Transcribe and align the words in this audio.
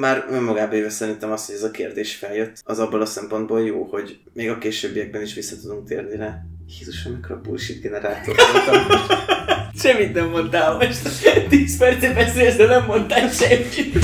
már 0.00 0.24
önmagában 0.30 0.74
éve 0.74 0.90
szerintem 0.90 1.30
az, 1.30 1.46
hogy 1.46 1.54
ez 1.54 1.62
a 1.62 1.70
kérdés 1.70 2.14
feljött, 2.14 2.62
az 2.64 2.78
abból 2.78 3.00
a 3.00 3.06
szempontból 3.06 3.62
jó, 3.62 3.84
hogy 3.84 4.18
még 4.32 4.50
a 4.50 4.58
későbbiekben 4.58 5.22
is 5.22 5.34
vissza 5.34 5.56
tudunk 5.60 5.88
térni 5.88 6.16
rá. 6.16 6.42
Jézusom, 6.78 7.12
mekkora 7.12 7.40
bullshit 7.40 7.80
generátor 7.82 8.34
voltam. 8.52 9.06
Semmit 9.82 10.14
nem 10.14 10.28
mondtál 10.28 10.76
most. 10.76 11.08
10 11.48 11.78
percet 11.78 12.14
beszélsz, 12.14 12.56
de 12.56 12.66
nem 12.66 12.84
mondtál 12.84 13.28
semmit. 13.28 13.98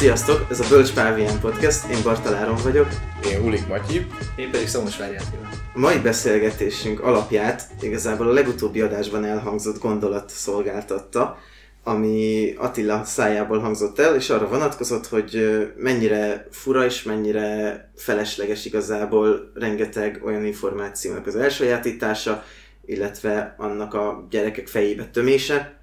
Sziasztok, 0.00 0.46
ez 0.50 0.60
a 0.60 0.68
Bölcs 0.68 0.92
Pávián 0.92 1.40
Podcast, 1.40 1.90
én 1.90 2.02
Bartaláron 2.02 2.56
vagyok. 2.62 2.88
Én 3.32 3.44
Ulik 3.44 3.66
Matyi. 3.66 4.06
Én 4.36 4.50
pedig 4.50 4.68
Szomos 4.68 4.96
Várját 4.96 5.26
A 5.74 5.78
mai 5.78 5.98
beszélgetésünk 5.98 7.00
alapját 7.00 7.62
igazából 7.80 8.28
a 8.28 8.32
legutóbbi 8.32 8.80
adásban 8.80 9.24
elhangzott 9.24 9.80
gondolat 9.80 10.30
szolgáltatta, 10.30 11.38
ami 11.84 12.52
Attila 12.58 13.04
szájából 13.04 13.58
hangzott 13.58 13.98
el, 13.98 14.14
és 14.14 14.30
arra 14.30 14.48
vonatkozott, 14.48 15.06
hogy 15.06 15.48
mennyire 15.76 16.46
fura 16.50 16.84
és 16.84 17.02
mennyire 17.02 17.90
felesleges 17.96 18.64
igazából 18.64 19.52
rengeteg 19.54 20.20
olyan 20.24 20.44
információnak 20.44 21.26
az 21.26 21.36
elsajátítása, 21.36 22.44
illetve 22.84 23.54
annak 23.58 23.94
a 23.94 24.26
gyerekek 24.30 24.66
fejébe 24.66 25.04
tömése, 25.04 25.79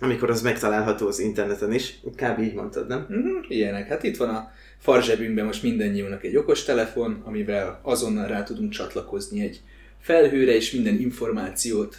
amikor 0.00 0.30
az 0.30 0.42
megtalálható 0.42 1.06
az 1.06 1.18
interneten 1.18 1.72
is. 1.72 2.00
Kb. 2.14 2.38
így 2.40 2.54
mondtad, 2.54 2.86
nem? 2.86 3.06
Mm, 3.12 3.38
ilyenek. 3.48 3.88
Hát 3.88 4.02
itt 4.02 4.16
van 4.16 4.28
a 4.28 4.52
farzsebünkben 4.78 5.44
most 5.44 5.62
mindannyiunknak 5.62 6.24
egy 6.24 6.36
okostelefon, 6.36 7.22
amivel 7.24 7.80
azonnal 7.82 8.26
rá 8.26 8.42
tudunk 8.42 8.72
csatlakozni 8.72 9.42
egy 9.42 9.60
felhőre, 10.00 10.54
és 10.54 10.70
minden 10.70 11.00
információt 11.00 11.96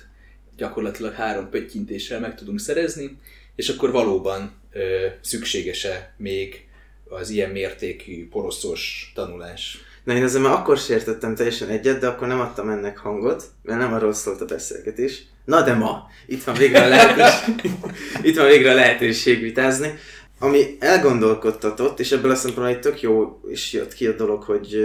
gyakorlatilag 0.57 1.13
három 1.13 1.49
pöttyintéssel 1.49 2.20
meg 2.20 2.35
tudunk 2.35 2.59
szerezni, 2.59 3.18
és 3.55 3.70
akkor 3.70 3.91
valóban 3.91 4.52
ö, 4.71 5.05
szükséges-e 5.21 6.13
még 6.18 6.68
az 7.09 7.29
ilyen 7.29 7.49
mértékű 7.49 8.27
poroszos 8.27 9.12
tanulás? 9.15 9.77
Na 10.10 10.15
én 10.15 10.24
ezzel 10.24 10.41
már 10.41 10.54
akkor 10.54 10.77
sértettem 10.77 11.35
teljesen 11.35 11.70
egyet, 11.70 11.99
de 11.99 12.07
akkor 12.07 12.27
nem 12.27 12.40
adtam 12.40 12.70
ennek 12.70 12.98
hangot, 12.98 13.43
mert 13.63 13.79
nem 13.79 13.93
arról 13.93 14.13
szólt 14.13 14.41
a 14.41 14.46
beszélgetés. 14.46 15.24
Na 15.46 15.62
de 15.62 15.74
ma, 15.74 16.07
itt 16.27 16.43
van 16.43 16.55
végre 16.55 16.84
a 16.84 16.88
lehetőség, 16.88 17.71
itt 18.27 18.37
van 18.37 18.48
végre 18.48 18.71
a 18.71 18.74
lehetőség 18.74 19.41
vitázni. 19.41 19.93
Ami 20.40 20.77
elgondolkodtatott, 20.80 21.99
és 21.99 22.12
ebből 22.12 22.32
a 22.32 22.35
szempontból 22.35 22.76
egy 22.76 22.80
tök 22.80 23.02
jó 23.02 23.41
is 23.49 23.74
jött 23.74 23.93
ki 23.93 24.07
a 24.07 24.15
dolog, 24.15 24.43
hogy 24.43 24.76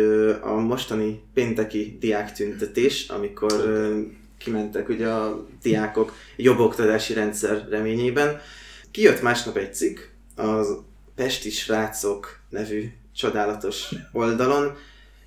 a 0.40 0.52
mostani 0.52 1.22
pénteki 1.34 1.96
diáktüntetés, 2.00 3.08
amikor 3.08 3.52
kimentek 4.38 4.88
ugye 4.88 5.08
a 5.08 5.46
diákok 5.62 6.12
jobb 6.36 6.58
oktatási 6.58 7.12
rendszer 7.14 7.66
reményében, 7.70 8.40
kijött 8.90 9.22
másnap 9.22 9.56
egy 9.56 9.74
cikk 9.74 9.98
az 10.36 10.76
Pesti 11.14 11.50
Srácok 11.50 12.38
nevű 12.48 12.92
csodálatos 13.14 13.88
oldalon, 14.12 14.76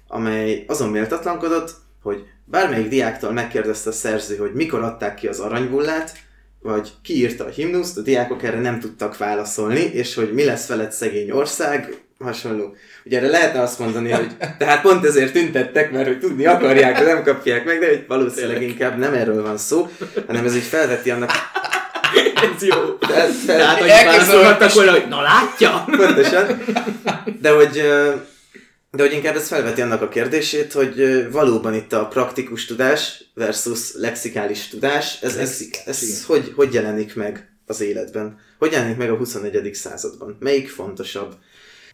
amely 0.08 0.63
azon 0.67 0.89
méltatlankodott, 0.89 1.72
hogy 2.02 2.23
bármelyik 2.45 2.88
diáktól 2.88 3.31
megkérdezte 3.31 3.89
a 3.89 3.94
szerző, 3.94 4.36
hogy 4.36 4.53
mikor 4.53 4.83
adták 4.83 5.16
ki 5.16 5.27
az 5.27 5.39
aranybullát, 5.39 6.11
vagy 6.59 6.91
ki 7.03 7.16
írta 7.17 7.45
a 7.45 7.50
himnuszt, 7.50 7.97
a 7.97 8.02
diákok 8.02 8.44
erre 8.44 8.59
nem 8.59 8.80
tudtak 8.80 9.17
válaszolni, 9.17 9.80
és 9.80 10.16
hogy 10.16 10.33
mi 10.33 10.44
lesz 10.44 10.67
veled 10.67 10.91
szegény 10.91 11.31
ország, 11.31 12.02
hasonló. 12.19 12.75
Ugye 13.05 13.17
erre 13.17 13.28
lehetne 13.28 13.61
azt 13.61 13.80
mondani, 13.80 14.11
hogy 14.11 14.31
tehát 14.58 14.81
pont 14.81 15.05
ezért 15.05 15.33
tüntettek, 15.33 15.91
mert 15.91 16.08
hogy 16.08 16.19
tudni 16.19 16.45
akarják, 16.45 17.00
de 17.00 17.05
nem 17.05 17.23
kapják 17.23 17.66
meg, 17.66 17.80
de 17.80 17.88
hogy 17.88 18.05
valószínűleg 18.08 18.61
inkább 18.61 18.97
nem 18.97 19.13
erről 19.13 19.44
van 19.44 19.58
szó, 19.58 19.89
hanem 20.28 20.45
ez 20.45 20.55
így 20.55 20.63
felveti 20.63 21.11
annak 21.11 21.31
Ez 22.55 22.63
jó. 22.63 22.75
de 23.08 23.16
ez 23.16 23.44
fel, 23.45 23.58
Tehát, 23.58 23.80
hogy 23.80 23.88
válaszolhattak 23.88 24.73
volna, 24.73 24.91
hogy 24.91 25.07
na 25.09 25.22
látja? 25.22 25.85
Pontosan. 25.85 26.63
De 27.41 27.51
hogy, 27.51 27.81
de 28.92 29.03
hogy 29.03 29.14
inkább 29.14 29.36
ez 29.36 29.48
felveti 29.48 29.81
annak 29.81 30.02
a 30.02 30.08
kérdését, 30.08 30.74
hogy 30.74 31.28
valóban 31.31 31.74
itt 31.74 31.94
a 31.94 32.08
praktikus 32.08 32.66
tudás 32.66 33.24
versus 33.34 33.94
lexikális 33.94 34.68
tudás, 34.68 35.22
ez, 35.22 35.36
ez, 35.36 35.62
igen. 35.62 35.81
ez 35.86 36.25
hogy, 36.25 36.53
hogy 36.56 36.74
jelenik 36.74 37.16
meg 37.16 37.58
az 37.66 37.81
életben? 37.81 38.40
Hogy 38.58 38.72
jelenik 38.72 38.97
meg 38.97 39.12
a 39.12 39.16
21. 39.16 39.74
században? 39.74 40.38
Melyik 40.40 40.70
fontosabb? 40.70 41.36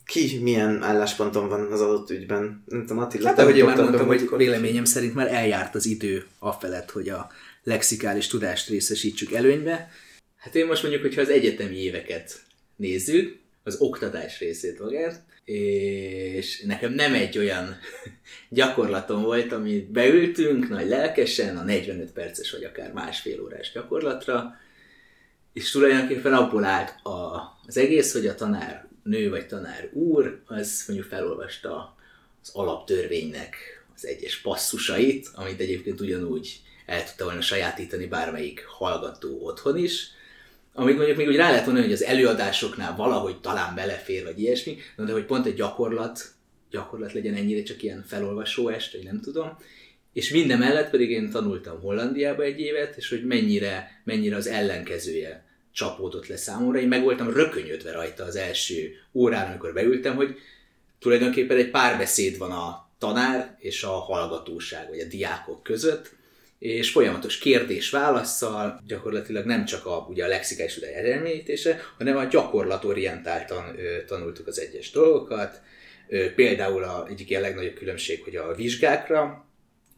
Ki 0.05 0.39
milyen 0.41 0.83
állásponton 0.83 1.49
van 1.49 1.71
az 1.71 1.81
adott 1.81 2.09
ügyben? 2.09 2.63
Nem 2.65 2.85
tudom, 2.85 3.03
Attila, 3.03 3.27
Hát 3.27 3.35
te 3.35 3.41
ahogy 3.41 3.57
én 3.57 3.65
már 3.65 3.77
mondtam, 3.77 4.07
hogy. 4.07 4.29
Véleményem 4.37 4.85
szerint 4.85 5.13
már 5.13 5.33
eljárt 5.33 5.75
az 5.75 5.85
idő 5.85 6.25
afelett, 6.39 6.91
hogy 6.91 7.09
a 7.09 7.31
lexikális 7.63 8.27
tudást 8.27 8.69
részesítsük 8.69 9.31
előnybe. 9.31 9.89
Hát 10.37 10.55
én 10.55 10.65
most 10.65 10.81
mondjuk, 10.81 11.03
hogyha 11.03 11.21
az 11.21 11.29
egyetemi 11.29 11.75
éveket 11.75 12.41
nézzük, 12.75 13.39
az 13.63 13.75
oktatás 13.79 14.39
részét 14.39 14.79
magát, 14.79 15.23
és 15.45 16.61
nekem 16.61 16.91
nem 16.91 17.13
egy 17.13 17.37
olyan 17.37 17.77
gyakorlatom 18.49 19.21
volt, 19.21 19.51
amit 19.51 19.91
beültünk 19.91 20.69
nagy 20.69 20.87
lelkesen 20.87 21.57
a 21.57 21.63
45 21.63 22.11
perces 22.11 22.51
vagy 22.51 22.63
akár 22.63 22.93
másfél 22.93 23.41
órás 23.41 23.71
gyakorlatra, 23.71 24.55
és 25.53 25.71
tulajdonképpen 25.71 26.33
abból 26.33 26.63
állt 26.63 27.05
a, 27.05 27.51
az 27.67 27.77
egész, 27.77 28.13
hogy 28.13 28.27
a 28.27 28.35
tanár 28.35 28.87
nő 29.03 29.29
vagy 29.29 29.47
tanár 29.47 29.89
úr, 29.93 30.41
az 30.45 30.83
mondjuk 30.87 31.09
felolvasta 31.09 31.95
az 32.41 32.49
alaptörvénynek 32.53 33.55
az 33.95 34.05
egyes 34.05 34.41
passzusait, 34.41 35.29
amit 35.33 35.59
egyébként 35.59 36.01
ugyanúgy 36.01 36.61
el 36.85 37.03
tudta 37.03 37.23
volna 37.23 37.41
sajátítani 37.41 38.05
bármelyik 38.05 38.65
hallgató 38.65 39.45
otthon 39.45 39.77
is, 39.77 40.07
amit 40.73 40.95
mondjuk 40.95 41.17
még 41.17 41.27
úgy 41.27 41.35
rá 41.35 41.49
lehet 41.49 41.65
mondani, 41.65 41.85
hogy 41.85 41.95
az 41.95 42.03
előadásoknál 42.03 42.95
valahogy 42.95 43.39
talán 43.41 43.75
belefér, 43.75 44.23
vagy 44.23 44.39
ilyesmi, 44.39 44.77
de 44.97 45.11
hogy 45.11 45.25
pont 45.25 45.45
egy 45.45 45.53
gyakorlat, 45.53 46.25
gyakorlat 46.71 47.13
legyen 47.13 47.33
ennyire 47.33 47.63
csak 47.63 47.83
ilyen 47.83 48.03
felolvasó 48.07 48.69
est, 48.69 48.93
vagy 48.93 49.03
nem 49.03 49.21
tudom. 49.21 49.57
És 50.13 50.29
minden 50.29 50.57
mellett 50.57 50.89
pedig 50.89 51.09
én 51.09 51.29
tanultam 51.29 51.79
Hollandiába 51.81 52.43
egy 52.43 52.59
évet, 52.59 52.95
és 52.97 53.09
hogy 53.09 53.25
mennyire, 53.25 54.01
mennyire 54.03 54.35
az 54.35 54.47
ellenkezője 54.47 55.45
csapódott 55.71 56.27
le 56.27 56.37
számomra. 56.37 56.79
Én 56.79 56.87
meg 56.87 57.03
voltam 57.03 57.33
rökönyödve 57.33 57.91
rajta 57.91 58.23
az 58.23 58.35
első 58.35 58.91
órán, 59.13 59.49
amikor 59.49 59.73
beültem, 59.73 60.15
hogy 60.15 60.35
tulajdonképpen 60.99 61.57
egy 61.57 61.69
párbeszéd 61.69 62.37
van 62.37 62.51
a 62.51 62.89
tanár 62.97 63.55
és 63.59 63.83
a 63.83 63.89
hallgatóság, 63.89 64.89
vagy 64.89 64.99
a 64.99 65.05
diákok 65.05 65.63
között, 65.63 66.15
és 66.63 66.91
folyamatos 66.91 67.37
kérdés-válaszsal 67.37 68.81
gyakorlatilag 68.87 69.45
nem 69.45 69.65
csak 69.65 69.85
a, 69.85 70.05
ugye 70.09 70.23
a 70.23 70.27
lexikális 70.27 70.73
tudás 70.73 70.91
hanem 71.97 72.17
a 72.17 72.25
gyakorlatorientáltan 72.25 73.79
ö, 73.79 74.03
tanultuk 74.05 74.47
az 74.47 74.59
egyes 74.59 74.91
dolgokat. 74.91 75.61
Ö, 76.07 76.33
például 76.33 76.83
a, 76.83 77.07
egyik 77.09 77.29
ilyen 77.29 77.41
legnagyobb 77.41 77.73
különbség, 77.73 78.23
hogy 78.23 78.35
a 78.35 78.55
vizsgákra 78.55 79.45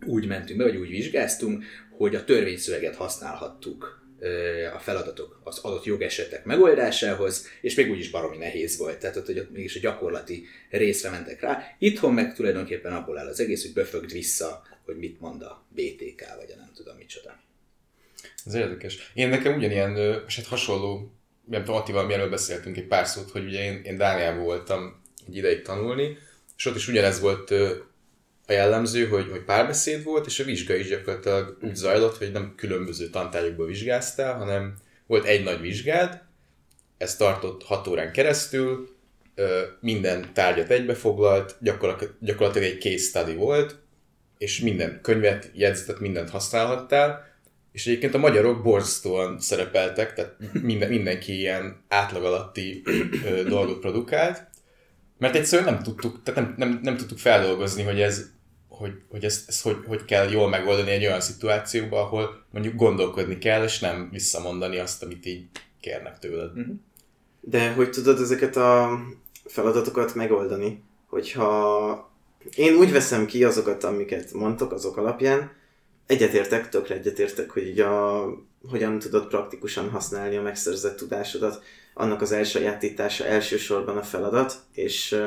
úgy 0.06 0.28
mentünk 0.28 0.60
be, 0.60 0.66
vagy 0.66 0.76
úgy 0.76 0.90
vizsgáztunk, 0.90 1.64
hogy 1.98 2.16
a 2.16 2.24
törvényszöveget 2.24 2.96
használhattuk 2.96 4.04
a 4.76 4.80
feladatok 4.80 5.42
az 5.44 5.60
adott 5.60 5.84
jogesetek 5.84 6.46
megoldásához, 6.46 7.48
és 7.62 7.76
még 7.76 7.90
úgy 7.90 8.00
is 8.00 8.10
baromi 8.10 8.38
nehéz 8.38 8.78
volt, 8.78 8.98
tehát 8.98 9.16
ott, 9.16 9.26
hogy 9.26 9.40
ott 9.40 9.52
mégis 9.52 9.76
a 9.76 9.80
gyakorlati 9.80 10.46
részre 10.70 11.10
mentek 11.10 11.42
rá. 11.42 11.64
Itthon 11.80 12.14
meg 12.14 12.34
tulajdonképpen 12.34 12.94
abból 12.94 13.18
áll 13.18 13.28
az 13.28 13.40
egész, 13.40 13.62
hogy 13.62 13.74
befögd 13.74 14.12
vissza, 14.12 14.64
hogy 14.86 14.98
mit 14.98 15.20
mond 15.20 15.42
a 15.42 15.66
BTK, 15.70 16.36
vagy 16.38 16.52
a 16.54 16.58
nem 16.58 16.72
tudom 16.76 16.96
micsoda. 16.96 17.40
Ez 18.46 18.54
érdekes. 18.54 19.12
Én 19.14 19.30
nekem 19.30 19.56
ugyanilyen, 19.56 20.24
és 20.28 20.36
hát 20.36 20.46
hasonló, 20.46 21.12
nem 21.46 21.64
tudom, 21.64 21.80
Attival 21.80 22.06
mielőtt 22.06 22.30
beszéltünk 22.30 22.78
egy 22.78 22.88
pár 22.88 23.08
szót, 23.08 23.32
hogy 23.32 23.46
ugye 23.46 23.64
én, 23.64 23.82
én 23.84 23.98
Dániában 23.98 24.44
voltam 24.44 25.02
egy 25.28 25.36
ideig 25.36 25.62
tanulni, 25.62 26.18
és 26.58 26.66
ott 26.66 26.76
is 26.76 26.88
ugyanez 26.88 27.20
volt 27.20 27.52
a 28.48 28.52
jellemző, 28.52 29.08
hogy, 29.08 29.30
hogy 29.30 29.44
párbeszéd 29.44 30.04
volt, 30.04 30.26
és 30.26 30.40
a 30.40 30.44
vizsga 30.44 30.76
is 30.76 30.88
gyakorlatilag 30.88 31.58
úgy 31.62 31.76
zajlott, 31.76 32.18
hogy 32.18 32.32
nem 32.32 32.54
különböző 32.56 33.10
tantárgyakból 33.10 33.66
vizsgáztál, 33.66 34.38
hanem 34.38 34.78
volt 35.08 35.26
egy 35.26 35.44
nagy 35.44 35.62
vizsgád, 35.62 36.22
ez 36.98 37.16
tartott 37.16 37.64
hat 37.64 37.88
órán 37.88 38.12
keresztül, 38.12 38.96
minden 39.80 40.34
tárgyat 40.34 40.70
egybefoglalt, 40.70 41.56
gyakorlatilag 42.20 42.64
egy 42.64 42.82
case 42.82 42.98
study 42.98 43.36
volt, 43.36 43.76
és 44.38 44.60
minden 44.60 45.00
könyvet, 45.02 45.52
jegyzetet, 45.54 46.00
mindent 46.00 46.30
használhattál, 46.30 47.34
és 47.72 47.88
egyébként 47.88 48.14
a 48.14 48.18
magyarok 48.18 48.64
borzasztóan 48.64 49.40
szerepeltek, 49.40 50.14
tehát 50.14 50.36
minden, 50.62 50.90
mindenki 50.90 51.38
ilyen 51.38 51.84
átlag 51.88 52.24
alatti 52.24 52.82
ö, 53.26 53.44
dolgot 53.44 53.80
produkált, 53.80 54.48
mert 55.18 55.36
egyszerűen 55.36 55.74
nem 55.74 55.84
tudtuk, 55.84 56.24
tehát 56.24 56.42
nem, 56.42 56.54
nem, 56.58 56.80
nem 56.84 56.98
tudtuk 56.98 57.18
feldolgozni, 57.18 57.84
hogy 57.84 58.02
ez 58.02 58.34
hogy, 58.78 58.92
hogy 59.10 59.24
ezt, 59.24 59.50
ezt 59.50 59.62
hogy, 59.62 59.78
hogy 59.88 60.06
kell 60.06 60.30
jól 60.30 60.50
megoldani 60.50 60.92
egy 60.92 61.06
olyan 61.06 61.22
szituációban, 61.22 62.04
ahol 62.04 62.46
mondjuk 62.52 62.76
gondolkodni 62.76 63.38
kell, 63.38 63.64
és 63.64 63.80
nem 63.80 64.10
visszamondani 64.12 64.78
azt, 64.78 65.04
amit 65.04 65.26
így 65.26 65.48
kérnek 65.80 66.20
tőled. 66.20 66.52
De 67.42 67.74
hogy 67.74 67.90
tudod 67.90 68.20
ezeket 68.20 68.56
a 68.56 69.00
feladatokat 69.46 70.16
megoldani, 70.16 70.84
hogyha 71.06 72.14
Én 72.56 72.76
úgy 72.76 72.92
veszem 72.92 73.26
ki 73.26 73.44
azokat, 73.44 73.84
amiket 73.84 74.34
mondtok, 74.34 74.72
azok 74.72 74.98
alapján. 74.98 75.52
Egyetértek, 76.06 76.70
tökre 76.70 76.96
egyetértek, 76.96 77.50
hogy 77.50 77.68
így 77.68 77.80
a, 77.80 78.26
hogyan 78.70 79.00
tudod 79.00 79.28
praktikusan 79.28 79.90
használni 79.90 80.36
a 80.36 80.42
megszerzett 80.42 80.98
tudásodat. 80.98 81.64
Annak 81.94 82.22
az 82.22 82.32
elsajátítása 82.32 83.26
elsősorban 83.26 83.98
a 83.98 84.04
feladat, 84.04 84.56
és 84.74 85.20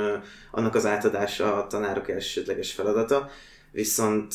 annak 0.50 0.74
az 0.74 0.86
átadása 0.86 1.56
a 1.56 1.66
tanárok 1.66 2.08
elsődleges 2.08 2.72
feladata. 2.72 3.30
Viszont 3.72 4.34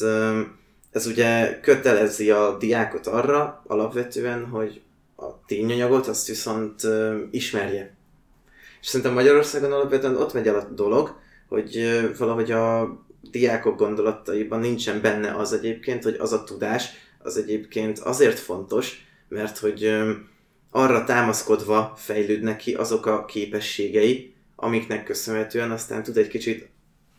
ez 0.92 1.06
ugye 1.06 1.60
kötelezi 1.60 2.32
a 2.32 2.58
diákot 2.58 3.08
arra 3.08 3.64
alapvetően, 3.68 4.46
hogy 4.46 4.82
a 5.16 5.46
tényanyagot 5.46 6.08
azt 6.08 6.28
viszont 6.28 6.82
ismerje. 7.32 7.96
És 8.82 8.88
szerintem 8.88 9.14
Magyarországon 9.14 9.72
alapvetően 9.72 10.16
ott 10.16 10.34
megy 10.34 10.48
el 10.48 10.56
a 10.56 10.64
dolog, 10.64 11.22
hogy 11.54 12.02
valahogy 12.18 12.52
a 12.52 12.96
diákok 13.32 13.78
gondolataiban 13.78 14.60
nincsen 14.60 15.02
benne 15.02 15.36
az 15.36 15.54
egyébként, 15.54 16.04
hogy 16.04 16.16
az 16.20 16.34
a 16.34 16.44
tudás 16.44 16.90
az 17.20 17.38
egyébként 17.38 18.00
azért 18.00 18.40
fontos, 18.40 19.06
mert 19.28 19.58
hogy 19.58 19.96
arra 20.72 21.04
támaszkodva 21.04 21.94
fejlődnek 21.98 22.58
ki 22.58 22.74
azok 22.74 23.06
a 23.06 23.26
képességei, 23.26 24.34
amiknek 24.56 25.04
köszönhetően 25.04 25.72
aztán 25.72 26.04
tud 26.04 26.18
egy 26.18 26.28
kicsit 26.28 26.70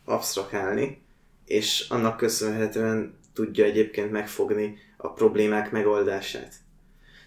absztrakálni, 0.05 1.01
és 1.45 1.85
annak 1.89 2.17
köszönhetően 2.17 3.17
tudja 3.33 3.65
egyébként 3.65 4.11
megfogni 4.11 4.77
a 4.97 5.13
problémák 5.13 5.71
megoldását. 5.71 6.53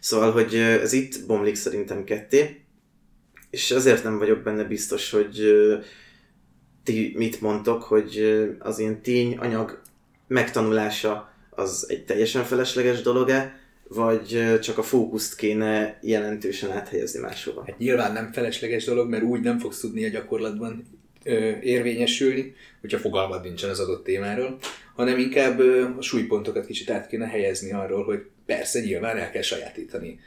Szóval, 0.00 0.32
hogy 0.32 0.54
ez 0.54 0.92
itt 0.92 1.26
bomlik 1.26 1.54
szerintem 1.54 2.04
ketté, 2.04 2.60
és 3.50 3.70
azért 3.70 4.04
nem 4.04 4.18
vagyok 4.18 4.42
benne 4.42 4.64
biztos, 4.64 5.10
hogy 5.10 5.40
ti 6.88 7.12
mit 7.16 7.40
mondtok, 7.40 7.82
hogy 7.82 8.38
az 8.58 8.78
ilyen 8.78 9.02
tényanyag 9.02 9.80
megtanulása 10.26 11.32
az 11.50 11.86
egy 11.88 12.04
teljesen 12.04 12.44
felesleges 12.44 13.02
dolog-e, 13.02 13.60
vagy 13.88 14.58
csak 14.60 14.78
a 14.78 14.82
fókuszt 14.82 15.36
kéne 15.36 15.98
jelentősen 16.02 16.70
áthelyezni 16.70 17.20
máshova? 17.20 17.64
Hát 17.66 17.78
nyilván 17.78 18.12
nem 18.12 18.32
felesleges 18.32 18.84
dolog, 18.84 19.08
mert 19.08 19.22
úgy 19.22 19.40
nem 19.40 19.58
fogsz 19.58 19.80
tudni 19.80 20.04
a 20.04 20.08
gyakorlatban 20.08 20.84
ö, 21.24 21.50
érvényesülni, 21.60 22.54
hogyha 22.80 22.98
fogalmad 22.98 23.42
nincsen 23.42 23.70
az 23.70 23.80
adott 23.80 24.04
témáról, 24.04 24.58
hanem 24.94 25.18
inkább 25.18 25.58
ö, 25.58 25.84
a 25.98 26.02
súlypontokat 26.02 26.66
kicsit 26.66 26.90
át 26.90 27.06
kéne 27.06 27.26
helyezni 27.26 27.72
arról, 27.72 28.04
hogy 28.04 28.20
persze 28.46 28.80
nyilván 28.80 29.16
el 29.16 29.30
kell 29.30 29.42
sajátítani 29.42 30.18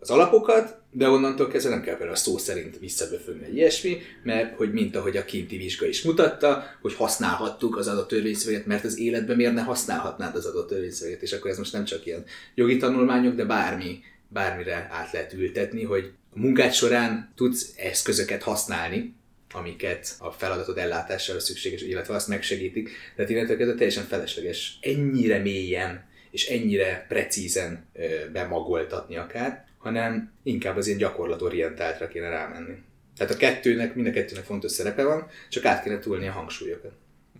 az 0.00 0.10
alapokat, 0.10 0.78
de 0.90 1.08
onnantól 1.08 1.48
kezdve 1.48 1.70
nem 1.70 1.82
kell 1.82 1.96
például 1.96 2.16
szó 2.16 2.38
szerint 2.38 2.78
visszaböfögni 2.78 3.44
egy 3.44 3.54
ilyesmi, 3.54 3.98
mert 4.22 4.56
hogy 4.56 4.72
mint 4.72 4.96
ahogy 4.96 5.16
a 5.16 5.24
kinti 5.24 5.56
vizsga 5.56 5.86
is 5.86 6.02
mutatta, 6.02 6.64
hogy 6.80 6.94
használhattuk 6.94 7.76
az 7.76 7.88
adott 7.88 8.08
törvényszöveget, 8.08 8.66
mert 8.66 8.84
az 8.84 8.98
életben 8.98 9.36
miért 9.36 9.54
ne 9.54 9.62
használhatnád 9.62 10.36
az 10.36 10.46
adott 10.46 10.68
törvényszöveget, 10.68 11.22
és 11.22 11.32
akkor 11.32 11.50
ez 11.50 11.58
most 11.58 11.72
nem 11.72 11.84
csak 11.84 12.06
ilyen 12.06 12.24
jogi 12.54 12.76
tanulmányok, 12.76 13.34
de 13.34 13.44
bármi, 13.44 14.00
bármire 14.28 14.88
át 14.90 15.12
lehet 15.12 15.32
ültetni, 15.32 15.84
hogy 15.84 16.12
a 16.34 16.38
munkád 16.38 16.72
során 16.72 17.32
tudsz 17.36 17.72
eszközöket 17.76 18.42
használni, 18.42 19.14
amiket 19.52 20.14
a 20.18 20.30
feladatod 20.30 20.78
ellátására 20.78 21.40
szükséges, 21.40 21.82
illetve 21.82 22.14
azt 22.14 22.28
megsegítik. 22.28 22.90
Tehát 23.16 23.30
innentől 23.30 23.56
kezdve 23.56 23.74
teljesen 23.74 24.04
felesleges 24.04 24.78
ennyire 24.80 25.38
mélyen 25.38 26.08
és 26.30 26.48
ennyire 26.48 27.04
precízen 27.08 27.86
bemagoltatni 28.32 29.16
akár, 29.16 29.68
hanem 29.80 30.32
inkább 30.42 30.76
az 30.76 30.86
ilyen 30.86 30.98
gyakorlatorientáltra 30.98 32.08
kéne 32.08 32.28
rámenni. 32.28 32.74
Tehát 33.16 33.34
a 33.34 33.36
kettőnek, 33.36 33.94
mind 33.94 34.06
a 34.06 34.10
kettőnek 34.10 34.44
fontos 34.44 34.72
szerepe 34.72 35.04
van, 35.04 35.26
csak 35.48 35.64
át 35.64 35.82
kéne 35.82 35.98
túlni 35.98 36.28
a 36.28 36.32
hangsúlyokat. 36.32 36.92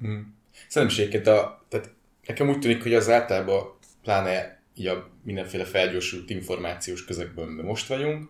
Mm. 0.07 0.21
Szerintem 0.69 1.35
a, 1.35 1.65
tehát 1.69 1.91
nekem 2.27 2.49
úgy 2.49 2.59
tűnik, 2.59 2.83
hogy 2.83 2.95
az 2.95 3.09
általában 3.09 3.79
pláne 4.03 4.63
így 4.75 4.87
a 4.87 5.11
mindenféle 5.25 5.65
felgyorsult 5.65 6.31
információs 6.31 7.05
közegben 7.05 7.49
most 7.49 7.87
vagyunk, 7.87 8.29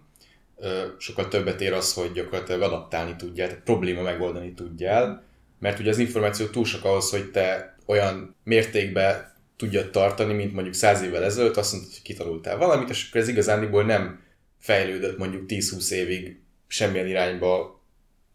sokkal 0.99 1.29
többet 1.29 1.61
ér 1.61 1.73
az, 1.73 1.93
hogy 1.93 2.13
gyakorlatilag 2.13 2.63
adaptálni 2.63 3.17
tudjál, 3.17 3.49
tehát 3.49 3.63
probléma 3.65 4.03
megoldani 4.03 4.53
tudjál, 4.53 5.25
mert 5.59 5.79
ugye 5.79 5.91
az 5.91 5.99
információ 5.99 6.47
túl 6.47 6.65
sok 6.65 6.85
ahhoz, 6.85 7.11
hogy 7.11 7.31
te 7.31 7.77
olyan 7.87 8.37
mértékben 8.45 9.33
tudja 9.61 9.91
tartani, 9.91 10.33
mint 10.33 10.53
mondjuk 10.53 10.75
száz 10.75 11.03
évvel 11.03 11.25
ezelőtt, 11.25 11.57
azt 11.57 11.73
mondta, 11.73 11.91
hogy 11.91 12.03
kitanultál 12.03 12.57
valamit, 12.57 12.89
és 12.89 13.07
akkor 13.09 13.21
ez 13.21 13.29
igazániból 13.29 13.85
nem 13.85 14.21
fejlődött 14.59 15.19
mondjuk 15.19 15.43
10-20 15.49 15.91
évig 15.91 16.41
semmilyen 16.67 17.07
irányba 17.07 17.83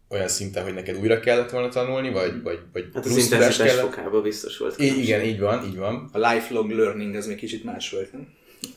olyan 0.08 0.28
szinten, 0.28 0.62
hogy 0.62 0.74
neked 0.74 0.96
újra 0.96 1.20
kellett 1.20 1.50
volna 1.50 1.68
tanulni, 1.68 2.10
vagy, 2.10 2.42
vagy, 2.42 2.58
vagy 2.72 2.84
hát 2.94 3.04
az 3.04 3.16
intenzitás 3.16 3.56
kellett. 3.56 3.80
fokában 3.84 4.22
biztos 4.22 4.58
volt. 4.58 4.80
I- 4.80 5.02
igen, 5.02 5.22
így 5.22 5.40
van, 5.40 5.64
így 5.64 5.76
van. 5.76 6.08
A 6.12 6.18
lifelong 6.18 6.70
learning 6.70 7.14
az 7.14 7.26
még 7.26 7.36
kicsit 7.36 7.64
más 7.64 7.90
volt, 7.90 8.12
nem? 8.12 8.28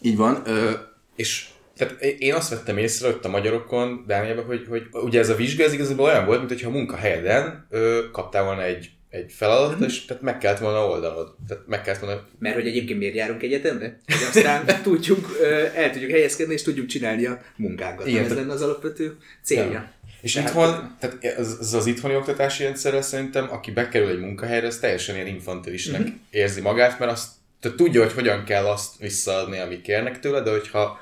Így 0.02 0.18
van, 0.18 0.42
ö, 0.46 0.72
és 1.16 1.48
tehát 1.76 2.02
én 2.02 2.34
azt 2.34 2.50
vettem 2.50 2.78
észre 2.78 3.08
ott 3.08 3.26
a 3.26 3.30
magyarokon, 3.30 4.04
Dánielben, 4.08 4.46
hogy, 4.46 4.66
hogy 4.70 4.84
ugye 4.92 5.20
ez 5.20 5.30
a 5.30 5.36
vizsga, 5.36 5.64
ez 5.64 5.74
igazából 5.74 6.06
olyan 6.06 6.26
volt, 6.26 6.38
mint 6.38 6.52
hogyha 6.52 6.70
a 6.70 6.74
munkahelyeden 6.74 7.68
ö, 7.70 8.02
kaptál 8.12 8.44
volna 8.44 8.64
egy 8.64 8.90
egy 9.10 9.32
feladat, 9.32 9.76
mm-hmm. 9.76 9.84
és 9.84 10.06
tehát 10.06 10.24
meg 10.24 10.38
kellett 10.38 10.60
volna 10.60 10.88
oldanod. 10.88 11.36
Tehát 11.48 11.64
meg 11.68 11.82
kellett 11.82 12.00
volna... 12.00 12.28
Mert 12.40 12.56
hogy 12.56 12.68
egyébként 12.68 13.00
miért 13.00 13.16
járunk 13.16 13.44
egyetemre? 13.44 14.00
Hogy 14.06 14.28
aztán 14.28 14.66
tudjuk, 14.84 15.38
el 15.76 15.92
tudjuk 15.92 16.12
helyezkedni, 16.12 16.54
és 16.54 16.62
tudjuk 16.62 16.86
csinálni 16.86 17.26
a 17.26 17.42
munkánkat. 17.56 18.08
Igen, 18.08 18.26
ez 18.26 18.34
lenne 18.34 18.52
az 18.52 18.62
alapvető 18.62 19.18
célja. 19.44 19.72
Ja. 19.72 19.92
És 20.22 20.34
tehát, 20.34 20.50
itthon, 20.50 20.96
tehát 21.00 21.38
az, 21.38 21.58
az, 21.60 21.74
az 21.74 21.86
itthoni 21.86 22.16
oktatási 22.16 22.64
rendszerrel 22.64 23.02
szerintem, 23.02 23.48
aki 23.52 23.72
bekerül 23.72 24.10
egy 24.10 24.20
munkahelyre, 24.20 24.68
az 24.68 24.80
teljesen 24.80 25.16
ilyen 25.16 25.28
infantilisnek 25.28 26.02
mm-hmm. 26.02 26.14
érzi 26.30 26.62
magát, 26.62 27.00
mert 27.00 27.12
azt 27.12 27.28
tehát 27.60 27.78
tudja, 27.78 28.04
hogy 28.04 28.14
hogyan 28.14 28.44
kell 28.44 28.66
azt 28.66 28.98
visszaadni, 28.98 29.60
amit 29.60 29.82
kérnek 29.82 30.20
tőle, 30.20 30.42
de 30.42 30.52
hogyha 30.52 31.00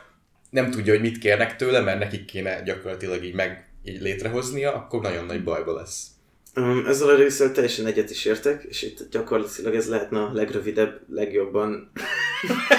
nem 0.50 0.72
tudja, 0.72 0.94
hogy 0.94 1.02
mit 1.02 1.18
kérnek 1.18 1.56
tőle, 1.56 1.80
mert 1.80 2.00
nekik 2.00 2.26
kéne 2.26 2.62
gyakorlatilag 2.62 3.24
így 3.24 3.34
meg 3.34 3.68
így 3.84 4.02
létrehoznia, 4.02 4.74
akkor 4.74 5.02
nagyon 5.02 5.26
nagy 5.26 5.44
bajba 5.44 5.74
lesz. 5.74 6.08
Ezzel 6.88 7.10
a 7.10 7.16
részről 7.16 7.52
teljesen 7.52 7.86
egyet 7.86 8.10
is 8.10 8.26
értek, 8.26 8.64
és 8.70 8.82
itt 8.82 9.08
gyakorlatilag 9.12 9.76
ez 9.76 9.90
lehetne 9.90 10.20
a 10.20 10.32
legrövidebb, 10.34 11.00
legjobban 11.10 11.92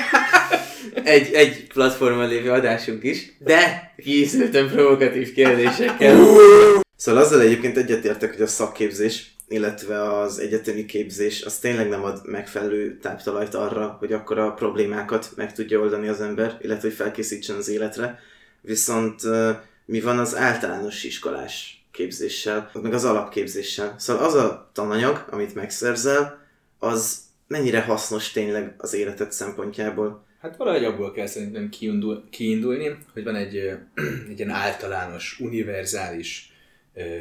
egy, 1.05 1.33
egy 1.33 1.67
platformon 1.67 2.29
lévő 2.29 2.51
adásunk 2.51 3.05
is, 3.05 3.37
de 3.39 3.93
készültem 3.97 4.69
provokatív 4.69 5.33
kérdésekkel. 5.33 6.25
szóval 6.97 7.23
azzal 7.23 7.41
egyébként 7.41 7.77
egyetértek, 7.77 8.33
hogy 8.33 8.43
a 8.43 8.47
szakképzés, 8.47 9.35
illetve 9.49 10.19
az 10.19 10.39
egyetemi 10.39 10.85
képzés 10.85 11.43
az 11.43 11.59
tényleg 11.59 11.89
nem 11.89 12.05
ad 12.05 12.21
megfelelő 12.25 12.99
táptalajt 13.03 13.55
arra, 13.55 13.97
hogy 13.99 14.13
akkor 14.13 14.39
a 14.39 14.53
problémákat 14.53 15.31
meg 15.37 15.53
tudja 15.53 15.81
oldani 15.81 16.09
az 16.09 16.21
ember, 16.21 16.59
illetve 16.61 16.89
hogy 16.89 16.97
felkészítsen 16.97 17.57
az 17.57 17.69
életre. 17.69 18.19
Viszont 18.61 19.21
mi 19.85 20.01
van 20.01 20.19
az 20.19 20.37
általános 20.37 21.05
iskolás 21.05 21.78
képzéssel, 21.99 22.71
meg 22.83 22.93
az 22.93 23.05
alapképzéssel. 23.05 23.95
Szóval 23.99 24.25
az 24.25 24.35
a 24.35 24.71
tananyag, 24.73 25.27
amit 25.31 25.55
megszerzel, 25.55 26.47
az 26.79 27.21
mennyire 27.47 27.81
hasznos 27.81 28.31
tényleg 28.31 28.75
az 28.77 28.95
életed 28.95 29.33
szempontjából. 29.33 30.25
Hát 30.41 30.57
valahogy 30.57 30.85
abból 30.85 31.13
kell 31.13 31.27
szerintem 31.27 31.69
kiindul, 31.69 32.25
kiindulni, 32.31 32.97
hogy 33.13 33.25
van 33.25 33.35
egy, 33.35 33.57
egy 34.31 34.39
ilyen 34.39 34.51
általános, 34.51 35.41
univerzális 35.41 36.53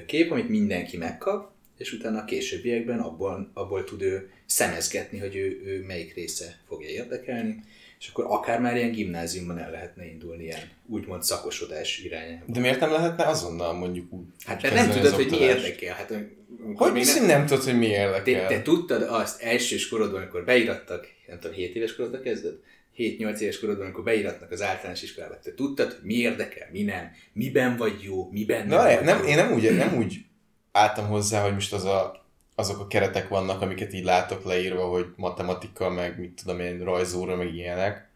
kép, 0.05 0.31
amit 0.31 0.50
mindenki 0.50 0.98
megkap, 0.98 1.51
és 1.77 1.93
utána 1.93 2.19
a 2.19 2.25
későbbiekben 2.25 3.00
abból, 3.00 3.51
abból 3.53 3.84
tud 3.84 4.01
ő 4.01 4.29
szemezgetni, 4.46 5.19
hogy 5.19 5.36
ő, 5.36 5.62
ő 5.65 5.84
melyik 5.88 6.13
része 6.13 6.60
fogja 6.67 6.89
érdekelni, 6.89 7.63
és 8.00 8.08
akkor 8.08 8.25
akár 8.27 8.60
már 8.60 8.75
ilyen 8.75 8.92
gimnáziumban 8.92 9.58
el 9.58 9.72
lehetne 9.72 10.06
indulni 10.06 10.44
ilyen 10.44 10.70
úgymond 10.86 11.24
szakosodás 11.24 12.00
irányába. 12.00 12.44
De 12.48 12.60
miért 12.60 12.80
nem 12.80 12.92
lehetne 12.92 13.25
azonnal 13.25 13.74
mondjuk 13.74 14.13
úgy 14.13 14.25
Hát 14.46 14.62
te 14.62 14.74
nem 14.74 14.89
tudod, 14.89 15.13
hogy 15.13 15.30
mi 15.30 15.38
érdekel. 15.38 15.96
Hát, 15.96 16.13
hogy 16.75 16.92
mi 16.92 17.04
nem, 17.04 17.25
nem 17.25 17.46
tudod, 17.46 17.63
hogy 17.63 17.77
mi 17.77 17.88
érdekel? 17.88 18.48
Te, 18.48 18.56
te 18.56 18.62
tudtad 18.62 19.01
azt 19.01 19.42
elsős 19.42 19.88
korodban, 19.88 20.22
amikor 20.22 20.46
beirattak, 20.46 21.08
nem 21.27 21.39
tudom, 21.39 21.56
7 21.56 21.75
éves 21.75 21.96
korodban 21.96 22.22
kezded? 22.22 22.54
7-8 22.98 23.38
éves 23.38 23.60
korodban, 23.60 23.84
amikor 23.84 24.04
beiratnak 24.04 24.51
az 24.51 24.62
általános 24.62 25.01
iskolába, 25.01 25.39
te 25.39 25.54
tudtad, 25.54 25.94
hogy 25.94 26.04
mi 26.04 26.13
érdekel, 26.13 26.68
mi 26.72 26.84
nem, 26.84 27.12
miben 27.34 27.77
vagy 27.77 28.01
jó, 28.01 28.30
miben 28.32 28.68
nem 28.68 28.77
Na, 28.77 28.84
vagy 28.84 29.04
nem, 29.04 29.20
jó. 29.20 29.25
Én 29.25 29.36
nem 29.36 29.54
úgy, 29.54 29.75
nem 29.75 29.98
úgy 29.98 30.18
álltam 30.72 31.08
hozzá, 31.08 31.42
hogy 31.44 31.54
most 31.54 31.74
az 31.74 31.86
a 31.86 32.26
azok 32.60 32.80
a 32.80 32.88
keretek 32.88 33.28
vannak, 33.28 33.62
amiket 33.62 33.94
így 33.94 34.04
látok 34.04 34.46
leírva, 34.46 34.86
hogy 34.86 35.06
matematika, 35.16 35.90
meg 35.90 36.20
mit 36.20 36.42
tudom 36.44 36.60
én, 36.60 36.84
rajzóra, 36.84 37.36
meg 37.36 37.54
ilyenek, 37.56 38.08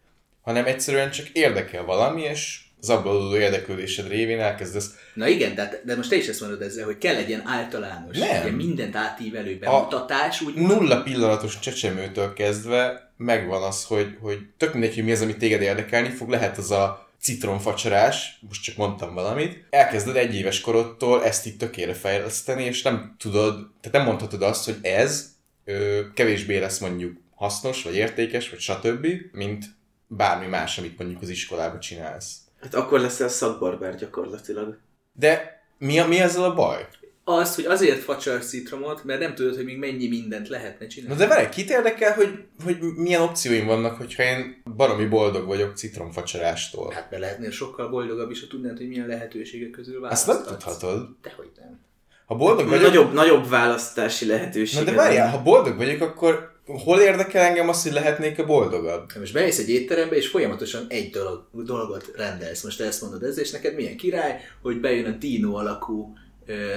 hanem 0.42 0.66
egyszerűen 0.66 1.12
csak 1.12 1.28
érdekel 1.28 1.86
valami, 1.86 2.22
és 2.22 2.60
az 2.82 2.90
abból 2.90 3.16
adódó 3.16 3.36
érdeklődésed 3.36 4.08
révén 4.08 4.40
elkezdesz. 4.40 4.96
Na 5.14 5.28
igen, 5.28 5.56
de, 5.56 5.82
de 5.86 5.96
most 5.96 6.10
te 6.10 6.16
is 6.16 6.28
ezt 6.28 6.42
mondod 6.42 6.62
ezzel, 6.62 6.86
hogy 6.86 6.98
kell 6.98 7.14
legyen 7.14 7.44
általános, 7.46 8.18
Nem. 8.18 8.42
Ugye 8.42 8.52
mindent 8.52 8.96
átívelő 8.96 9.58
bemutatás. 9.58 10.42
Úgy 10.42 10.54
nulla 10.54 11.02
pillanatos 11.02 11.60
csecsemőtől 11.60 12.34
kezdve 12.34 13.12
megvan 13.18 13.64
az, 13.64 13.86
hogy, 13.86 14.18
hogy 14.22 14.40
tök 14.58 14.74
mindegy, 14.74 14.94
hogy 14.94 15.04
mi 15.04 15.12
az, 15.12 15.22
ami 15.22 15.38
téged 15.38 15.62
érdekelni 15.62 16.10
fog, 16.10 16.30
lehet 16.30 16.58
az 16.58 16.72
a 16.72 17.11
citromfacsarás, 17.22 18.40
most 18.50 18.64
csak 18.64 18.76
mondtam 18.76 19.14
valamit, 19.14 19.66
elkezded 19.70 20.16
egy 20.16 20.36
éves 20.36 20.62
korodtól 20.62 21.24
ezt 21.24 21.46
itt 21.46 21.60
tökére 21.60 21.94
fejleszteni, 21.94 22.64
és 22.64 22.82
nem 22.82 23.16
tudod, 23.20 23.54
tehát 23.82 23.98
nem 23.98 24.06
mondhatod 24.06 24.42
azt, 24.42 24.66
hogy 24.66 24.78
ez 24.82 25.30
ö, 25.66 26.02
kevésbé 26.14 26.58
lesz 26.58 26.80
mondjuk 26.80 27.18
hasznos, 27.36 27.84
vagy 27.84 27.96
értékes, 27.96 28.50
vagy 28.50 28.60
stb., 28.60 29.08
mint 29.32 29.66
bármi 30.08 30.46
más, 30.46 30.78
amit 30.78 30.98
mondjuk 30.98 31.22
az 31.22 31.30
iskolában 31.30 31.80
csinálsz. 31.80 32.38
Hát 32.62 32.76
akkor 32.76 33.00
leszel 33.00 33.30
szakbarbár 33.30 33.96
gyakorlatilag. 33.96 34.80
De 35.14 35.62
mi, 35.78 36.00
a, 36.00 36.08
mi 36.08 36.20
ezzel 36.20 36.44
a 36.44 36.54
baj? 36.54 36.88
Az, 37.36 37.56
hogy 37.56 37.66
azért 37.66 38.00
facsar 38.00 38.44
citromot, 38.46 39.04
mert 39.04 39.20
nem 39.20 39.36
tudod, 39.36 39.56
hogy 39.56 39.66
még 39.66 39.78
mennyi 39.78 40.08
mindent 40.08 40.48
lehetne 40.48 40.86
Na 40.86 40.92
csinálni. 40.92 41.18
de 41.18 41.28
várj, 41.28 41.50
kit 41.50 41.70
érdekel, 41.70 42.14
hogy, 42.14 42.30
hogy 42.64 42.78
milyen 42.96 43.22
opcióim 43.22 43.66
vannak, 43.66 43.98
hogyha 43.98 44.24
én 44.24 44.62
baromi 44.76 45.06
boldog 45.06 45.46
vagyok 45.46 45.76
citromfacsarástól? 45.76 46.92
Hát 46.94 47.10
be 47.10 47.18
lehetnél 47.18 47.52
sokkal 47.52 47.90
boldogabb 47.90 48.32
is, 48.32 48.40
ha 48.42 48.48
tudnád, 48.48 48.78
hogy 48.78 48.88
milyen 48.88 49.08
lehetőségek 49.08 49.70
közül 49.70 50.06
Azt 50.06 50.26
választhatsz. 50.26 50.50
nem 50.50 50.58
tudhatod. 50.78 51.08
Dehogy 51.22 51.50
nem. 51.58 51.80
Ha 52.26 52.36
boldog 52.36 52.68
vagyok... 52.68 52.84
Nagyobb, 52.88 53.14
nagyobb 53.14 53.50
választási 53.50 54.26
lehetőség. 54.26 54.80
Na 54.80 54.84
de 54.86 54.92
várjál, 54.92 55.30
ha 55.30 55.42
boldog 55.42 55.78
vagyok, 55.78 56.02
akkor 56.02 56.50
hol 56.66 57.00
érdekel 57.00 57.42
engem 57.46 57.70
az, 57.70 57.84
hogy 57.84 57.92
lehetnék-e 57.92 58.44
boldogabb? 58.44 59.12
Most 59.20 59.34
bemész 59.34 59.60
egy 59.60 59.70
étterembe, 59.70 60.16
és 60.16 60.28
folyamatosan 60.28 60.86
egy 60.90 61.10
dolog, 61.10 61.48
dolgot 61.54 62.12
rendelsz. 62.16 62.64
Most 62.64 62.82
ezt 62.82 63.02
mondod 63.02 63.24
ez, 63.24 63.38
és 63.40 63.52
neked 63.52 63.76
milyen 63.76 63.98
király, 63.98 64.40
hogy 64.62 64.80
bejön 64.80 65.06
a 65.06 65.18
dino 65.18 65.56
alakú 65.56 66.14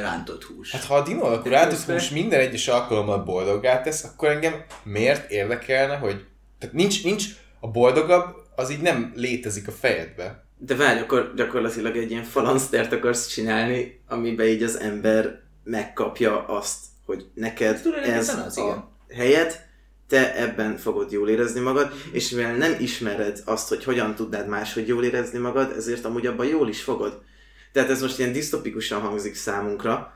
rántott 0.01 0.45
hús. 0.45 0.71
Hát 0.71 0.85
ha 0.85 0.95
a 0.95 1.03
dino 1.03 1.25
akkor 1.25 1.69
közben- 1.69 1.99
hús 1.99 2.11
minden 2.11 2.41
egyes 2.41 2.69
alkalommal 2.69 3.19
boldoggá 3.19 3.83
tesz, 3.83 4.05
akkor 4.05 4.29
engem 4.29 4.55
miért 4.83 5.31
érdekelne, 5.31 5.97
hogy... 5.97 6.25
Tehát 6.59 6.75
nincs, 6.75 7.05
nincs 7.05 7.25
a 7.61 7.69
boldogabb, 7.69 8.37
az 8.57 8.71
így 8.71 8.81
nem 8.81 9.13
létezik 9.17 9.69
a 9.69 9.73
fejedbe. 9.73 10.45
De 10.59 10.77
várj, 10.77 11.01
akkor 11.01 11.33
gyakorlatilag 11.37 11.97
egy 11.97 12.11
ilyen 12.11 12.23
falansztert 12.23 12.93
akarsz 12.93 13.27
csinálni, 13.27 14.01
amiben 14.09 14.47
így 14.47 14.63
az 14.63 14.79
ember 14.79 15.41
megkapja 15.65 16.47
azt, 16.47 16.79
hogy 17.07 17.27
neked 17.35 17.81
Tulajdonképpen 17.81 18.19
ez 18.19 18.47
az, 18.47 18.57
igen. 18.57 18.69
a 18.69 18.91
helyed, 19.15 19.61
te 20.09 20.37
ebben 20.37 20.77
fogod 20.77 21.13
jól 21.13 21.29
érezni 21.29 21.61
magad, 21.61 21.93
és 22.13 22.31
mivel 22.31 22.55
nem 22.57 22.77
ismered 22.79 23.43
azt, 23.45 23.69
hogy 23.69 23.85
hogyan 23.85 24.15
tudnád 24.15 24.49
máshogy 24.49 24.89
jól 24.89 25.05
érezni 25.05 25.39
magad, 25.39 25.73
ezért 25.77 26.05
amúgy 26.05 26.27
abban 26.27 26.47
jól 26.47 26.69
is 26.69 26.83
fogod. 26.83 27.23
Tehát 27.75 27.91
ez 27.91 28.03
most 28.03 28.19
ilyen 28.19 28.33
disztopikusan 28.33 29.01
hangzik 29.01 29.35
számunkra, 29.35 30.15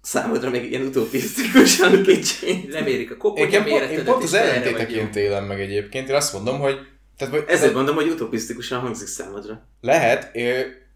számodra 0.00 0.50
még 0.50 0.70
ilyen 0.70 0.86
utopisztikusan 0.86 2.02
kicsi. 2.02 2.66
Nem 2.70 2.86
érik 2.86 3.10
a 3.10 3.16
koponya 3.16 3.62
méretedet, 3.62 3.98
én 3.98 4.04
pont 4.04 4.22
az 4.22 4.34
ellentéteként 4.34 5.16
élem 5.16 5.44
meg 5.44 5.60
egyébként. 5.60 6.08
Én 6.08 6.14
azt 6.14 6.32
mondom, 6.32 6.58
hogy... 6.58 6.78
Tehát, 7.16 7.34
vagy, 7.34 7.44
Ezért 7.46 7.74
mondom, 7.74 7.94
hogy 7.94 8.08
utopisztikusan 8.08 8.80
hangzik 8.80 9.06
számodra. 9.06 9.66
Lehet, 9.80 10.36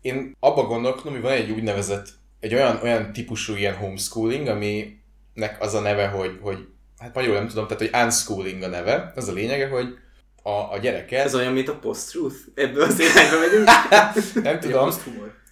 én 0.01 0.37
abba 0.41 0.63
gondolkodom, 0.63 1.13
hogy 1.13 1.23
van 1.23 1.33
egy 1.33 1.51
úgynevezett, 1.51 2.09
egy 2.41 2.55
olyan, 2.55 2.79
olyan 2.83 3.13
típusú 3.13 3.55
ilyen 3.55 3.75
homeschooling, 3.75 4.47
aminek 4.47 5.57
az 5.59 5.75
a 5.75 5.81
neve, 5.81 6.07
hogy, 6.07 6.39
hogy 6.41 6.59
hát 6.99 7.15
magyarul 7.15 7.37
nem 7.39 7.49
tudom, 7.49 7.67
tehát 7.67 7.91
hogy 7.91 8.03
unschooling 8.03 8.63
a 8.63 8.69
neve. 8.69 9.13
Az 9.17 9.29
a 9.29 9.33
lényege, 9.33 9.69
hogy 9.69 9.87
a, 10.43 10.73
a 10.73 10.79
gyereket, 10.81 11.25
Ez 11.25 11.35
olyan, 11.35 11.53
mint 11.53 11.69
a 11.69 11.75
post-truth. 11.75 12.37
Ebből 12.55 12.83
az 12.83 13.01
irányba 13.01 13.39
megyünk. 13.39 13.69
nem 14.47 14.61
tudom. 14.61 14.91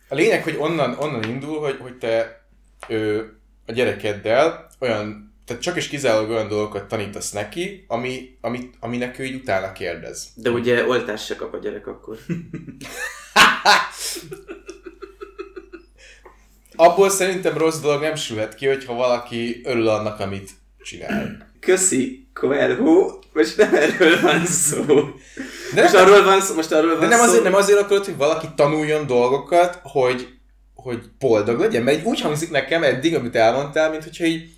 A 0.09 0.15
lényeg, 0.15 0.43
hogy 0.43 0.57
onnan, 0.59 0.97
onnan 0.99 1.23
indul, 1.25 1.61
hogy, 1.61 1.77
hogy 1.81 1.99
te 1.99 2.45
ö, 2.88 3.23
a 3.67 3.73
gyerekeddel 3.73 4.71
olyan, 4.79 5.35
tehát 5.45 5.62
csak 5.62 5.77
és 5.77 5.88
kizárólag 5.88 6.31
olyan 6.31 6.49
dolgokat 6.49 6.88
tanítasz 6.88 7.31
neki, 7.31 7.85
ami, 7.88 8.37
amit, 8.41 8.75
aminek 8.81 9.19
ő 9.19 9.25
így 9.25 9.35
utána 9.35 9.73
kérdez. 9.73 10.29
De 10.35 10.50
ugye 10.50 10.87
oltást 10.87 11.25
se 11.25 11.37
kap 11.37 11.55
a 11.55 11.59
gyerek 11.59 11.87
akkor. 11.87 12.19
Abból 16.77 17.11
szerintem 17.11 17.59
rossz 17.59 17.81
dolog 17.81 18.00
nem 18.00 18.15
sülhet 18.15 18.55
ki, 18.55 18.67
hogyha 18.67 18.95
valaki 18.95 19.61
örül 19.65 19.88
annak, 19.88 20.21
amit 20.21 20.50
csinál. 20.83 21.48
Köszi, 21.61 22.29
Coelho, 22.35 23.19
most 23.33 23.57
nem 23.57 23.75
erről 23.75 24.21
van 24.21 24.47
szó. 24.47 24.85
De 25.75 25.83
Most 25.83 25.93
nem, 25.93 26.07
arról 26.07 26.25
van 26.25 26.41
szó, 26.41 26.55
most 26.55 26.73
arról 26.73 26.91
van 26.91 27.00
de 27.00 27.07
nem 27.07 27.19
szó. 27.19 27.25
azért, 27.25 27.43
nem 27.43 27.55
azért 27.55 27.79
akarod, 27.81 28.05
hogy 28.05 28.17
valaki 28.17 28.47
tanuljon 28.57 29.07
dolgokat, 29.07 29.81
hogy, 29.83 30.29
hogy 30.75 31.00
boldog 31.19 31.61
legyen, 31.61 31.83
mert 31.83 32.05
úgy 32.05 32.21
hangzik 32.21 32.50
nekem 32.50 32.83
eddig, 32.83 33.15
amit 33.15 33.37
elmondtál, 33.37 33.91
mint 33.91 34.05
hogyha 34.05 34.25
így 34.25 34.50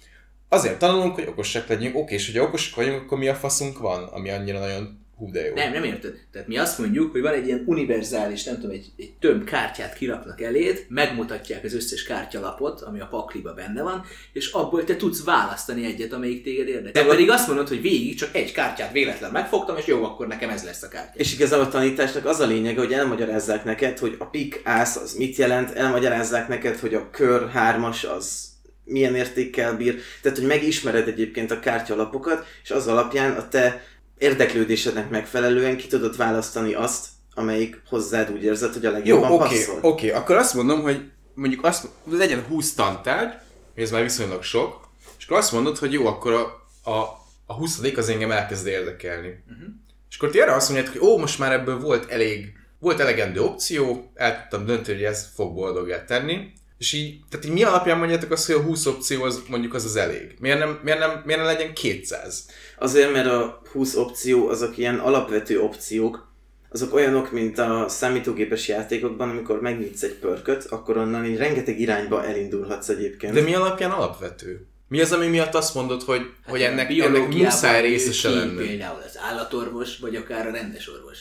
azért 0.49 0.79
tanulunk, 0.79 1.15
hogy 1.15 1.27
okosak 1.29 1.69
legyünk, 1.69 1.97
oké, 1.97 2.15
és 2.15 2.27
hogyha 2.27 2.47
okosak 2.47 2.75
vagyunk, 2.75 3.01
akkor 3.03 3.19
mi 3.19 3.29
a 3.29 3.35
faszunk 3.35 3.79
van, 3.79 4.03
ami 4.03 4.31
annyira 4.31 4.59
nagyon 4.59 5.00
hú 5.21 5.31
de 5.31 5.47
jó. 5.47 5.55
Nem, 5.55 5.73
nem 5.73 5.85
érted. 5.85 6.15
Tehát 6.33 6.49
mi 6.49 6.59
azt 6.59 6.79
mondjuk, 6.79 7.13
hogy 7.13 7.21
van 7.21 7.33
egy 7.33 7.47
ilyen 7.47 7.63
univerzális, 7.67 8.45
nem 8.45 8.55
tudom, 8.55 8.71
egy, 8.71 8.87
egy 8.99 9.13
több 9.21 9.45
kártyát 9.45 9.95
kiraknak 9.95 10.41
eléd, 10.41 10.87
megmutatják 10.89 11.65
az 11.65 11.75
összes 11.75 12.03
kártyalapot, 12.03 12.81
ami 12.81 13.01
a 13.01 13.07
pakliba 13.07 13.53
benne 13.53 13.83
van, 13.83 14.05
és 14.33 14.53
abból 14.53 14.85
te 14.85 14.97
tudsz 14.97 15.25
választani 15.25 15.85
egyet, 15.85 16.13
amelyik 16.13 16.43
téged 16.43 16.69
érdekel. 16.69 16.93
Te 16.93 17.03
De- 17.03 17.09
pedig 17.09 17.31
azt 17.31 17.47
mondod, 17.47 17.69
hogy 17.69 17.81
végig 17.81 18.15
csak 18.17 18.35
egy 18.35 18.53
kártyát 18.53 18.93
véletlen 18.93 19.31
megfogtam, 19.31 19.77
és 19.77 19.87
jó, 19.87 20.05
akkor 20.05 20.27
nekem 20.27 20.51
ez 20.51 20.65
lesz 20.65 20.83
a 20.83 20.89
kártya. 20.89 21.19
És 21.19 21.33
igazából 21.33 21.65
a 21.65 21.69
tanításnak 21.69 22.25
az 22.27 22.41
a 22.41 22.47
lényege, 22.47 22.79
hogy 22.79 22.93
elmagyarázzák 22.93 23.65
neked, 23.65 23.99
hogy 23.99 24.17
a 24.19 24.25
pik 24.25 24.61
ász 24.65 24.97
az 24.97 25.15
mit 25.15 25.37
jelent, 25.37 25.71
elmagyarázzák 25.71 26.49
neked, 26.49 26.79
hogy 26.79 26.95
a 26.95 27.11
kör 27.11 27.51
hármas 27.51 28.05
az 28.05 28.49
milyen 28.91 29.15
értékkel 29.15 29.77
bír, 29.77 30.01
tehát 30.23 30.39
hogy 30.39 30.47
megismered 30.47 31.09
egyébként 31.09 31.51
a 31.51 31.61
kártyalapokat, 31.61 32.47
és 32.63 32.71
az 32.71 32.87
alapján 32.87 33.33
a 33.37 33.49
te 33.49 33.83
érdeklődésednek 34.21 35.11
megfelelően 35.11 35.77
ki 35.77 35.87
tudod 35.87 36.17
választani 36.17 36.75
azt, 36.75 37.07
amelyik 37.35 37.83
hozzád 37.89 38.31
úgy 38.31 38.45
érzed, 38.45 38.73
hogy 38.73 38.87
a 38.87 38.89
Jó, 38.89 38.95
legjobban 38.95 39.33
oké, 39.33 39.57
passzol. 39.57 39.79
oké, 39.83 40.11
akkor 40.11 40.37
azt 40.37 40.55
mondom, 40.55 40.83
hogy 40.83 41.11
mondjuk 41.35 41.65
azt, 41.65 41.89
legyen 42.11 42.45
20 42.49 42.75
tantárgy, 42.75 43.33
ez 43.75 43.91
már 43.91 44.03
viszonylag 44.03 44.43
sok, 44.43 44.89
és 45.19 45.25
akkor 45.25 45.37
azt 45.37 45.53
mondod, 45.53 45.79
hogy 45.79 45.93
jó, 45.93 46.07
akkor 46.07 46.33
a, 46.33 46.45
a, 46.91 46.99
a 47.47 47.55
20 47.55 47.81
az 47.97 48.09
engem 48.09 48.31
elkezd 48.31 48.67
érdekelni. 48.67 49.29
Uh-huh. 49.29 49.69
És 50.11 50.17
akkor 50.17 50.31
ti 50.31 50.41
erre 50.41 50.55
azt 50.55 50.71
mondjátok, 50.71 50.99
hogy 51.01 51.09
ó, 51.09 51.19
most 51.19 51.39
már 51.39 51.53
ebből 51.53 51.79
volt 51.79 52.11
elég, 52.11 52.53
volt 52.79 53.01
elegendő 53.01 53.41
opció, 53.41 54.11
el 54.15 54.41
tudtam 54.41 54.67
dönteni, 54.67 54.97
hogy 54.97 55.07
ez 55.07 55.29
fog 55.35 55.55
boldoggá 55.55 56.05
tenni, 56.05 56.53
és 56.81 56.93
így, 56.93 57.21
tehát 57.31 57.47
így 57.47 57.53
mi 57.53 57.63
alapján 57.63 57.99
mondjátok 57.99 58.31
azt, 58.31 58.47
hogy 58.47 58.55
a 58.55 58.61
20 58.61 58.87
opció 58.87 59.23
az 59.23 59.43
mondjuk 59.49 59.75
az 59.75 59.85
az 59.85 59.97
elég? 59.97 60.37
Miért 60.39 60.59
nem, 60.59 60.81
miért 60.83 60.99
nem, 60.99 61.23
miért 61.25 61.41
nem 61.41 61.51
legyen 61.51 61.75
200? 61.75 62.47
Azért, 62.79 63.13
mert 63.13 63.27
a 63.27 63.63
20 63.73 63.97
opció 63.97 64.49
azok 64.49 64.79
ilyen 64.79 64.99
alapvető 64.99 65.61
opciók, 65.61 66.33
azok 66.71 66.95
olyanok, 66.95 67.33
mint 67.33 67.59
a 67.59 67.85
számítógépes 67.89 68.69
játékokban, 68.69 69.29
amikor 69.29 69.61
megnyitsz 69.61 70.03
egy 70.03 70.15
pörköt, 70.15 70.65
akkor 70.65 70.97
onnan 70.97 71.25
így 71.25 71.37
rengeteg 71.37 71.81
irányba 71.81 72.25
elindulhatsz 72.25 72.89
egyébként. 72.89 73.35
De 73.35 73.41
mi 73.41 73.55
alapján 73.55 73.91
alapvető? 73.91 74.67
Mi 74.89 75.01
az, 75.01 75.13
ami 75.13 75.27
miatt 75.27 75.55
azt 75.55 75.75
mondod, 75.75 76.03
hogy, 76.03 76.21
Hát 76.21 76.51
hogy 76.51 76.63
ennek, 76.63 76.91
ennek 76.91 77.29
muszáj 77.29 77.81
részese 77.81 78.29
lenni? 78.29 78.67
Például 78.67 79.03
az 79.07 79.19
állatorvos, 79.31 79.99
vagy 79.99 80.17
akár 80.17 80.47
a 80.47 80.51
rendes 80.51 80.89
orvos. 80.89 81.19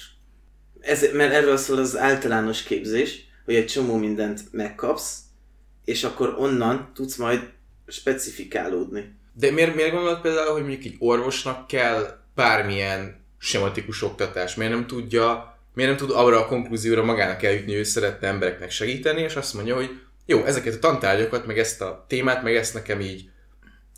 Ez, 0.79 1.05
mert 1.13 1.33
erről 1.33 1.57
szól 1.57 1.77
az 1.77 1.97
általános 1.97 2.63
képzés, 2.63 3.27
hogy 3.45 3.55
egy 3.55 3.67
csomó 3.67 3.95
mindent 3.95 4.41
megkapsz, 4.51 5.27
és 5.89 6.03
akkor 6.03 6.35
onnan 6.37 6.91
tudsz 6.93 7.15
majd 7.15 7.49
specifikálódni. 7.87 9.15
De 9.33 9.51
miért, 9.51 9.75
miért 9.75 9.91
gondolod 9.91 10.21
például, 10.21 10.51
hogy 10.51 10.61
mondjuk 10.61 10.83
egy 10.83 10.95
orvosnak 10.99 11.67
kell 11.67 12.19
bármilyen 12.35 13.25
sematikus 13.37 14.03
oktatás? 14.03 14.55
Miért 14.55 14.73
nem 14.73 14.87
tudja, 14.87 15.57
miért 15.73 15.89
nem 15.89 16.07
tud 16.07 16.15
arra 16.17 16.39
a 16.39 16.45
konklúzióra 16.45 17.03
magának 17.03 17.43
eljutni, 17.43 17.71
hogy 17.71 17.79
ő 17.79 17.83
szeretne 17.83 18.27
embereknek 18.27 18.71
segíteni, 18.71 19.21
és 19.21 19.35
azt 19.35 19.53
mondja, 19.53 19.75
hogy 19.75 19.89
jó, 20.25 20.43
ezeket 20.43 20.73
a 20.73 20.79
tantárgyakat, 20.79 21.45
meg 21.45 21.59
ezt 21.59 21.81
a 21.81 22.05
témát, 22.07 22.43
meg 22.43 22.55
ezt 22.55 22.73
nekem 22.73 23.01
így, 23.01 23.29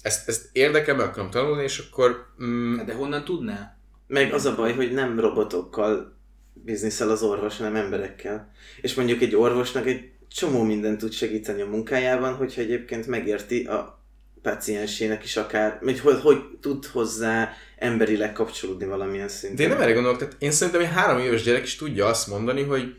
ezt, 0.02 0.28
ezt 0.28 0.50
érdekel, 0.52 0.96
meg 0.96 1.06
akarom 1.06 1.30
tanulni, 1.30 1.64
és 1.64 1.84
akkor 1.90 2.26
mm, 2.44 2.78
Hát 2.78 2.86
de 2.86 2.94
honnan 2.94 3.24
tudná? 3.24 3.78
Meg 4.08 4.34
az 4.34 4.46
a 4.46 4.56
baj, 4.56 4.74
hogy 4.74 4.92
nem 4.92 5.20
robotokkal 5.20 6.18
bizniszel 6.54 7.10
az 7.10 7.22
orvos, 7.22 7.58
hanem 7.58 7.76
emberekkel. 7.76 8.52
És 8.82 8.94
mondjuk 8.94 9.22
egy 9.22 9.36
orvosnak 9.36 9.86
egy 9.88 10.12
csomó 10.34 10.64
mindent 10.64 10.98
tud 10.98 11.12
segíteni 11.12 11.62
a 11.62 11.66
munkájában, 11.66 12.34
hogyha 12.34 12.62
egyébként 12.62 13.08
megérti 13.08 13.64
a 13.64 14.02
paciensének 14.42 15.24
is 15.24 15.38
akár, 15.38 15.80
vagy 15.82 16.00
hogy, 16.00 16.20
hogy 16.20 16.38
tud 16.62 16.86
hozzá 16.86 17.54
emberileg 17.78 18.34
kapcsolódni 18.34 18.86
valamilyen 18.86 19.28
szinten. 19.28 19.56
De 19.56 19.64
én 19.64 19.70
nem 19.70 19.82
erre 19.82 19.94
gondolok, 19.94 20.18
tehát 20.18 20.36
én 20.40 20.52
szerintem 20.52 20.82
egy 20.82 20.92
három 20.92 21.20
éves 21.20 21.44
gyerek 21.44 21.64
is 21.64 21.76
tudja 21.76 22.06
azt 22.06 22.28
mondani, 22.28 22.64
hogy, 22.64 22.96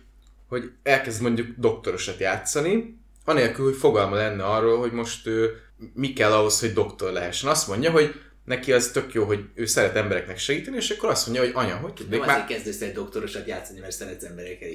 hogy 0.48 0.70
elkezd 0.82 1.22
mondjuk 1.22 1.48
doktorosat 1.56 2.18
játszani, 2.18 3.00
anélkül, 3.24 3.64
hogy 3.64 3.76
fogalma 3.76 4.14
lenne 4.16 4.44
arról, 4.44 4.78
hogy 4.78 4.92
most 4.92 5.26
ő, 5.26 5.50
mi 5.94 6.12
kell 6.12 6.32
ahhoz, 6.32 6.60
hogy 6.60 6.72
doktor 6.72 7.12
lehessen. 7.12 7.50
Azt 7.50 7.68
mondja, 7.68 7.90
hogy 7.90 8.14
neki 8.44 8.72
az 8.72 8.90
tök 8.90 9.12
jó, 9.12 9.24
hogy 9.24 9.44
ő 9.54 9.66
szeret 9.66 9.96
embereknek 9.96 10.38
segíteni, 10.38 10.76
és 10.76 10.90
akkor 10.90 11.08
azt 11.08 11.26
mondja, 11.26 11.44
hogy 11.44 11.52
anya, 11.54 11.74
hogy 11.74 11.82
Nem 11.84 11.94
tudnék 11.94 12.20
azért 12.20 12.38
már... 12.38 12.46
kezdesz 12.46 12.80
egy 12.80 12.92
doktorosat 12.92 13.46
játszani, 13.46 13.80
mert 13.80 13.92
szeretsz 13.92 14.24
embereken, 14.24 14.68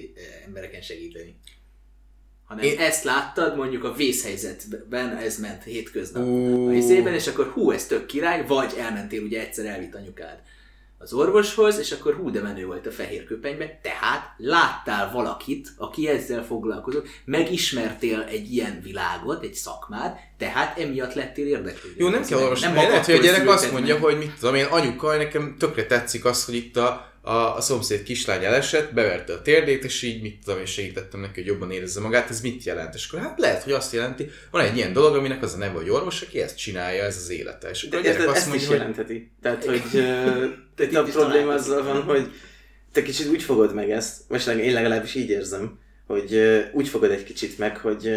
embereken 0.46 0.82
segíteni. 0.82 1.40
Hanem 2.48 2.63
Én- 2.63 2.80
ezt 2.80 3.04
láttad 3.04 3.56
mondjuk 3.56 3.84
a 3.84 3.94
vészhelyzetben, 3.94 5.16
ez 5.16 5.39
ment 5.39 5.63
hétköznap 5.63 6.24
Ú. 6.24 6.68
a 6.68 6.74
izében, 6.74 7.13
és 7.13 7.27
akkor 7.27 7.51
hú, 7.54 7.72
ez 7.72 7.86
tök 7.86 8.06
király, 8.06 8.46
vagy 8.48 8.74
elmentél 8.80 9.24
ugye 9.24 9.39
egyszer 9.39 9.66
elvitt 9.66 9.96
anyukád 9.96 10.39
az 11.00 11.13
orvoshoz, 11.13 11.80
és 11.80 11.92
akkor 11.92 12.13
hú, 12.16 12.32
de 12.32 12.42
menő 12.42 12.66
volt 12.66 12.88
a 12.88 12.92
fehér 12.92 13.25
köpenybe, 13.25 13.80
tehát 13.82 14.34
láttál 14.38 15.12
valakit, 15.12 15.68
aki 15.77 16.08
ezzel 16.08 16.46
foglalkozott, 16.46 17.08
megismertél 17.25 18.22
egy 18.30 18.54
ilyen 18.54 18.80
világot, 18.84 19.44
egy 19.44 19.54
szakmát, 19.54 20.20
Tehát 20.38 20.80
emiatt 20.80 21.13
lettél 21.13 21.48
érdeklődő. 21.48 21.96
Jó, 21.98 22.10
nem 22.10 22.24
kell 22.25 22.39
olvasni. 22.39 22.66
nem 22.66 22.75
lehet, 22.75 23.06
hogy 23.06 23.16
a 23.16 23.22
gyerek 23.22 23.50
azt 23.50 23.72
mondja, 23.72 23.94
meg. 23.94 24.04
hogy 24.04 24.18
mit 24.18 24.34
tudom 24.39 24.56
én, 24.56 24.66
anyuka, 24.66 25.16
nekem 25.16 25.56
tökre 25.60 25.86
tetszik 25.86 26.25
az, 26.25 26.46
hogy 26.46 26.56
itt 26.56 26.77
a, 26.77 27.12
a, 27.27 27.55
a 27.55 27.62
szomszéd 27.62 28.03
kislány 28.03 28.43
elesett, 28.43 28.93
beverte 28.93 29.34
a 29.34 29.41
térdét, 29.41 29.84
és 29.84 30.01
így 30.01 30.22
mit 30.22 30.39
tudom 30.43 30.60
én 30.60 30.65
segítettem 30.65 31.19
neki, 31.19 31.34
hogy 31.34 31.46
jobban 31.46 31.72
érezze 31.72 32.00
magát, 32.00 32.29
ez 32.29 32.41
mit 32.41 32.63
jelent? 32.63 32.93
És 32.93 33.07
akkor 33.07 33.19
hát 33.19 33.39
lehet, 33.39 33.63
hogy 33.63 33.74
azt 33.74 33.93
jelenti, 33.93 34.29
van 34.51 34.65
egy 34.65 34.75
ilyen 34.75 34.93
dolog, 34.93 35.15
aminek 35.15 35.43
az 35.43 35.53
a 35.53 35.57
neve, 35.57 35.74
hogy 35.74 35.89
orvos, 35.89 36.22
aki 36.22 36.41
ezt 36.41 36.57
csinálja, 36.57 37.03
ez 37.03 37.17
az 37.17 37.29
élete. 37.29 37.69
És 37.69 37.81
De 37.81 37.88
akkor 37.88 38.01
gyerek 38.01 38.19
érted, 38.19 38.36
azt 38.36 38.38
ezt 38.38 38.48
mondja, 38.48 38.65
is 38.65 38.69
hogy 38.69 38.77
jelentheti. 38.77 39.31
Tehát, 39.41 39.65
hogy 39.65 39.84
itt 40.88 40.96
a 40.96 41.03
probléma 41.03 41.53
azzal 41.53 41.84
van, 41.84 42.03
hogy 42.03 42.31
te 42.91 43.01
kicsit 43.01 43.27
úgy 43.27 43.43
fogod 43.43 43.74
meg 43.74 43.91
ezt, 43.91 44.22
most 44.27 44.48
én 44.48 44.74
legalábbis 44.74 45.15
így 45.15 45.29
érzem, 45.29 45.79
hogy 46.07 46.39
úgy 46.74 46.88
fogod 46.88 47.12
egy 47.12 47.24
kicsit 47.24 47.57
meg, 47.57 47.77
hogy 47.77 48.12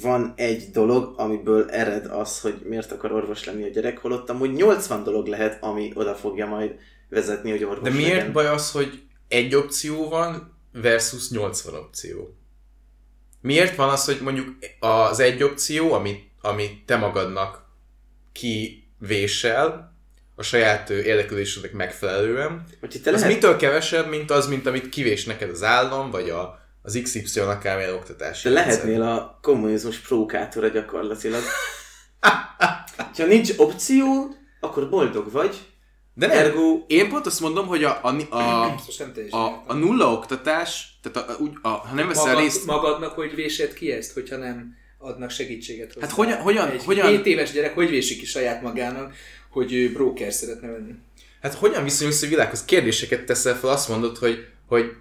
van 0.00 0.32
egy 0.36 0.70
dolog, 0.72 1.14
amiből 1.16 1.70
ered 1.70 2.06
az, 2.06 2.40
hogy 2.40 2.54
miért 2.64 2.92
akar 2.92 3.12
orvos 3.12 3.44
lenni 3.44 3.64
a 3.64 3.68
gyerek, 3.68 3.98
holott 3.98 4.30
amúgy 4.30 4.52
80 4.52 5.02
dolog 5.04 5.26
lehet, 5.26 5.62
ami 5.62 5.92
oda 5.94 6.14
fogja 6.14 6.46
majd 6.46 6.74
vezetni, 7.12 7.50
hogy 7.50 7.64
orvos 7.64 7.88
De 7.88 7.94
miért 7.94 8.16
legyen. 8.16 8.32
baj 8.32 8.46
az, 8.46 8.70
hogy 8.70 9.02
egy 9.28 9.54
opció 9.54 10.08
van 10.08 10.58
versus 10.72 11.30
80 11.30 11.74
opció? 11.74 12.36
Miért 13.40 13.76
van 13.76 13.88
az, 13.88 14.04
hogy 14.04 14.18
mondjuk 14.20 14.56
az 14.80 15.20
egy 15.20 15.42
opció, 15.42 15.92
amit, 15.92 16.30
amit 16.40 16.84
te 16.86 16.96
magadnak 16.96 17.64
kivésel, 18.32 19.96
a 20.34 20.42
saját 20.42 20.90
érdeklődésednek 20.90 21.72
megfelelően, 21.72 22.66
te 22.80 23.10
az 23.10 23.20
lehet, 23.20 23.28
mitől 23.34 23.56
kevesebb, 23.56 24.08
mint 24.08 24.30
az, 24.30 24.46
mint 24.46 24.66
amit 24.66 24.88
kivés 24.88 25.24
neked 25.24 25.50
az 25.50 25.62
állam, 25.62 26.10
vagy 26.10 26.30
a, 26.30 26.58
az 26.82 27.00
XY 27.02 27.40
akármilyen 27.40 27.94
oktatási 27.94 28.48
te 28.48 28.54
rendszer? 28.54 28.74
lehetnél 28.74 29.02
a 29.02 29.38
kommunizmus 29.42 29.98
provokátora 29.98 30.68
gyakorlatilag. 30.68 31.42
ha 33.16 33.24
nincs 33.26 33.52
opció, 33.56 34.34
akkor 34.60 34.88
boldog 34.90 35.30
vagy, 35.30 35.71
De 36.14 36.26
nem, 36.26 36.36
ergo 36.36 36.84
én 36.86 37.08
pont 37.08 37.26
azt 37.26 37.40
mondom, 37.40 37.66
hogy 37.66 37.84
a, 37.84 38.00
a, 38.02 38.14
a, 38.30 38.74
a, 39.30 39.62
a 39.66 39.74
nulla 39.74 40.12
oktatás, 40.12 40.98
tehát 41.02 41.28
a, 41.28 41.36
úgy, 41.38 41.50
a, 41.62 41.68
ha 41.68 41.94
nem 41.94 42.08
veszel 42.08 42.26
Magad, 42.26 42.42
részt... 42.42 42.64
magadnak 42.66 43.12
hogy 43.12 43.34
vésed 43.34 43.74
ki 43.74 43.92
ezt, 43.92 44.12
hogyha 44.12 44.36
nem 44.36 44.74
adnak 44.98 45.30
segítséget 45.30 45.92
hozzá? 45.92 46.06
Hát 46.06 46.14
hogyan- 46.14 46.40
hogyan- 46.40 46.70
Egy 46.70 46.84
hogyan- 46.84 47.08
7 47.08 47.26
éves 47.26 47.52
gyerek 47.52 47.74
hogy 47.74 47.90
vési 47.90 48.16
ki 48.16 48.24
saját 48.26 48.62
magának, 48.62 49.14
hogy 49.50 49.72
ő 49.72 49.92
broker 49.92 50.32
szeretne 50.32 50.68
venni? 50.70 50.92
Hát 51.42 51.54
hogyan 51.54 51.84
viszonyulsz 51.84 52.22
a 52.22 52.26
világhoz? 52.26 52.64
Kérdéseket 52.64 53.24
teszel 53.24 53.56
fel, 53.58 53.70
azt 53.70 53.88
mondod, 53.88 54.16
hogy, 54.18 54.46
hogy 54.66 54.92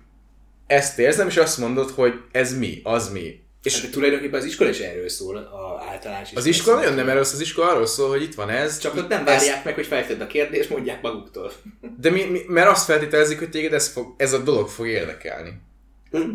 ezt 0.68 1.00
érzem, 1.00 1.27
és 1.27 1.38
azt 1.38 1.58
mondod, 1.58 1.89
hogy 1.89 2.13
ez 2.32 2.58
mi, 2.58 2.80
az 2.84 3.12
mi. 3.12 3.39
És 3.63 3.82
hát, 3.82 3.91
tulajdonképpen 3.91 4.39
az 4.39 4.46
iskola 4.46 4.70
is 4.70 4.80
erről 4.80 5.10
szól, 5.10 5.38
a 5.38 5.84
általános 5.91 6.30
az 6.34 6.46
iskola 6.46 6.75
nagyon 6.75 6.94
nem 6.94 7.10
erről 7.10 7.24
szól, 7.24 7.36
az 7.36 7.41
iskola 7.41 7.70
arról 7.70 7.86
szól, 7.86 8.10
hogy 8.10 8.22
itt 8.22 8.36
van 8.36 8.50
ez. 8.50 8.77
Csak 8.77 8.96
ott 8.96 9.08
nem 9.10 9.24
várják 9.24 9.63
meg, 9.63 9.74
hogy 9.74 9.86
feltedd 9.86 10.22
a 10.22 10.27
kérdést, 10.27 10.70
mondják 10.70 11.01
maguktól. 11.01 11.51
De 12.00 12.10
mi, 12.10 12.24
mi, 12.24 12.39
mert 12.48 12.70
azt 12.70 12.86
feltételezik, 12.86 13.39
hogy 13.39 13.50
téged 13.50 13.74
ez, 13.74 13.88
fog, 13.88 14.13
ez 14.18 14.34
a 14.34 14.38
dolog 14.38 14.68
fog 14.70 14.88
érdekelni. 14.88 15.62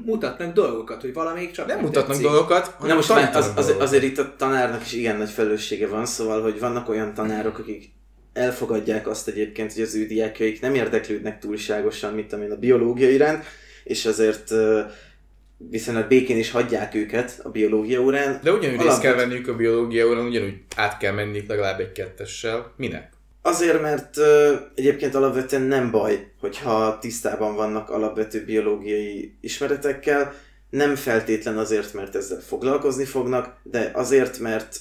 Mutatnak 0.05 0.53
dolgokat, 0.53 1.01
hogy 1.01 1.13
valamelyik 1.13 1.51
csak 1.51 1.67
Nem 1.67 1.79
mutatnak 1.81 2.07
tetszik. 2.07 2.23
dolgokat, 2.23 2.67
Na 2.67 2.75
hanem 2.79 2.97
most 2.97 3.11
az, 3.11 3.17
az, 3.37 3.53
dolgokat. 3.55 3.81
azért 3.81 4.03
itt 4.03 4.19
a 4.19 4.35
tanárnak 4.37 4.83
is 4.85 4.93
igen 4.93 5.17
nagy 5.17 5.31
felelőssége 5.31 5.87
van, 5.87 6.07
szóval, 6.07 6.43
hogy 6.43 6.61
vannak 6.61 6.89
olyan 6.89 7.15
tanárok, 7.15 7.59
akik 7.59 7.93
elfogadják 8.33 9.09
azt 9.09 9.29
egyébként, 9.29 9.73
hogy 9.73 9.83
az 9.83 9.95
ő 9.95 10.07
diákjaik 10.07 10.61
nem 10.61 10.75
érdeklődnek 10.75 11.39
túlságosan, 11.39 12.15
mint 12.15 12.33
amilyen 12.33 12.53
a 12.53 12.57
biológia 12.59 13.11
iránt, 13.11 13.45
és 13.85 14.07
azért 14.07 14.51
ö, 14.51 14.81
viszonylag 15.59 16.09
békén 16.09 16.37
is 16.39 16.51
hagyják 16.51 16.95
őket 16.95 17.41
a 17.43 17.49
biológia 17.49 18.01
órán. 18.01 18.41
De 18.43 18.53
ugyanúgy 18.53 18.77
részt 18.77 18.81
Alapvet- 18.81 19.01
kell 19.01 19.15
venniük 19.15 19.49
a 19.49 19.57
biológia 19.57 20.07
órán, 20.07 20.27
ugyanúgy 20.27 20.55
át 20.77 20.99
kell 20.99 21.13
menniük 21.13 21.49
legalább 21.49 21.81
egy 21.81 21.93
kettessel. 21.93 22.73
Minek? 22.77 23.15
Azért, 23.43 23.81
mert 23.81 24.17
ö, 24.17 24.55
egyébként 24.75 25.15
alapvetően 25.15 25.63
nem 25.63 25.91
baj, 25.91 26.33
hogyha 26.41 26.99
tisztában 26.99 27.55
vannak 27.55 27.91
alapvető 27.91 28.45
biológiai 28.45 29.37
ismeretekkel, 29.41 30.35
nem 30.71 30.95
feltétlen 30.95 31.59
azért, 31.59 31.95
mert 31.95 32.15
ezzel 32.15 32.41
foglalkozni 32.41 33.05
fognak, 33.05 33.57
de 33.63 33.91
azért, 33.95 34.39
mert 34.39 34.79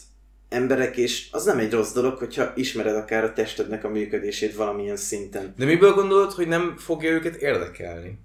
emberek, 0.50 0.98
és 0.98 1.28
az 1.32 1.46
nem 1.46 1.60
egy 1.60 1.72
rossz 1.72 1.92
dolog, 1.94 2.18
hogyha 2.18 2.52
ismered 2.56 2.96
akár 2.96 3.24
a 3.24 3.34
testednek 3.34 3.84
a 3.84 3.90
működését 3.90 4.56
valamilyen 4.56 4.96
szinten. 4.96 5.54
De 5.58 5.66
miből 5.66 5.94
gondolod, 5.94 6.32
hogy 6.32 6.48
nem 6.48 6.76
fogja 6.78 7.12
őket 7.12 7.36
érdekelni? 7.36 8.20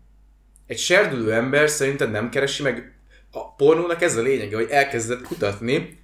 Egy 0.70 0.78
serdülő 0.78 1.32
ember 1.32 1.70
szerinted 1.70 2.10
nem 2.10 2.28
keresi 2.28 2.62
meg... 2.62 2.92
A 3.30 3.54
pornónak 3.54 4.02
ez 4.02 4.16
a 4.16 4.22
lényege, 4.22 4.56
hogy 4.56 4.66
elkezded 4.70 5.22
kutatni 5.22 5.98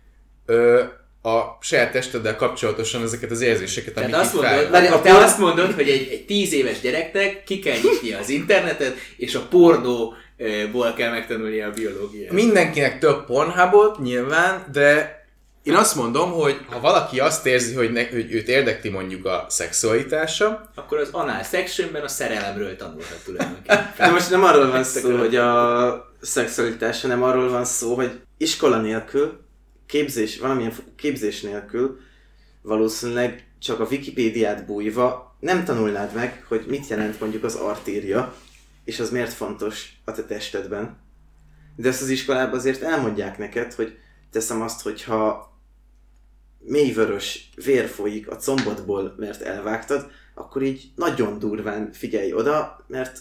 ö, 0.47 0.83
a 1.23 1.59
saját 1.61 1.93
testeddel 1.93 2.37
kapcsolatosan 2.37 3.03
ezeket 3.03 3.31
az 3.31 3.41
érzéseket, 3.41 3.95
Tehát 3.95 4.13
amik 4.13 4.25
azt 4.25 4.35
mondod. 4.35 4.71
Várj, 4.71 4.87
te 4.87 4.93
a 4.93 5.01
por- 5.01 5.23
azt 5.23 5.39
mondod, 5.39 5.73
hogy 5.73 5.89
egy, 5.89 6.09
egy 6.11 6.25
tíz 6.25 6.53
éves 6.53 6.81
gyereknek 6.81 7.45
ki 7.45 7.59
kell 7.59 7.77
nyitni 7.83 8.13
az 8.13 8.29
internetet, 8.29 8.97
és 9.17 9.35
a 9.35 9.47
pornóból 9.51 10.95
kell 10.97 11.11
megtanulni 11.11 11.61
a 11.61 11.71
biológiát. 11.71 12.33
Mindenkinek 12.33 12.99
több 12.99 13.25
pornhubot, 13.25 13.99
nyilván, 13.99 14.67
de 14.73 15.16
én 15.67 15.75
azt 15.75 15.95
mondom, 15.95 16.33
hogy 16.33 16.65
ha 16.71 16.81
valaki 16.81 17.21
azt 17.21 17.47
érzi, 17.47 17.75
hogy, 17.75 17.93
ne, 17.93 18.09
hogy 18.09 18.33
őt 18.33 18.49
érdekli 18.49 18.91
mondjuk 18.91 19.27
a 19.27 19.47
szexualitása, 19.49 20.71
Akkor 20.75 20.99
az 20.99 21.09
anal 21.13 21.43
sectionben 21.43 22.03
a 22.03 22.09
szerelemről 22.09 22.77
tanulhat 22.77 23.23
tulajdonképpen. 23.25 23.93
De 23.99 24.11
most 24.11 24.31
nem 24.31 24.45
arról 24.45 24.71
van 24.71 24.85
szó, 24.85 25.17
hogy 25.17 25.37
a 25.37 26.15
szexualitás, 26.21 27.03
hanem 27.03 27.23
arról 27.23 27.51
van 27.51 27.65
szó, 27.65 27.95
hogy 27.95 28.21
iskola 28.37 28.81
nélkül, 28.81 29.41
képzés, 29.87 30.39
valamilyen 30.39 30.73
képzés 30.97 31.41
nélkül 31.41 31.99
valószínűleg 32.63 33.47
csak 33.59 33.81
a 33.81 33.87
Wikipédiát 33.91 34.67
bújva 34.67 35.37
nem 35.41 35.65
tanulnád 35.65 36.15
meg, 36.15 36.45
hogy 36.49 36.65
mit 36.69 36.89
jelent 36.89 37.21
mondjuk 37.21 37.45
az 37.45 37.55
artéria, 37.55 38.35
és 38.85 39.01
az 39.01 39.11
miért 39.11 39.33
fontos 39.33 39.93
a 40.05 40.13
te 40.13 40.23
testedben. 40.23 40.97
De 41.77 41.89
ezt 41.89 42.03
az 42.03 42.09
iskolában 42.09 42.59
azért 42.59 42.83
elmondják 42.83 43.39
neked, 43.39 43.73
hogy 43.73 43.99
teszem 44.31 44.63
azt, 44.63 44.83
hogyha 44.83 45.55
mélyvörös 46.67 47.51
vér 47.65 47.87
folyik 47.89 48.31
a 48.31 48.37
combodból, 48.37 49.15
mert 49.19 49.43
elvágtad, 49.43 50.11
akkor 50.35 50.63
így 50.63 50.91
nagyon 50.95 51.39
durván 51.39 51.93
figyelj 51.93 52.33
oda, 52.33 52.85
mert 52.87 53.19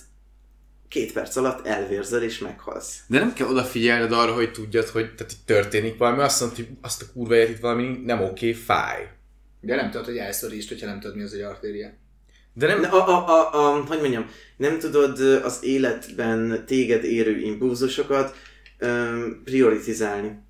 két 0.88 1.13
perc 1.13 1.36
alatt 1.36 1.65
elvérzel 1.65 2.23
és 2.23 2.39
meghalsz. 2.39 2.99
de 3.08 3.19
nem 3.19 3.34
kell 3.34 3.47
odafigyelned 3.47 4.12
arra, 4.12 4.34
hogy 4.34 4.51
tudjad, 4.51 4.88
hogy 4.88 5.15
tehát 5.15 5.31
itt 5.31 5.45
történik 5.45 5.97
valami, 5.97 6.21
azt 6.21 6.39
mondod, 6.39 6.58
hogy 6.58 6.67
azt 6.81 7.01
a 7.01 7.05
kurva 7.13 7.36
itt 7.36 7.60
valami 7.60 8.01
nem 8.03 8.21
oké, 8.21 8.53
fáj. 8.53 9.10
De 9.62 9.75
nem 9.75 9.91
tudod, 9.91 10.05
hogy 10.05 10.17
elszorítsd, 10.17 10.69
hogyha 10.69 10.86
nem 10.86 10.99
tudod, 10.99 11.15
mi 11.15 11.23
az 11.23 11.34
egy 11.34 11.41
artéria. 11.41 11.93
De 12.53 12.67
nem, 12.67 12.79
Ne, 12.79 12.88
a, 12.88 13.08
a, 13.08 13.27
a, 13.27 13.77
a, 13.77 13.84
hogy 13.84 13.99
mondjam, 13.99 14.29
nem 14.58 14.79
tudod 14.79 15.19
az 15.19 15.60
életben 15.62 16.63
téged 16.65 17.03
érő 17.03 17.39
impulzusokat 17.39 18.36
öm, 18.77 19.41
prioritizálni. 19.43 20.43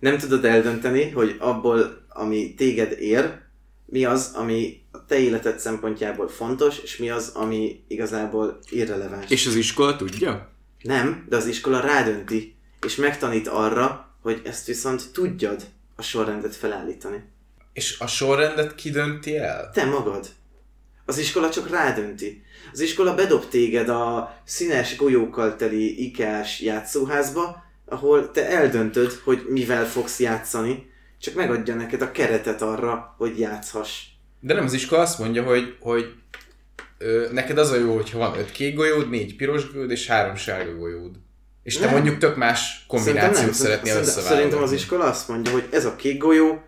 Nem 0.00 0.18
tudod 0.18 0.44
eldönteni, 0.44 1.10
hogy 1.10 1.36
abból, 1.38 2.05
ami 2.16 2.54
téged 2.54 3.00
ér, 3.00 3.38
mi 3.86 4.04
az, 4.04 4.30
ami 4.34 4.82
a 4.90 5.04
te 5.04 5.18
életed 5.18 5.58
szempontjából 5.58 6.28
fontos, 6.28 6.78
és 6.78 6.96
mi 6.96 7.10
az, 7.10 7.28
ami 7.34 7.84
igazából 7.88 8.58
irreleváns. 8.70 9.30
és 9.30 9.46
az 9.46 9.54
iskola 9.54 9.96
tudja? 9.96 10.52
Nem, 10.82 11.26
de 11.28 11.36
az 11.36 11.46
iskola 11.46 11.80
rádönti, 11.80 12.54
és 12.86 12.96
megtanít 12.96 13.48
arra, 13.48 14.14
hogy 14.22 14.40
ezt 14.44 14.66
viszont 14.66 15.12
tudjad 15.12 15.66
a 15.96 16.02
sorrendet 16.02 16.56
felállítani. 16.56 17.24
És 17.72 17.98
a 17.98 18.06
sorrendet 18.06 18.74
kidönti 18.74 19.36
el? 19.36 19.70
Te 19.70 19.84
magad. 19.84 20.28
Az 21.04 21.18
iskola 21.18 21.50
csak 21.50 21.70
rádönti. 21.70 22.42
Az 22.72 22.80
iskola 22.80 23.14
bedob 23.14 23.48
téged 23.48 23.88
a 23.88 24.36
színes 24.44 24.96
golyókkal 24.96 25.56
teli 25.56 26.04
ikás 26.04 26.60
játszóházba, 26.60 27.64
ahol 27.84 28.30
te 28.30 28.48
eldöntöd, 28.48 29.12
hogy 29.12 29.46
mivel 29.48 29.86
fogsz 29.86 30.20
játszani, 30.20 30.90
csak 31.26 31.34
megadja 31.34 31.74
neked 31.74 32.02
a 32.02 32.10
keretet 32.10 32.62
arra, 32.62 33.14
hogy 33.18 33.38
játszhass. 33.38 34.02
De 34.40 34.54
nem 34.54 34.64
az 34.64 34.72
iskola 34.72 35.00
azt 35.02 35.18
mondja, 35.18 35.42
hogy, 35.42 35.76
hogy 35.80 36.14
ö, 36.98 37.26
neked 37.32 37.58
az 37.58 37.70
a 37.70 37.76
jó, 37.76 37.94
hogyha 37.94 38.18
van 38.18 38.38
öt 38.38 38.50
kék 38.52 38.74
golyód, 38.74 39.10
négy 39.10 39.36
piros 39.36 39.72
golyód 39.72 39.90
és 39.90 40.06
három 40.06 40.34
sárga 40.36 40.76
golyód. 40.76 41.10
És 41.62 41.76
te 41.76 41.84
Nem. 41.84 41.94
mondjuk 41.94 42.18
tök 42.18 42.36
más 42.36 42.84
kombinációt 42.88 43.52
szeretnél 43.54 43.92
Szerintem- 43.92 44.00
összeválogatni. 44.02 44.34
Szerintem 44.36 44.62
az 44.62 44.72
iskola 44.72 45.04
azt 45.04 45.28
mondja, 45.28 45.52
hogy 45.52 45.64
ez 45.70 45.84
a 45.84 45.96
kék 45.96 46.18
golyó, 46.18 46.62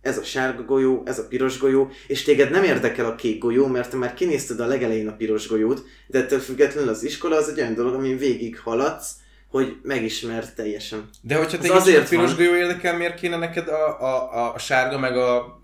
ez 0.00 0.18
a 0.18 0.22
sárga 0.22 0.62
golyó, 0.64 1.02
ez 1.06 1.18
a 1.18 1.26
piros 1.28 1.58
golyó, 1.58 1.90
és 2.06 2.22
téged 2.22 2.50
nem 2.50 2.64
érdekel 2.64 3.06
a 3.06 3.14
kék 3.14 3.38
golyó, 3.38 3.66
mert 3.66 3.90
te 3.90 3.96
már 3.96 4.14
kinézted 4.14 4.60
a 4.60 4.66
legelején 4.66 5.08
a 5.08 5.16
piros 5.16 5.48
golyót, 5.48 5.84
de 6.06 6.18
ettől 6.18 6.38
függetlenül 6.38 6.88
az 6.90 7.04
iskola 7.04 7.36
az 7.36 7.48
egy 7.48 7.60
olyan 7.60 7.74
dolog, 7.74 7.94
amin 7.94 8.18
végig 8.18 8.58
haladsz, 8.58 9.10
hogy 9.50 9.76
megismerd 9.82 10.52
teljesen. 10.54 11.08
De 11.20 11.36
hogyha 11.36 11.58
te 11.58 11.74
azért 11.74 11.76
azért 11.76 12.04
a 12.04 12.08
piros 12.08 12.36
golyó 12.36 12.54
érdekel, 12.54 12.96
miért 12.96 13.20
kéne 13.20 13.36
neked 13.36 13.68
a, 13.68 14.00
a, 14.00 14.52
a, 14.54 14.58
sárga 14.58 14.98
meg 14.98 15.16
a 15.16 15.60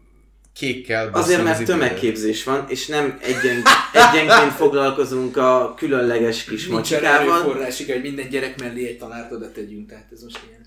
kékkel 0.54 1.10
Azért, 1.12 1.42
mert 1.42 1.60
az 1.60 1.66
tömegképzés 1.66 2.44
van, 2.44 2.64
és 2.68 2.86
nem 2.86 3.18
egyen, 3.22 3.62
egyenként 3.92 4.52
foglalkozunk 4.52 5.36
a 5.36 5.74
különleges 5.76 6.44
kis 6.44 6.66
Nincs 6.66 6.74
macsikával. 6.74 7.36
erőforrásig, 7.36 7.92
hogy 7.92 8.02
minden 8.02 8.28
gyerek 8.28 8.60
mellé 8.60 8.86
egy 8.86 8.98
tanárt 8.98 9.32
oda 9.32 9.52
tegyünk, 9.52 9.88
tehát 9.88 10.08
ez 10.12 10.22
most 10.22 10.40
ilyen. 10.48 10.66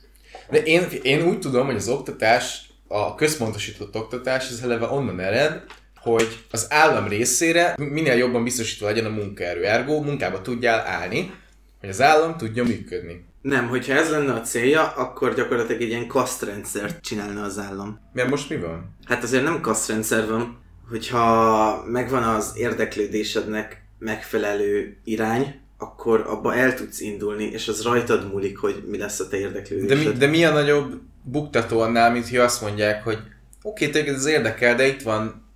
De 0.50 0.64
én, 0.64 0.88
én 1.02 1.28
úgy 1.28 1.40
tudom, 1.40 1.66
hogy 1.66 1.76
az 1.76 1.88
oktatás 1.88 2.62
a 2.88 3.16
központosított 3.16 3.96
oktatás 3.96 4.50
az 4.50 4.62
eleve 4.64 4.86
onnan 4.86 5.20
ered, 5.20 5.64
hogy 6.02 6.38
az 6.52 6.68
állam 6.70 7.08
részére 7.08 7.74
minél 7.78 8.16
jobban 8.16 8.44
biztosítva 8.44 8.86
legyen 8.86 9.06
a 9.06 9.10
munkaerő. 9.10 9.66
Ergo 9.66 10.02
munkába 10.02 10.42
tudjál 10.42 10.88
állni, 10.88 11.34
hogy 11.80 11.90
az 11.90 12.02
állam 12.02 12.38
tudja 12.38 12.64
működni. 12.64 13.26
Nem, 13.42 13.68
hogyha 13.68 13.94
ez 13.94 14.10
lenne 14.10 14.34
a 14.34 14.42
célja, 14.42 14.88
akkor 14.88 15.34
gyakorlatilag 15.34 15.82
egy 15.82 15.88
ilyen 15.88 16.08
kasztrendszert 16.08 17.02
csinálna 17.02 17.44
az 17.44 17.60
állam. 17.60 18.00
Mert 18.14 18.30
most 18.30 18.50
mi 18.50 18.58
van? 18.58 18.96
Hát 19.06 19.24
azért 19.24 19.44
nem 19.44 19.62
kasztrendszer 19.62 20.28
van, 20.28 20.58
hogyha 20.90 21.84
megvan 21.86 22.24
az 22.24 22.54
érdeklődésednek 22.56 23.82
megfelelő 24.00 24.98
irány, 25.04 25.60
akkor 25.78 26.26
abba 26.28 26.56
el 26.56 26.74
tudsz 26.74 27.00
indulni, 27.00 27.44
és 27.44 27.68
az 27.68 27.82
rajtad 27.82 28.32
múlik, 28.32 28.58
hogy 28.58 28.84
mi 28.88 28.98
lesz 28.98 29.20
a 29.20 29.28
te 29.28 29.38
De 29.38 29.44
érdeklődésed. 29.44 30.14
mi, 30.14 30.18
de 30.18 30.28
mi 30.28 30.46
a 30.46 30.54
nagyobb 30.54 31.02
buktató 31.24 31.80
annál, 31.80 32.12
mint 32.12 32.30
hogy 32.30 32.38
azt 32.38 32.62
mondják, 32.62 33.04
hogy 33.04 33.18
oké, 33.62 33.88
okay, 33.88 34.02
téged 34.02 34.16
ez 34.16 34.26
érdekel, 34.26 34.76
de 34.76 34.88
itt 34.88 35.02
van 35.02 35.47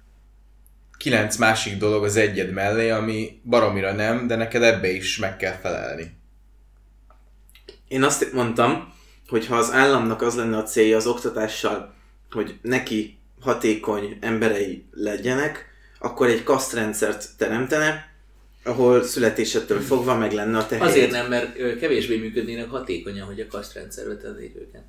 kilenc 1.02 1.38
másik 1.38 1.78
dolog 1.78 2.04
az 2.04 2.16
egyed 2.16 2.52
mellé, 2.52 2.90
ami 2.90 3.40
baromira 3.44 3.94
nem, 3.94 4.28
de 4.28 4.36
neked 4.36 4.64
ebbe 4.64 4.92
is 4.92 5.18
meg 5.18 5.38
kell 5.38 5.58
felelni. 5.62 6.12
Én 7.88 8.04
azt 8.04 8.34
mondtam, 8.34 8.94
hogy 9.28 9.46
ha 9.46 9.56
az 9.56 9.72
államnak 9.72 10.22
az 10.22 10.36
lenne 10.36 10.58
a 10.58 10.64
célja 10.64 10.98
az 10.98 11.08
oktatással, 11.08 11.94
hogy 12.32 12.60
neki 12.62 13.18
hatékony 13.40 14.18
emberei 14.20 14.86
legyenek, 14.92 15.66
akkor 16.00 16.28
egy 16.28 16.44
kasztrendszert 16.44 17.28
teremtene, 17.38 18.10
ahol 18.64 19.04
születésettől 19.04 19.80
fogva 19.80 20.18
meg 20.18 20.32
lenne 20.32 20.58
a 20.58 20.66
te 20.68 20.78
Azért 20.78 21.12
nem, 21.12 21.28
mert 21.28 21.78
kevésbé 21.80 22.18
működnének 22.18 22.70
hatékonyan, 22.70 23.26
hogy 23.26 23.40
a 23.40 23.48
kasztrendszerbe 23.48 24.18
tennék 24.18 24.56
őket. 24.56 24.84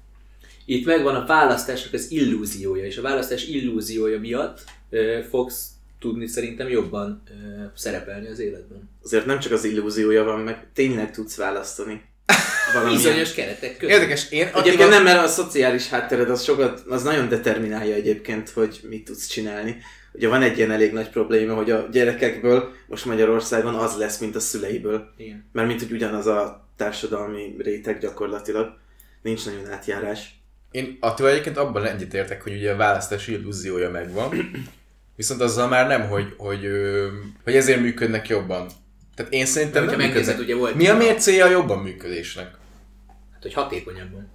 Itt 0.64 0.86
megvan 0.86 1.14
a 1.14 1.26
választásnak 1.26 1.92
az 1.92 2.10
illúziója, 2.10 2.84
és 2.84 2.96
a 2.96 3.02
választás 3.02 3.44
illúziója 3.44 4.18
miatt 4.18 4.64
ö, 4.90 5.18
fogsz 5.30 5.71
tudni 6.02 6.26
szerintem 6.26 6.68
jobban 6.68 7.22
ö, 7.30 7.62
szerepelni 7.74 8.26
az 8.28 8.38
életben. 8.38 8.90
Azért 9.02 9.26
nem 9.26 9.38
csak 9.38 9.52
az 9.52 9.64
illúziója 9.64 10.24
van, 10.24 10.40
meg 10.40 10.66
tényleg 10.74 11.10
tudsz 11.10 11.36
választani. 11.36 12.02
Valamilyen. 12.72 13.02
Bizonyos 13.02 13.32
keretek 13.34 13.76
között. 13.76 13.94
Érdekes, 13.94 14.30
én 14.30 14.40
Egyébként 14.40 14.66
Attival- 14.66 14.90
nem, 14.90 15.02
mert 15.02 15.24
a 15.24 15.28
szociális 15.28 15.88
háttered 15.88 16.30
az 16.30 16.42
sokat, 16.42 16.82
az 16.88 17.02
nagyon 17.02 17.28
determinálja 17.28 17.94
egyébként, 17.94 18.50
hogy 18.50 18.80
mit 18.88 19.04
tudsz 19.04 19.26
csinálni. 19.26 19.76
Ugye 20.12 20.28
van 20.28 20.42
egy 20.42 20.56
ilyen 20.56 20.70
elég 20.70 20.92
nagy 20.92 21.08
probléma, 21.10 21.54
hogy 21.54 21.70
a 21.70 21.88
gyerekekből 21.92 22.72
most 22.86 23.04
Magyarországon 23.04 23.74
az 23.74 23.96
lesz, 23.96 24.18
mint 24.18 24.36
a 24.36 24.40
szüleiből. 24.40 25.12
Igen. 25.16 25.48
Mert 25.52 25.68
mint 25.68 25.80
hogy 25.80 25.92
ugyanaz 25.92 26.26
a 26.26 26.68
társadalmi 26.76 27.54
réteg 27.58 27.98
gyakorlatilag. 27.98 28.66
Nincs 29.22 29.44
nagyon 29.44 29.70
átjárás. 29.70 30.40
Én 30.70 30.96
attól 31.00 31.28
egyébként 31.28 31.56
abban 31.56 31.86
egyetértek, 31.86 32.42
hogy 32.42 32.52
ugye 32.52 32.72
a 32.72 32.76
választási 32.76 33.32
illúziója 33.32 33.90
megvan, 33.90 34.50
viszont 35.16 35.40
azzal 35.40 35.68
már 35.68 35.86
nem, 35.86 36.08
hogy, 36.08 36.34
hogy, 36.36 36.66
hogy 37.44 37.56
ezért 37.56 37.80
működnek 37.80 38.28
jobban. 38.28 38.70
Tehát 39.14 39.32
én 39.32 39.46
szerintem 39.46 39.84
nem 39.84 39.96
működnek. 39.96 40.38
ugye 40.38 40.54
volt 40.54 40.74
Mi 40.74 40.88
a 40.88 40.96
mércéje 40.96 41.44
a 41.44 41.50
jobban 41.50 41.78
működésnek? 41.78 42.50
Hát, 43.32 43.42
hogy 43.42 43.52
hatékonyabban. 43.52 44.30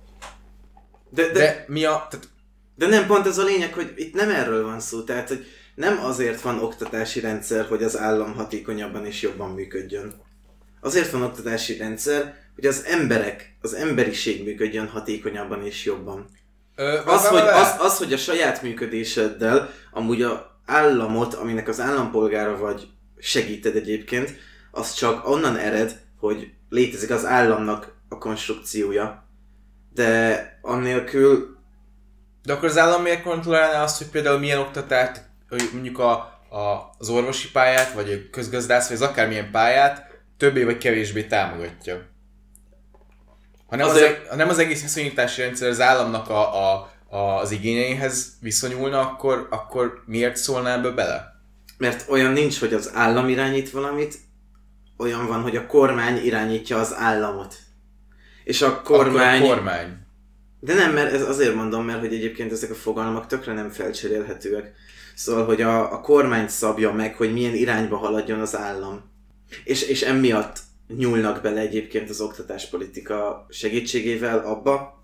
De, 1.10 1.24
de, 1.24 1.32
De, 1.32 1.66
mi 1.68 1.84
a... 1.86 2.08
Tehát 2.10 2.28
de 2.76 2.88
nem 2.88 3.06
pont 3.08 3.28
ez 3.28 3.38
a 3.38 3.44
lényeg, 3.44 3.74
hogy 3.74 3.94
itt 3.96 4.13
nem 4.13 4.30
erről 4.30 4.63
van 4.63 4.80
szó. 4.80 5.04
Tehát, 5.04 5.28
hogy 5.28 5.46
nem 5.76 6.00
azért 6.04 6.42
van 6.42 6.60
oktatási 6.60 7.20
rendszer, 7.20 7.66
hogy 7.66 7.84
az 7.84 7.98
állam 7.98 8.34
hatékonyabban 8.34 9.06
és 9.06 9.22
jobban 9.22 9.50
működjön. 9.50 10.22
Azért 10.82 11.12
van 11.12 11.22
oktatási 11.22 11.78
rendszer, 11.78 12.36
hogy 12.56 12.66
az 12.66 12.84
emberek, 12.86 13.56
az 13.62 13.74
emberiség 13.74 14.44
működjön 14.44 14.88
hatékonyabban 14.88 15.66
és 15.66 15.86
jobban. 15.86 16.26
Ö, 16.76 16.98
Az, 16.98 17.06
vá- 17.06 17.28
hogy, 17.28 17.40
vá- 17.42 17.52
vá- 17.52 17.80
az, 17.80 17.86
az, 17.86 17.98
hogy 17.98 18.13
a 18.13 18.18
saját 18.18 18.62
működéseddel 18.62 19.74
amúgy 19.92 20.22
a 20.22 20.57
államot, 20.67 21.34
aminek 21.34 21.67
az 21.67 21.80
állampolgára 21.80 22.58
vagy, 22.58 22.88
segíted 23.17 23.75
egyébként, 23.75 24.36
az 24.71 24.93
csak 24.93 25.30
onnan 25.30 25.56
ered, 25.56 25.99
hogy 26.19 26.51
létezik 26.69 27.10
az 27.10 27.25
államnak 27.25 27.95
a 28.10 28.17
konstrukciója. 28.17 29.25
De 29.93 30.60
annélkül 30.62 31.58
De 32.43 32.53
akkor 32.53 32.69
az 32.69 32.77
állam 32.77 33.01
miért 33.01 33.21
kontrollálná 33.23 33.84
azt, 33.84 33.97
hogy 33.97 34.08
például 34.08 34.39
milyen 34.39 34.60
oktatást, 34.60 35.21
hogy 35.49 35.69
mondjuk 35.73 35.99
a, 35.99 36.12
a, 36.49 36.93
az 36.97 37.10
orvosi 37.10 37.51
pályát, 37.51 37.93
vagy 37.93 38.12
a 38.12 38.30
közgazdász, 38.32 38.88
vagy 38.88 38.97
az 38.97 39.10
akármilyen 39.10 39.51
pályát 39.51 40.06
többé 40.38 40.63
vagy 40.63 40.77
kevésbé 40.77 41.23
támogatja? 41.23 42.01
Ha 43.67 43.75
nem, 43.75 43.88
az, 43.88 43.93
Azért- 43.95 44.17
eg- 44.17 44.27
ha 44.27 44.36
nem 44.36 44.49
az 44.49 44.60
egész 44.60 44.82
viszonyítási 44.82 45.41
rendszer 45.41 45.69
az 45.69 45.82
államnak 45.82 46.30
a, 46.30 46.73
a, 46.73 46.91
az 47.10 47.52
igényeihez 47.52 48.38
viszonyulna, 48.41 49.00
akkor, 49.00 49.48
akkor 49.50 50.04
miért 50.06 50.36
szólná 50.36 50.74
ebbe 50.78 50.89
bele? 50.89 51.36
Mert 51.78 52.10
olyan 52.10 52.32
nincs, 52.32 52.60
hogy 52.60 52.74
az 52.74 52.91
állam 52.93 53.30
irányít 53.30 53.70
valamit, 53.70 54.17
olyan 54.98 55.28
van, 55.28 55.41
hogy 55.41 55.56
a 55.56 55.65
kormány 55.65 56.26
irányítja 56.26 56.78
az 56.78 56.93
államot. 56.93 57.56
És 58.43 58.62
a 58.62 58.82
kormány... 58.82 59.41
Akkor 59.41 59.52
a 59.52 59.56
kormány. 59.56 59.98
De 60.60 60.74
nem, 60.74 60.93
mert 60.93 61.13
ez 61.13 61.22
azért 61.22 61.56
mondom, 61.56 61.86
mert 61.86 62.00
hogy 62.00 62.13
egyébként 62.13 62.52
ezek 62.52 62.70
a 62.72 62.76
fogalmak 62.76 63.28
tökre 63.28 63.54
nem 63.54 63.70
felcserélhetőek. 63.70 64.74
Szóval, 65.15 65.46
hogy 65.46 65.62
a, 65.62 65.93
a 65.93 66.02
kormány 66.02 66.48
szabja 66.48 66.91
meg, 66.91 67.15
hogy 67.15 67.34
milyen 67.34 67.54
irányba 67.54 67.98
haladjon 67.98 68.39
az 68.39 68.56
állam. 68.58 69.12
És, 69.63 69.82
és 69.82 70.02
emiatt 70.02 70.60
nyúlnak 70.88 71.41
bele 71.41 71.60
egyébként 71.60 72.10
az 72.10 72.22
oktatáspolitika 72.22 73.46
segítségével 73.50 74.39
abba, 74.39 74.97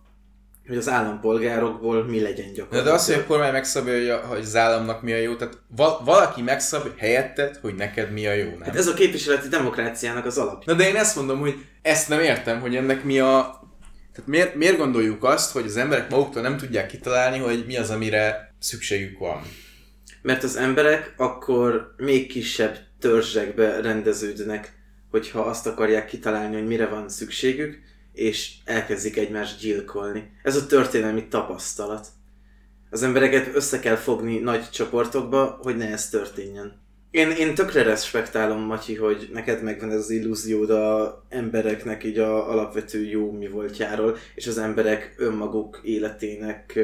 hogy 0.68 0.78
az 0.78 0.90
állampolgárokból 0.90 2.04
mi 2.04 2.22
legyen 2.22 2.54
gyakorlatilag. 2.54 2.86
de 2.86 2.92
az, 2.92 3.06
hogy 3.06 3.16
a 3.16 3.26
kormány 3.26 3.52
megszabja, 3.52 4.18
hogy 4.18 4.40
az 4.40 4.56
államnak 4.56 5.02
mi 5.02 5.14
a 5.14 5.18
jó, 5.18 5.36
tehát 5.36 5.58
val- 5.76 6.06
valaki 6.06 6.42
megszab 6.42 6.98
helyetted, 6.98 7.58
hogy 7.62 7.76
neked 7.76 8.12
mi 8.12 8.28
a 8.28 8.34
jó, 8.34 8.50
nem? 8.50 8.62
Hát 8.62 8.76
ez 8.76 8.88
a 8.88 8.94
képviseleti 8.94 9.48
demokráciának 9.48 10.26
az 10.26 10.38
alapja. 10.38 10.74
Na 10.74 10.80
de 10.80 10.88
én 10.88 10.96
ezt 10.96 11.16
mondom, 11.16 11.40
hogy 11.40 11.56
ezt 11.82 12.10
nem 12.10 12.20
értem, 12.20 12.60
hogy 12.60 12.76
ennek 12.76 13.04
mi 13.04 13.20
a... 13.20 13.62
Tehát 14.14 14.30
miért, 14.30 14.56
miért 14.56 14.78
gondoljuk 14.78 15.24
azt, 15.24 15.52
hogy 15.52 15.66
az 15.66 15.78
emberek 15.78 16.10
maguktól 16.10 16.42
nem 16.42 16.58
tudják 16.58 16.88
kitalálni, 16.88 17.38
hogy 17.38 17.64
mi 17.68 17.78
az, 17.78 17.90
amire 17.90 18.56
szükségük 18.60 19.20
van? 19.20 19.42
Mert 20.22 20.44
az 20.44 20.56
emberek 20.56 21.14
akkor 21.18 21.94
még 21.98 22.28
kisebb 22.28 22.78
törzsekbe 23.00 23.82
rendeződnek, 23.82 24.74
hogyha 25.12 25.40
azt 25.40 25.68
akarják 25.68 26.06
kitalálni, 26.06 26.56
hogy 26.56 26.68
mire 26.68 26.88
van 26.88 27.10
szükségük, 27.10 27.80
és 28.14 28.54
elkezdik 28.66 29.18
egymást 29.18 29.60
gyilkolni. 29.60 30.32
Ez 30.44 30.56
a 30.56 30.66
történelmi 30.66 31.28
tapasztalat. 31.28 32.08
Az 32.90 33.04
embereket 33.04 33.56
össze 33.56 33.80
kell 33.80 33.96
fogni 33.96 34.38
nagy 34.38 34.70
csoportokba, 34.70 35.60
hogy 35.62 35.78
ne 35.78 35.92
ez 35.92 36.10
történjen. 36.10 36.82
Én, 37.12 37.30
én 37.30 37.56
tökre 37.56 37.84
respektálom, 37.84 38.62
Matyi, 38.62 38.96
hogy 38.96 39.30
neked 39.34 39.64
megvan 39.64 39.92
ez 39.92 39.98
az 39.98 40.10
illúziód 40.10 40.70
a 40.70 41.26
embereknek 41.30 42.04
így 42.04 42.20
a 42.20 42.52
alapvető 42.52 43.06
jó 43.06 43.32
mi 43.32 43.48
voltjáról, 43.48 44.18
és 44.36 44.48
az 44.48 44.58
emberek 44.58 45.16
önmaguk 45.18 45.80
életének 45.84 46.80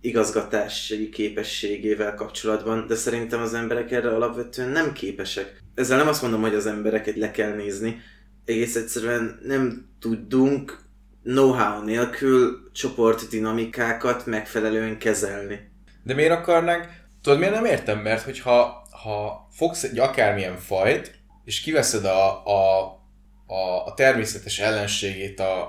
igazgatási 0.00 1.08
képességével 1.08 2.14
kapcsolatban, 2.14 2.86
de 2.86 2.94
szerintem 2.94 3.40
az 3.40 3.54
emberek 3.54 3.90
erre 3.90 4.08
alapvetően 4.08 4.68
nem 4.68 4.92
képesek. 4.92 5.62
Ezzel 5.74 5.98
nem 5.98 6.08
azt 6.08 6.22
mondom, 6.22 6.40
hogy 6.40 6.54
az 6.54 6.66
embereket 6.66 7.16
le 7.16 7.30
kell 7.30 7.54
nézni, 7.54 8.00
egész 8.48 8.76
egyszerűen 8.76 9.40
nem 9.42 9.88
tudunk 10.00 10.80
know-how 11.22 11.82
nélkül 11.82 12.70
csoportdinamikákat 12.72 14.26
megfelelően 14.26 14.98
kezelni. 14.98 15.70
De 16.02 16.14
miért 16.14 16.32
akarnánk? 16.32 16.88
Tudod, 17.22 17.38
miért 17.38 17.54
nem 17.54 17.64
értem? 17.64 17.98
Mert 17.98 18.22
hogyha 18.22 18.86
ha 19.02 19.48
fogsz 19.50 19.82
egy 19.82 19.98
akármilyen 19.98 20.56
fajt, 20.56 21.20
és 21.44 21.60
kiveszed 21.60 22.04
a, 22.04 22.46
a, 22.46 22.82
a, 23.46 23.86
a 23.86 23.94
természetes 23.94 24.58
ellenségét 24.58 25.40
a, 25.40 25.62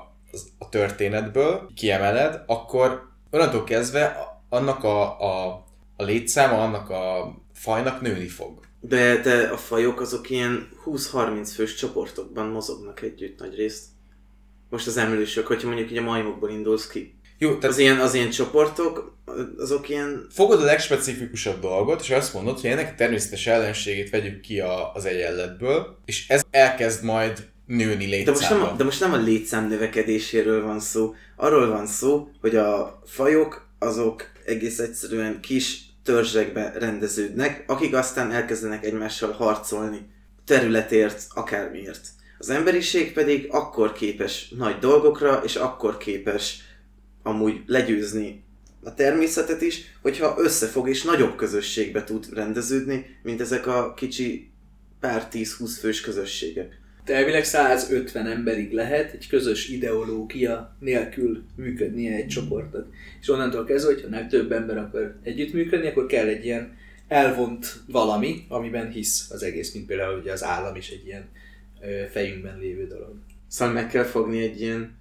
a 0.58 0.70
történetből, 0.70 1.72
kiemeled, 1.76 2.44
akkor 2.48 3.10
onnantól 3.32 3.64
kezdve 3.64 4.18
annak 4.50 4.84
a, 4.84 5.20
a, 5.22 5.66
a 5.98 6.04
létszáma, 6.04 6.64
annak 6.64 6.90
a 6.90 7.36
fajnak 7.54 8.02
nőni 8.02 8.28
fog. 8.28 8.59
De, 8.82 9.22
de 9.22 9.48
a 9.48 9.58
fajok 9.58 10.02
azok 10.02 10.30
ilyen 10.30 10.70
20-30 10.86 11.52
fős 11.56 11.76
csoportokban 11.76 12.48
mozognak 12.48 13.02
együtt 13.02 13.40
nagy 13.40 13.56
részt. 13.56 13.84
Most 14.70 14.88
az 14.88 14.98
emlősök, 14.98 15.48
hogyha 15.48 15.68
mondjuk 15.68 15.92
így 15.92 15.98
a 15.98 16.02
majmokból 16.02 16.50
indulsz 16.50 16.88
ki. 16.88 17.20
Jó, 17.38 17.50
tehát 17.50 17.64
Az 17.64 17.78
ilyen, 17.78 18.00
az 18.00 18.14
ilyen 18.14 18.30
csoportok, 18.30 19.18
azok 19.58 19.90
ilyen 19.90 20.28
fogod 20.30 20.62
a 20.62 20.66
legspecifikusabb 20.66 21.62
dolgot, 21.62 22.02
és 22.02 22.10
azt 22.10 22.34
mondod, 22.34 22.60
hogy 22.60 22.70
ennek 22.70 22.92
a 22.92 22.96
természetes 22.96 23.48
ellenségét 23.48 24.10
vegyük 24.10 24.42
ki 24.42 24.60
a, 24.60 24.94
az 24.94 25.06
egyenletből, 25.06 25.98
és 26.06 26.30
ez 26.30 26.42
elkezd 26.52 27.04
majd 27.04 27.48
nőni 27.66 28.24
De 28.24 28.32
most, 28.32 28.50
nem 28.50 28.52
a, 28.52 28.54
létszámban. 28.54 28.78
de 28.78 28.84
most 28.84 29.00
nem 29.00 29.14
a 29.14 29.18
létszám 29.18 29.68
növekedéséről 29.68 30.64
van 30.64 30.80
szó. 30.80 31.14
Arról 31.36 31.68
van 31.68 31.86
szó, 31.88 32.30
hogy 32.42 32.56
a 32.56 33.02
fajok 33.06 33.68
azok 33.80 34.32
egész 34.46 34.80
egyszerűen 34.80 35.40
kis 35.42 35.89
törzsekbe 36.04 36.74
rendeződnek, 36.78 37.64
akik 37.68 37.96
aztán 37.96 38.32
elkezdenek 38.32 38.86
egymással 38.86 39.32
harcolni 39.32 40.08
területért, 40.46 41.26
akármiért. 41.30 42.08
Az 42.38 42.50
emberiség 42.50 43.14
pedig 43.14 43.48
akkor 43.52 43.92
képes 43.92 44.50
nagy 44.58 44.78
dolgokra, 44.80 45.42
és 45.44 45.56
akkor 45.56 45.98
képes 45.98 46.62
amúgy 47.24 47.64
legyőzni 47.66 48.44
a 48.84 48.94
természetet 48.94 49.62
is, 49.62 49.82
hogyha 50.02 50.36
összefog 50.38 50.90
és 50.90 51.04
nagyobb 51.04 51.36
közösségbe 51.36 52.04
tud 52.04 52.34
rendeződni, 52.34 53.20
mint 53.24 53.42
ezek 53.42 53.68
a 53.68 53.94
kicsi 53.94 54.52
pár 55.00 55.28
10-20 55.32 55.78
fős 55.80 56.02
közösségek. 56.02 56.79
Elvileg 57.10 57.44
150 57.44 58.28
emberig 58.28 58.72
lehet 58.72 59.14
egy 59.14 59.28
közös 59.28 59.70
ideológia 59.70 60.76
nélkül 60.80 61.44
működnie 61.56 62.16
egy 62.16 62.28
csoportnak. 62.28 62.88
És 63.22 63.30
onnantól 63.30 63.66
kezdve, 63.66 63.94
hogyha 63.94 64.08
nem 64.08 64.28
több 64.28 64.52
ember 64.52 64.78
akar 64.78 65.16
együttműködni, 65.24 65.88
akkor 65.88 66.06
kell 66.06 66.28
egy 66.28 66.46
ilyen 66.46 66.78
elvont 67.08 67.80
valami, 67.88 68.46
amiben 68.48 68.92
hisz 68.92 69.28
az 69.32 69.44
egész, 69.44 69.74
mint 69.74 69.86
például 69.86 70.20
ugye 70.20 70.32
az 70.32 70.44
állam 70.44 70.76
is 70.76 70.90
egy 70.90 71.06
ilyen 71.06 71.28
ö, 71.82 72.04
fejünkben 72.12 72.60
lévő 72.60 72.88
dolog. 72.88 73.16
Szóval 73.48 73.74
meg 73.74 73.88
kell 73.88 74.04
fogni 74.04 74.42
egy 74.42 74.62
ilyen 74.62 74.98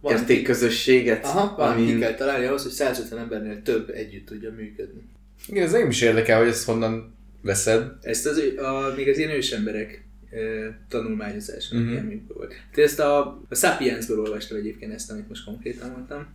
Van- 0.00 0.12
értékközösséget, 0.12 1.24
Aha, 1.24 1.54
ki 1.54 1.60
amin 1.62 2.00
kell 2.00 2.14
találni 2.14 2.46
ahhoz, 2.46 2.62
hogy 2.62 2.72
150 2.72 3.18
embernél 3.18 3.62
több 3.62 3.90
együtt 3.90 4.26
tudja 4.26 4.52
működni. 4.52 5.00
Igen, 5.48 5.64
ez 5.64 5.74
engem 5.74 5.88
is 5.88 6.00
érdekel, 6.00 6.38
hogy 6.38 6.48
ezt 6.48 6.64
honnan 6.64 7.14
veszed. 7.42 7.92
Ezt 8.02 8.26
az, 8.26 8.42
a, 8.56 8.94
még 8.96 9.08
az 9.08 9.18
ilyen 9.18 9.30
ősemberek 9.30 10.05
Mhm. 10.30 11.82
uh-huh. 11.82 11.90
ilyen 11.92 12.26
volt. 12.34 12.48
Tehát 12.48 12.90
ezt 12.90 13.00
a, 13.00 13.18
a 13.48 13.54
Sapiensből 13.54 14.20
olvastam 14.20 14.56
egyébként 14.56 14.92
ezt, 14.92 15.10
amit 15.10 15.28
most 15.28 15.44
konkrétan 15.44 15.90
mondtam, 15.90 16.26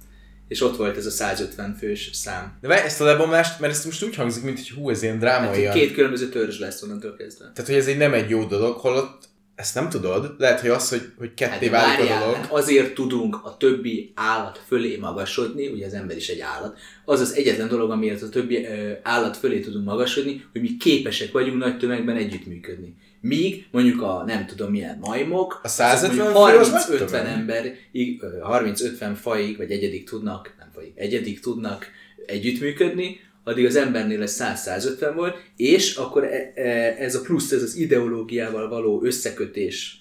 és 0.47 0.61
ott 0.61 0.75
volt 0.77 0.97
ez 0.97 1.05
a 1.05 1.09
150 1.09 1.75
fős 1.75 2.09
szám. 2.13 2.57
De 2.61 2.67
várj, 2.67 2.85
ezt 2.85 3.01
a 3.01 3.03
lebomlást, 3.03 3.59
mert 3.59 3.73
ez 3.73 3.85
most 3.85 4.03
úgy 4.03 4.15
hangzik, 4.15 4.43
mint 4.43 4.57
hogy 4.57 4.69
hú, 4.69 4.89
ez 4.89 5.01
ilyen 5.01 5.13
Hát, 5.13 5.21
drámai. 5.21 5.65
hogy 5.65 5.73
két 5.73 5.93
különböző 5.93 6.29
törzs 6.29 6.59
lesz 6.59 6.81
onnantól 6.81 7.15
kezdve. 7.15 7.51
Tehát, 7.53 7.69
hogy 7.69 7.79
ez 7.79 7.87
egy 7.87 7.97
nem 7.97 8.13
egy 8.13 8.29
jó 8.29 8.43
dolog, 8.45 8.77
holott 8.77 9.29
ezt 9.55 9.75
nem 9.75 9.89
tudod. 9.89 10.35
Lehet, 10.37 10.59
hogy 10.59 10.69
az, 10.69 10.89
hogy, 10.89 11.01
hogy 11.17 11.33
ketté 11.33 11.67
Hát 11.67 11.69
válik 11.69 11.99
a 11.99 12.03
várjál, 12.03 12.19
dolog. 12.19 12.35
hát 12.35 12.51
azért 12.51 12.93
tudunk 12.93 13.35
a 13.43 13.57
többi 13.57 14.11
állat 14.15 14.61
fölé 14.67 14.97
magasodni, 14.97 15.67
ugye 15.67 15.85
az 15.85 15.93
ember 15.93 16.15
is 16.17 16.29
egy 16.29 16.39
állat, 16.39 16.77
az 17.05 17.19
az 17.19 17.33
egyetlen 17.33 17.67
dolog, 17.67 17.91
amiért 17.91 18.21
a 18.21 18.29
többi 18.29 18.65
ö, 18.65 18.91
állat 19.01 19.37
fölé 19.37 19.59
tudunk 19.59 19.85
magasodni, 19.85 20.45
hogy 20.51 20.61
mi 20.61 20.77
képesek 20.77 21.31
vagyunk 21.31 21.57
nagy 21.57 21.77
tömegben 21.77 22.15
együttműködni. 22.15 22.95
Míg 23.21 23.67
mondjuk 23.71 24.01
a 24.01 24.23
nem 24.25 24.45
tudom 24.45 24.71
milyen 24.71 24.97
majmok, 25.01 25.59
A 25.63 25.67
150 25.67 26.09
azok 26.09 26.25
fő 26.25 26.39
mondjuk 26.39 26.61
az 26.61 26.71
nagy 26.71 26.99
30-50 26.99 27.05
tömeg. 27.05 27.25
ember, 27.25 27.73
30-50 27.93 29.17
fajig, 29.21 29.57
vagy 29.57 29.71
egyedig 29.71 30.09
tudnak, 30.09 30.55
nem 30.59 30.69
fajig, 30.73 30.91
egyedig 30.95 31.39
tudnak 31.39 31.85
együttműködni, 32.25 33.19
addig 33.43 33.65
az 33.65 33.75
embernél 33.75 34.21
ez 34.21 34.37
100-150 34.39 35.11
volt, 35.15 35.35
és 35.55 35.95
akkor 35.95 36.23
e- 36.23 36.51
e- 36.55 36.95
ez 36.99 37.15
a 37.15 37.21
plusz, 37.21 37.51
ez 37.51 37.63
az 37.63 37.75
ideológiával 37.75 38.69
való 38.69 39.03
összekötés, 39.03 39.95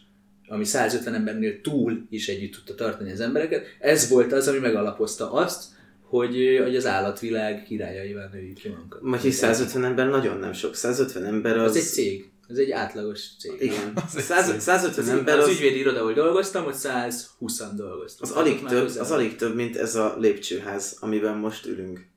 ami 0.48 0.64
150 0.64 1.14
embernél 1.14 1.60
túl 1.60 2.06
is 2.10 2.28
együtt 2.28 2.52
tudta 2.52 2.74
tartani 2.74 3.12
az 3.12 3.20
embereket, 3.20 3.64
ez 3.78 4.08
volt 4.08 4.32
az, 4.32 4.48
ami 4.48 4.58
megalapozta 4.58 5.32
azt, 5.32 5.64
hogy, 6.00 6.60
hogy 6.62 6.76
az 6.76 6.86
állatvilág 6.86 7.62
királyaival 7.62 8.30
nőjük 8.32 8.54
ki 8.54 8.68
magunkat. 8.68 9.00
Vagy 9.02 9.30
150 9.30 9.84
ember 9.84 10.08
nagyon 10.08 10.38
nem 10.38 10.52
sok. 10.52 10.74
150 10.74 11.24
ember 11.24 11.58
az... 11.58 11.70
Az 11.70 11.76
egy 11.76 11.82
cég. 11.82 12.30
Ez 12.50 12.56
egy 12.56 12.70
átlagos 12.70 13.20
cég. 13.38 13.62
Igen. 13.62 13.92
Az 14.06 14.16
egy 14.16 14.22
100, 14.22 14.46
cég. 14.46 14.60
150 14.60 15.04
Az, 15.04 15.10
ember 15.10 15.38
az 15.38 15.44
az, 15.44 15.50
ügyvédi 15.50 15.78
iroda, 15.78 16.00
ahol 16.00 16.12
dolgoztam, 16.12 16.66
ott 16.66 16.76
120-an 16.76 17.70
dolgoztam. 17.76 18.30
az, 18.30 18.36
alig 18.36 18.64
több, 18.64 18.82
közel 18.82 19.02
az 19.02 19.10
alig 19.10 19.36
több, 19.36 19.54
mint 19.54 19.76
ez 19.76 19.94
a 19.94 20.16
lépcsőház, 20.18 20.96
amiben 21.00 21.36
most 21.36 21.66
ülünk. 21.66 22.08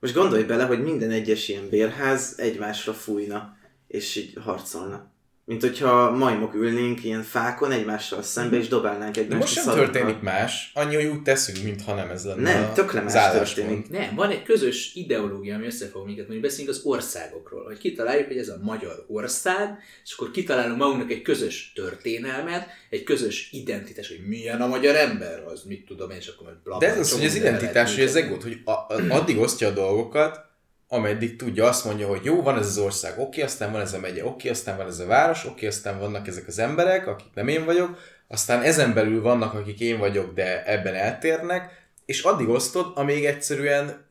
Most 0.00 0.14
gondolj 0.14 0.42
bele, 0.42 0.64
hogy 0.64 0.82
minden 0.82 1.10
egyes 1.10 1.48
ilyen 1.48 1.68
bérház 1.68 2.34
egymásra 2.36 2.92
fújna, 2.92 3.56
és 3.88 4.16
így 4.16 4.32
harcolna. 4.44 5.14
Mint 5.48 5.60
hogyha 5.60 6.10
majmok 6.10 6.54
ülnénk 6.54 7.04
ilyen 7.04 7.22
fákon 7.22 7.72
egymással 7.72 8.22
szembe, 8.22 8.56
és 8.56 8.68
dobálnánk 8.68 9.14
De 9.14 9.20
egymást 9.20 9.40
most 9.40 9.58
a 9.58 9.60
sem 9.60 9.74
történik 9.74 10.20
más, 10.20 10.70
annyi, 10.74 10.94
hogy 10.94 11.04
úgy 11.04 11.22
teszünk, 11.22 11.64
mintha 11.64 11.94
nem 11.94 12.10
ez 12.10 12.24
lenne 12.24 12.52
Nem, 12.52 12.72
tökre 12.74 13.00
más 13.00 13.14
az 13.14 13.32
történik. 13.32 13.90
Nem, 13.90 14.14
van 14.14 14.30
egy 14.30 14.42
közös 14.42 14.94
ideológia, 14.94 15.54
ami 15.54 15.66
összefog 15.66 16.06
minket, 16.06 16.28
mondjuk 16.28 16.50
beszélünk 16.50 16.76
az 16.76 16.80
országokról, 16.84 17.64
hogy 17.64 17.78
kitaláljuk, 17.78 18.26
hogy 18.26 18.38
ez 18.38 18.48
a 18.48 18.58
magyar 18.62 19.04
ország, 19.08 19.78
és 20.04 20.12
akkor 20.12 20.30
kitalálunk 20.30 20.78
magunknak 20.78 21.10
egy 21.10 21.22
közös 21.22 21.72
történelmet, 21.74 22.66
egy 22.90 23.02
közös 23.02 23.48
identitás, 23.52 24.08
hogy 24.08 24.26
milyen 24.26 24.60
a 24.60 24.66
magyar 24.66 24.94
ember, 24.96 25.44
az 25.46 25.62
mit 25.62 25.86
tudom 25.86 26.10
én, 26.10 26.16
és 26.16 26.26
akkor 26.26 26.46
majd 26.46 26.58
bla, 26.64 26.78
De 26.78 26.86
ez 26.86 26.98
az, 26.98 27.12
hogy 27.12 27.24
az 27.24 27.34
identitás, 27.34 27.94
hogy 27.94 28.04
ez 28.04 28.14
egy 28.14 28.36
hogy 28.42 28.60
a, 28.64 28.70
a, 28.70 28.86
addig 29.08 29.38
osztja 29.38 29.68
a 29.68 29.72
dolgokat, 29.72 30.45
ameddig 30.88 31.36
tudja, 31.36 31.66
azt 31.66 31.84
mondja, 31.84 32.06
hogy 32.08 32.24
jó, 32.24 32.42
van 32.42 32.58
ez 32.58 32.66
az 32.66 32.78
ország, 32.78 33.18
oké, 33.18 33.42
aztán 33.42 33.72
van 33.72 33.80
ez 33.80 33.92
a 33.92 33.98
megye, 33.98 34.24
oké, 34.24 34.48
aztán 34.48 34.76
van 34.76 34.86
ez 34.86 34.98
a 34.98 35.06
város, 35.06 35.44
oké, 35.44 35.66
aztán 35.66 35.98
vannak 35.98 36.26
ezek 36.26 36.46
az 36.46 36.58
emberek, 36.58 37.06
akik 37.06 37.34
nem 37.34 37.48
én 37.48 37.64
vagyok, 37.64 37.98
aztán 38.28 38.62
ezen 38.62 38.94
belül 38.94 39.22
vannak, 39.22 39.54
akik 39.54 39.80
én 39.80 39.98
vagyok, 39.98 40.34
de 40.34 40.64
ebben 40.64 40.94
eltérnek, 40.94 41.88
és 42.04 42.22
addig 42.22 42.48
osztod, 42.48 42.92
amíg 42.94 43.24
egyszerűen 43.24 44.06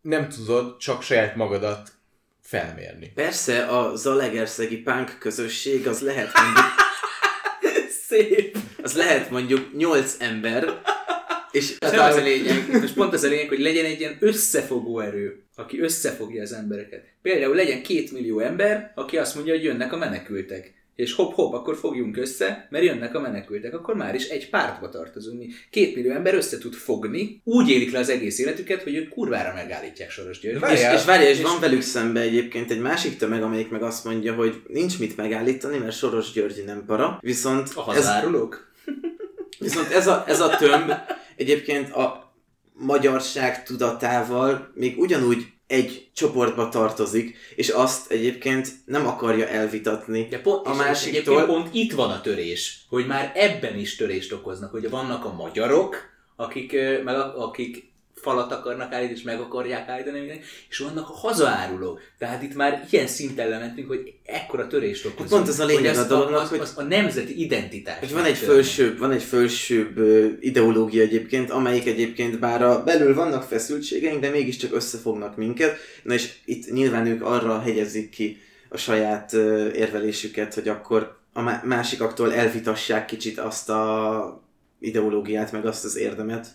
nem 0.00 0.28
tudod 0.28 0.76
csak 0.76 1.02
saját 1.02 1.36
magadat 1.36 1.88
felmérni. 2.42 3.12
Persze 3.14 3.66
a 3.66 3.96
zalegerszegi 3.96 4.76
punk 4.76 5.18
közösség 5.18 5.88
az 5.88 6.00
lehet 6.00 6.32
mondjuk, 6.34 6.66
Szép! 8.08 8.56
az 8.82 8.96
lehet 8.96 9.30
mondjuk 9.30 9.76
8 9.76 10.16
ember, 10.18 10.80
és 11.54 11.78
Nem 11.78 11.98
az 11.98 12.16
a 12.16 12.22
lényeg, 12.22 12.66
most 12.80 12.94
pont 12.94 13.12
az 13.12 13.22
a 13.22 13.28
lényeg, 13.28 13.48
hogy 13.48 13.60
legyen 13.60 13.84
egy 13.84 14.00
ilyen 14.00 14.16
összefogó 14.20 15.00
erő, 15.00 15.42
aki 15.56 15.80
összefogja 15.80 16.42
az 16.42 16.52
embereket. 16.52 17.02
Például 17.22 17.54
legyen 17.54 17.82
két 17.82 18.12
millió 18.12 18.38
ember, 18.38 18.92
aki 18.94 19.16
azt 19.16 19.34
mondja, 19.34 19.54
hogy 19.54 19.64
jönnek 19.64 19.92
a 19.92 19.96
menekültek. 19.96 20.72
És 20.96 21.12
hopp-hopp, 21.12 21.52
akkor 21.52 21.76
fogjunk 21.76 22.16
össze, 22.16 22.66
mert 22.70 22.84
jönnek 22.84 23.14
a 23.14 23.20
menekültek, 23.20 23.74
akkor 23.74 23.94
már 23.94 24.14
is 24.14 24.28
egy 24.28 24.50
pártba 24.50 24.88
tartozunk 24.88 25.38
mi. 25.38 25.46
Két 25.70 25.94
millió 25.94 26.10
ember 26.10 26.34
össze 26.34 26.58
tud 26.58 26.74
fogni, 26.74 27.40
úgy 27.44 27.68
élik 27.70 27.92
le 27.92 27.98
az 27.98 28.08
egész 28.08 28.38
életüket, 28.38 28.82
hogy 28.82 28.94
ők 28.94 29.08
kurvára 29.08 29.54
megállítják 29.54 30.10
Soros 30.10 30.40
György. 30.40 30.54
És, 30.54 30.60
Várjál. 30.60 30.94
és 30.94 31.04
várjál, 31.04 31.30
és 31.30 31.36
És- 31.36 31.42
van 31.42 31.60
velük 31.60 31.80
szembe 31.80 32.20
egyébként 32.20 32.70
egy 32.70 32.80
másik 32.80 33.16
tömeg, 33.16 33.42
amelyik 33.42 33.70
meg 33.70 33.82
azt 33.82 34.04
mondja, 34.04 34.34
hogy 34.34 34.62
nincs 34.68 34.98
mit 34.98 35.16
megállítani, 35.16 35.78
mert 35.78 35.96
Soros 35.96 36.32
György 36.32 36.62
nem 36.66 36.84
para. 36.86 37.18
Viszont 37.20 37.68
A 37.74 37.80
ez, 37.90 37.96
hazárulók? 37.96 38.72
Viszont 39.58 39.90
ez 39.90 40.06
a, 40.06 40.24
ez 40.26 40.40
a 40.40 40.56
tömb 40.56 40.92
egyébként 41.36 41.92
a 41.92 42.32
magyarság 42.72 43.62
tudatával 43.64 44.70
még 44.74 44.98
ugyanúgy 44.98 45.46
egy 45.66 46.10
csoportba 46.14 46.68
tartozik, 46.68 47.36
és 47.56 47.68
azt 47.68 48.10
egyébként 48.10 48.68
nem 48.84 49.06
akarja 49.06 49.46
elvitatni. 49.48 50.26
De 50.30 50.40
pont, 50.40 50.66
A 50.66 50.74
másiktól- 50.74 51.44
pont 51.46 51.68
itt 51.74 51.92
van 51.92 52.10
a 52.10 52.20
törés, 52.20 52.84
hogy 52.88 53.06
már 53.06 53.32
ebben 53.34 53.78
is 53.78 53.96
törést 53.96 54.32
okoznak, 54.32 54.70
hogy 54.70 54.90
vannak 54.90 55.24
a 55.24 55.32
magyarok, 55.32 55.96
akik, 56.36 56.72
meg 57.04 57.16
akik 57.36 57.92
falat 58.24 58.52
akarnak 58.52 58.92
állítani, 58.92 59.18
és 59.18 59.22
meg 59.24 59.40
akarják 59.40 59.88
állítani 59.88 60.40
és 60.68 60.78
vannak 60.78 61.08
a 61.08 61.12
hazaárulók. 61.12 62.00
Tehát 62.18 62.42
itt 62.42 62.54
már 62.54 62.86
ilyen 62.90 63.06
szinten 63.06 63.48
lementünk, 63.48 63.88
hogy 63.88 64.14
ekkora 64.24 64.66
törést 64.66 65.04
okozunk. 65.04 65.28
Pont 65.30 65.48
ez 65.48 65.60
a 65.60 65.64
lényeg 65.64 65.96
a 65.96 66.00
az 66.00 66.06
dolognak, 66.06 66.40
az, 66.40 66.48
hogy- 66.48 66.58
az, 66.60 66.72
a 66.76 66.82
nemzeti 66.82 67.40
identitás. 67.42 67.98
Hogy 67.98 68.12
van 68.12 68.24
egy 68.24 68.36
fölsőbb, 68.36 68.98
van 68.98 69.10
egy 69.10 69.22
fölsőbb 69.22 69.98
ideológia 70.40 71.02
egyébként, 71.02 71.50
amelyik 71.50 71.86
egyébként 71.86 72.38
bár 72.38 72.62
a 72.62 72.82
belül 72.82 73.14
vannak 73.14 73.42
feszültségeink, 73.42 74.20
de 74.20 74.30
mégiscsak 74.30 74.74
összefognak 74.74 75.36
minket. 75.36 75.76
Na 76.02 76.14
és 76.14 76.32
itt 76.44 76.72
nyilván 76.72 77.06
ők 77.06 77.22
arra 77.22 77.60
hegyezik 77.60 78.10
ki 78.10 78.38
a 78.68 78.76
saját 78.76 79.32
érvelésüket, 79.74 80.54
hogy 80.54 80.68
akkor 80.68 81.16
a 81.32 81.40
má- 81.42 81.64
másikaktól 81.64 82.34
elvitassák 82.34 83.06
kicsit 83.06 83.38
azt 83.38 83.70
a 83.70 84.42
ideológiát, 84.80 85.52
meg 85.52 85.66
azt 85.66 85.84
az 85.84 85.96
érdemet, 85.96 86.46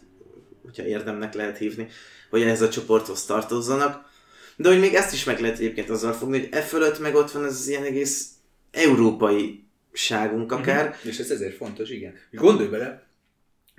hogyha 0.63 0.86
érdemnek 0.86 1.34
lehet 1.34 1.58
hívni, 1.58 1.88
hogy 2.30 2.41
ehhez 2.41 2.62
a 2.62 2.69
csoporthoz 2.69 3.26
tartozzanak. 3.26 4.08
De 4.56 4.69
hogy 4.69 4.80
még 4.80 4.93
ezt 4.93 5.13
is 5.13 5.24
meg 5.24 5.39
lehet 5.39 5.58
egyébként 5.58 5.89
azzal 5.89 6.13
fogni, 6.13 6.39
hogy 6.39 6.48
e 6.52 6.62
fölött 6.62 7.00
meg 7.00 7.15
ott 7.15 7.32
van 7.32 7.45
ez 7.45 7.54
az 7.54 7.67
ilyen 7.67 7.84
egész 7.84 8.28
európai 8.72 9.63
ságunk 9.93 10.52
akár, 10.52 10.86
Mhm. 10.86 11.08
És 11.08 11.17
ez 11.17 11.30
ezért 11.30 11.56
fontos, 11.56 11.89
igen. 11.89 12.13
Gondolj 12.32 12.69
bele, 12.69 13.08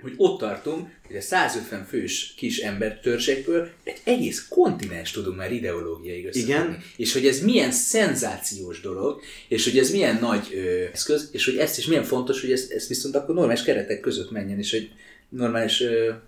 hogy 0.01 0.13
ott 0.17 0.39
tartunk, 0.39 0.87
hogy 1.07 1.15
a 1.15 1.21
150 1.21 1.85
fős 1.85 2.33
kis 2.37 2.57
embertörzsekből 2.57 3.69
egy 3.83 4.01
egész 4.03 4.47
kontinens 4.47 5.11
tudunk 5.11 5.37
már 5.37 5.51
összefogni. 5.51 6.29
Igen. 6.33 6.83
És 6.97 7.13
hogy 7.13 7.27
ez 7.27 7.39
milyen 7.39 7.71
szenzációs 7.71 8.81
dolog, 8.81 9.21
és 9.47 9.63
hogy 9.63 9.77
ez 9.77 9.91
milyen 9.91 10.17
nagy 10.21 10.47
ö, 10.53 10.85
eszköz, 10.93 11.29
és 11.31 11.45
hogy 11.45 11.57
ezt 11.57 11.77
is 11.77 11.85
milyen 11.85 12.03
fontos, 12.03 12.41
hogy 12.41 12.51
ez, 12.51 12.67
ez 12.69 12.87
viszont 12.87 13.15
akkor 13.15 13.35
normális 13.35 13.63
keretek 13.63 13.99
között 13.99 14.31
menjen, 14.31 14.59
és 14.59 14.71
hogy 14.71 14.91
normális, 15.31 15.77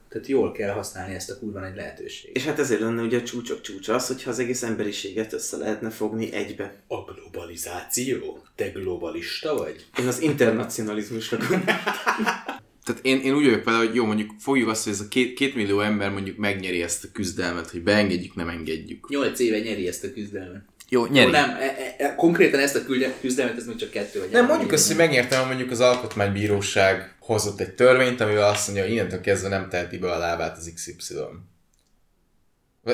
tehát 0.09 0.27
jól 0.27 0.51
kell 0.51 0.73
használni 0.73 1.13
ezt 1.13 1.29
a 1.29 1.39
kurva 1.39 1.59
nagy 1.59 1.75
lehetőséget. 1.75 2.35
És 2.35 2.45
hát 2.45 2.59
ezért 2.59 2.81
lenne 2.81 3.01
ugye 3.01 3.17
a 3.17 3.23
csúcsok 3.23 3.61
csúcsa 3.61 3.93
az, 3.93 4.07
hogyha 4.07 4.29
az 4.29 4.39
egész 4.39 4.63
emberiséget 4.63 5.33
össze 5.33 5.57
lehetne 5.57 5.89
fogni 5.89 6.33
egybe. 6.33 6.75
A 6.87 6.95
globalizáció? 6.95 8.43
Te 8.55 8.69
globalista 8.69 9.55
vagy? 9.57 9.85
Én 9.99 10.07
az 10.07 10.21
internacionalizmusra 10.21 11.37
gondolom. 11.37 11.65
Tehát 12.83 13.05
én, 13.05 13.19
én 13.19 13.35
úgy 13.35 13.45
vagyok 13.45 13.63
vele, 13.63 13.77
hogy 13.77 13.95
jó, 13.95 14.05
mondjuk 14.05 14.31
fogjuk 14.39 14.69
azt, 14.69 14.83
hogy 14.83 14.93
ez 14.93 14.99
a 14.99 15.07
két, 15.07 15.33
két 15.33 15.55
millió 15.55 15.79
ember 15.79 16.11
mondjuk 16.11 16.37
megnyeri 16.37 16.81
ezt 16.81 17.03
a 17.03 17.07
küzdelmet, 17.13 17.69
hogy 17.69 17.81
beengedjük, 17.81 18.35
nem 18.35 18.49
engedjük. 18.49 19.09
Nyolc 19.09 19.39
éve 19.39 19.59
nyeri 19.59 19.87
ezt 19.87 20.03
a 20.03 20.13
küzdelmet. 20.13 20.63
Jó, 20.93 21.01
Ó, 21.01 21.05
nem, 21.05 21.49
e, 21.49 21.63
e, 21.63 21.95
e, 21.97 22.15
konkrétan 22.15 22.59
ezt 22.59 22.75
a 22.75 22.79
küzdelmet, 23.21 23.57
ez 23.57 23.65
még 23.65 23.75
csak 23.75 23.89
kettő 23.89 24.19
vagy 24.19 24.29
Nem, 24.29 24.45
mondjuk 24.45 24.71
azt, 24.71 24.87
hogy 24.87 24.95
nyeri. 24.95 25.07
megértem, 25.07 25.39
hogy 25.39 25.47
mondjuk 25.47 25.71
az 25.71 25.79
alkotmánybíróság 25.79 27.15
hozott 27.19 27.59
egy 27.59 27.73
törvényt, 27.73 28.21
amivel 28.21 28.49
azt 28.49 28.65
mondja, 28.67 28.83
hogy 28.85 28.93
innentől 28.93 29.21
kezdve 29.21 29.49
nem 29.49 29.69
teheti 29.69 29.97
be 29.97 30.11
a 30.11 30.17
lábát 30.17 30.57
az 30.57 30.71
XY. 30.75 31.15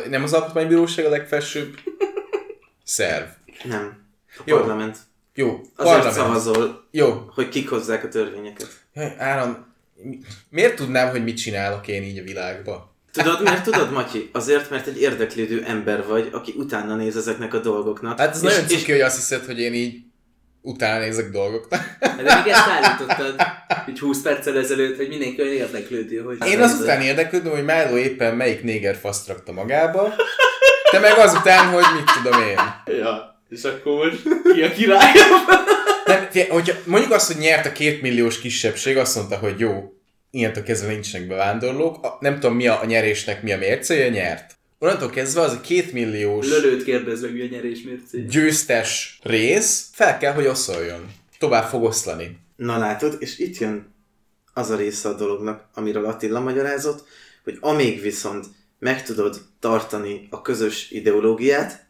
Nem 0.09 0.23
az 0.23 0.33
alkotmánybíróság 0.33 1.05
a 1.05 1.09
legfelsőbb 1.09 1.77
szerv. 2.83 3.25
Nem. 3.63 4.03
A 4.37 4.41
Jó. 4.45 4.57
parlament. 4.57 4.97
Jó, 5.33 5.47
Azért 5.49 5.71
parlament. 5.75 6.13
szavazol, 6.13 6.87
Jó, 6.91 7.29
hogy 7.33 7.49
kik 7.49 7.69
hozzák 7.69 8.03
a 8.03 8.07
törvényeket. 8.07 8.67
Jaj, 8.93 9.15
Áram, 9.17 9.73
mi- 9.95 10.19
miért 10.49 10.75
tudnám, 10.75 11.09
hogy 11.09 11.23
mit 11.23 11.37
csinálok 11.37 11.87
én 11.87 12.03
így 12.03 12.17
a 12.17 12.23
világba? 12.23 12.88
Tudod, 13.11 13.41
miért 13.41 13.63
tudod, 13.63 13.91
Matyi? 13.91 14.29
Azért, 14.33 14.69
mert 14.69 14.87
egy 14.87 15.01
érdeklődő 15.01 15.63
ember 15.67 16.05
vagy, 16.07 16.29
aki 16.31 16.53
utána 16.57 16.95
néz 16.95 17.17
ezeknek 17.17 17.53
a 17.53 17.59
dolgoknak. 17.59 18.19
Hát 18.19 18.29
ez 18.29 18.43
és, 18.43 18.49
nagyon 18.49 18.69
és, 18.69 18.77
cuki, 18.77 18.91
hogy 18.91 19.01
azt 19.01 19.15
hiszed, 19.15 19.45
hogy 19.45 19.59
én 19.59 19.73
így 19.73 19.97
utána 20.61 20.99
nézek 20.99 21.29
dolgoknak. 21.29 21.97
De 21.99 22.35
még 22.35 22.53
ezt 22.53 22.67
állítottad, 22.67 23.35
hogy 23.85 23.99
20 23.99 24.21
perccel 24.21 24.57
ezelőtt, 24.57 24.97
hogy 24.97 25.07
mindenki 25.07 25.41
olyan 25.41 25.53
érdeklődő, 25.53 26.17
hogy... 26.17 26.37
Én 26.47 26.61
azután 26.61 27.01
érdeklődöm, 27.01 27.51
hogy 27.51 27.65
Milo 27.65 27.97
éppen 27.97 28.35
melyik 28.35 28.63
néger 28.63 28.95
faszt 28.95 29.27
rakta 29.27 29.51
magába, 29.51 30.13
te 30.91 30.99
meg 30.99 31.17
azután, 31.17 31.67
hogy 31.67 31.85
mit 31.95 32.11
tudom 32.23 32.41
én. 32.41 32.57
Ja, 32.97 33.41
és 33.49 33.63
akkor 33.63 34.05
most 34.05 34.21
ki 34.53 34.63
a 34.63 34.71
király? 34.71 35.11
Nem, 36.05 36.27
hogyha 36.49 36.75
mondjuk 36.85 37.11
azt, 37.11 37.27
hogy 37.27 37.41
nyert 37.41 37.65
a 37.65 37.71
két 37.71 38.01
milliós 38.01 38.39
kisebbség, 38.39 38.97
azt 38.97 39.15
mondta, 39.15 39.37
hogy 39.37 39.59
jó, 39.59 39.98
ilyentől 40.31 40.63
kezdve 40.63 40.91
nincsenek 40.91 41.27
bevándorlók, 41.27 42.05
a, 42.05 42.17
nem 42.19 42.39
tudom 42.39 42.55
mi 42.55 42.67
a, 42.67 42.81
a 42.81 42.85
nyerésnek 42.85 43.43
mi 43.43 43.51
a 43.51 43.57
mércéje, 43.57 44.09
nyert. 44.09 44.57
Onnantól 44.79 45.09
kezdve 45.09 45.41
az 45.41 45.53
a 45.53 45.61
két 45.61 45.91
milliós 45.91 46.47
Lölőt 46.47 46.83
kérdez 46.83 47.21
meg, 47.21 47.33
mi 47.33 47.41
a 47.41 47.47
nyerés 47.47 47.81
mércé. 47.81 48.25
győztes 48.29 49.19
rész 49.23 49.89
fel 49.91 50.17
kell, 50.17 50.33
hogy 50.33 50.45
oszoljon. 50.45 51.11
Tovább 51.39 51.69
fog 51.69 51.83
oszlani. 51.83 52.37
Na 52.55 52.77
látod, 52.77 53.15
és 53.19 53.39
itt 53.39 53.57
jön 53.57 53.93
az 54.53 54.69
a 54.69 54.75
része 54.75 55.09
a 55.09 55.13
dolognak, 55.13 55.67
amiről 55.73 56.05
Attila 56.05 56.39
magyarázott, 56.39 57.07
hogy 57.43 57.57
amíg 57.59 58.01
viszont 58.01 58.45
meg 58.79 59.03
tudod 59.03 59.41
tartani 59.59 60.27
a 60.29 60.41
közös 60.41 60.91
ideológiát, 60.91 61.85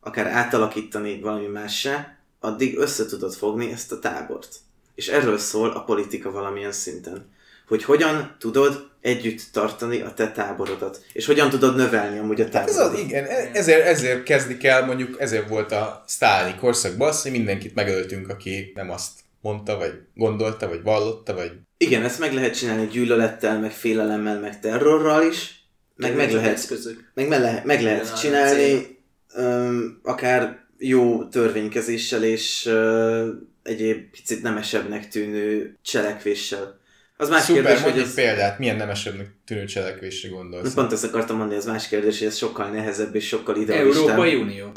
akár 0.00 0.26
átalakítani 0.26 1.20
valami 1.20 1.46
mássá, 1.46 2.18
addig 2.40 2.78
össze 2.78 3.06
tudod 3.06 3.34
fogni 3.34 3.70
ezt 3.70 3.92
a 3.92 3.98
tábort. 3.98 4.56
És 4.94 5.08
erről 5.08 5.38
szól 5.38 5.70
a 5.70 5.84
politika 5.84 6.30
valamilyen 6.30 6.72
szinten. 6.72 7.32
Hogy 7.66 7.84
hogyan 7.84 8.36
tudod 8.38 8.88
együtt 9.00 9.40
tartani 9.52 10.00
a 10.00 10.12
te 10.14 10.30
táborodat. 10.32 11.04
És 11.12 11.26
hogyan 11.26 11.50
tudod 11.50 11.76
növelni 11.76 12.18
amúgy 12.18 12.40
a 12.40 12.44
Hát 12.52 12.68
ez 12.68 12.74
táborodat. 12.74 12.94
az, 13.00 13.06
igen, 13.06 13.24
e- 13.24 13.50
ezért, 13.52 13.86
ezért 13.86 14.22
kezdik 14.22 14.64
el, 14.64 14.86
mondjuk 14.86 15.20
ezért 15.20 15.48
volt 15.48 15.72
a 15.72 16.04
sztálini 16.06 16.58
korszakban 16.58 17.08
az, 17.08 17.22
hogy 17.22 17.30
mindenkit 17.30 17.74
megöltünk, 17.74 18.28
aki 18.28 18.72
nem 18.74 18.90
azt 18.90 19.10
mondta, 19.40 19.76
vagy 19.76 19.92
gondolta, 20.14 20.68
vagy 20.68 20.82
vallotta, 20.82 21.34
vagy 21.34 21.52
Igen, 21.76 22.02
ezt 22.02 22.18
meg 22.18 22.32
lehet 22.32 22.56
csinálni 22.56 22.86
gyűlölettel, 22.86 23.60
meg 23.60 23.70
félelemmel, 23.70 24.40
meg 24.40 24.60
terrorral 24.60 25.22
is. 25.22 25.62
Meg, 25.96 26.16
meg 26.16 26.32
lehet 26.32 26.52
eszközök. 26.52 27.10
Meg, 27.14 27.28
me 27.28 27.38
le, 27.38 27.62
meg 27.64 27.82
lehet 27.82 28.02
Igen, 28.04 28.14
csinálni, 28.16 28.98
öm, 29.34 30.00
akár 30.02 30.64
jó 30.78 31.24
törvénykezéssel 31.28 32.24
és 32.24 32.66
ö, 32.66 33.28
egyéb 33.62 34.10
picit 34.10 34.42
nemesebbnek 34.42 35.08
tűnő 35.08 35.76
cselekvéssel. 35.82 36.82
Az 37.16 37.28
más 37.28 37.42
Szuper, 37.42 37.62
kérdés, 37.64 37.82
hogy 37.82 37.98
egy 37.98 38.06
ez, 38.06 38.14
példát, 38.14 38.58
milyen 38.58 38.76
nemesebbnek 38.76 39.26
tűnő 39.46 39.64
cselekvésre 39.64 40.28
Na, 40.28 40.34
gondolsz. 40.34 40.74
pont 40.74 40.92
ezt 40.92 41.04
akartam 41.04 41.36
mondani, 41.36 41.58
ez 41.58 41.66
más 41.66 41.88
kérdés, 41.88 42.18
hogy 42.18 42.26
ez 42.26 42.36
sokkal 42.36 42.70
nehezebb 42.70 43.14
és 43.14 43.26
sokkal 43.26 43.56
idealistább. 43.56 44.08
Európai 44.08 44.34
Unió. 44.34 44.70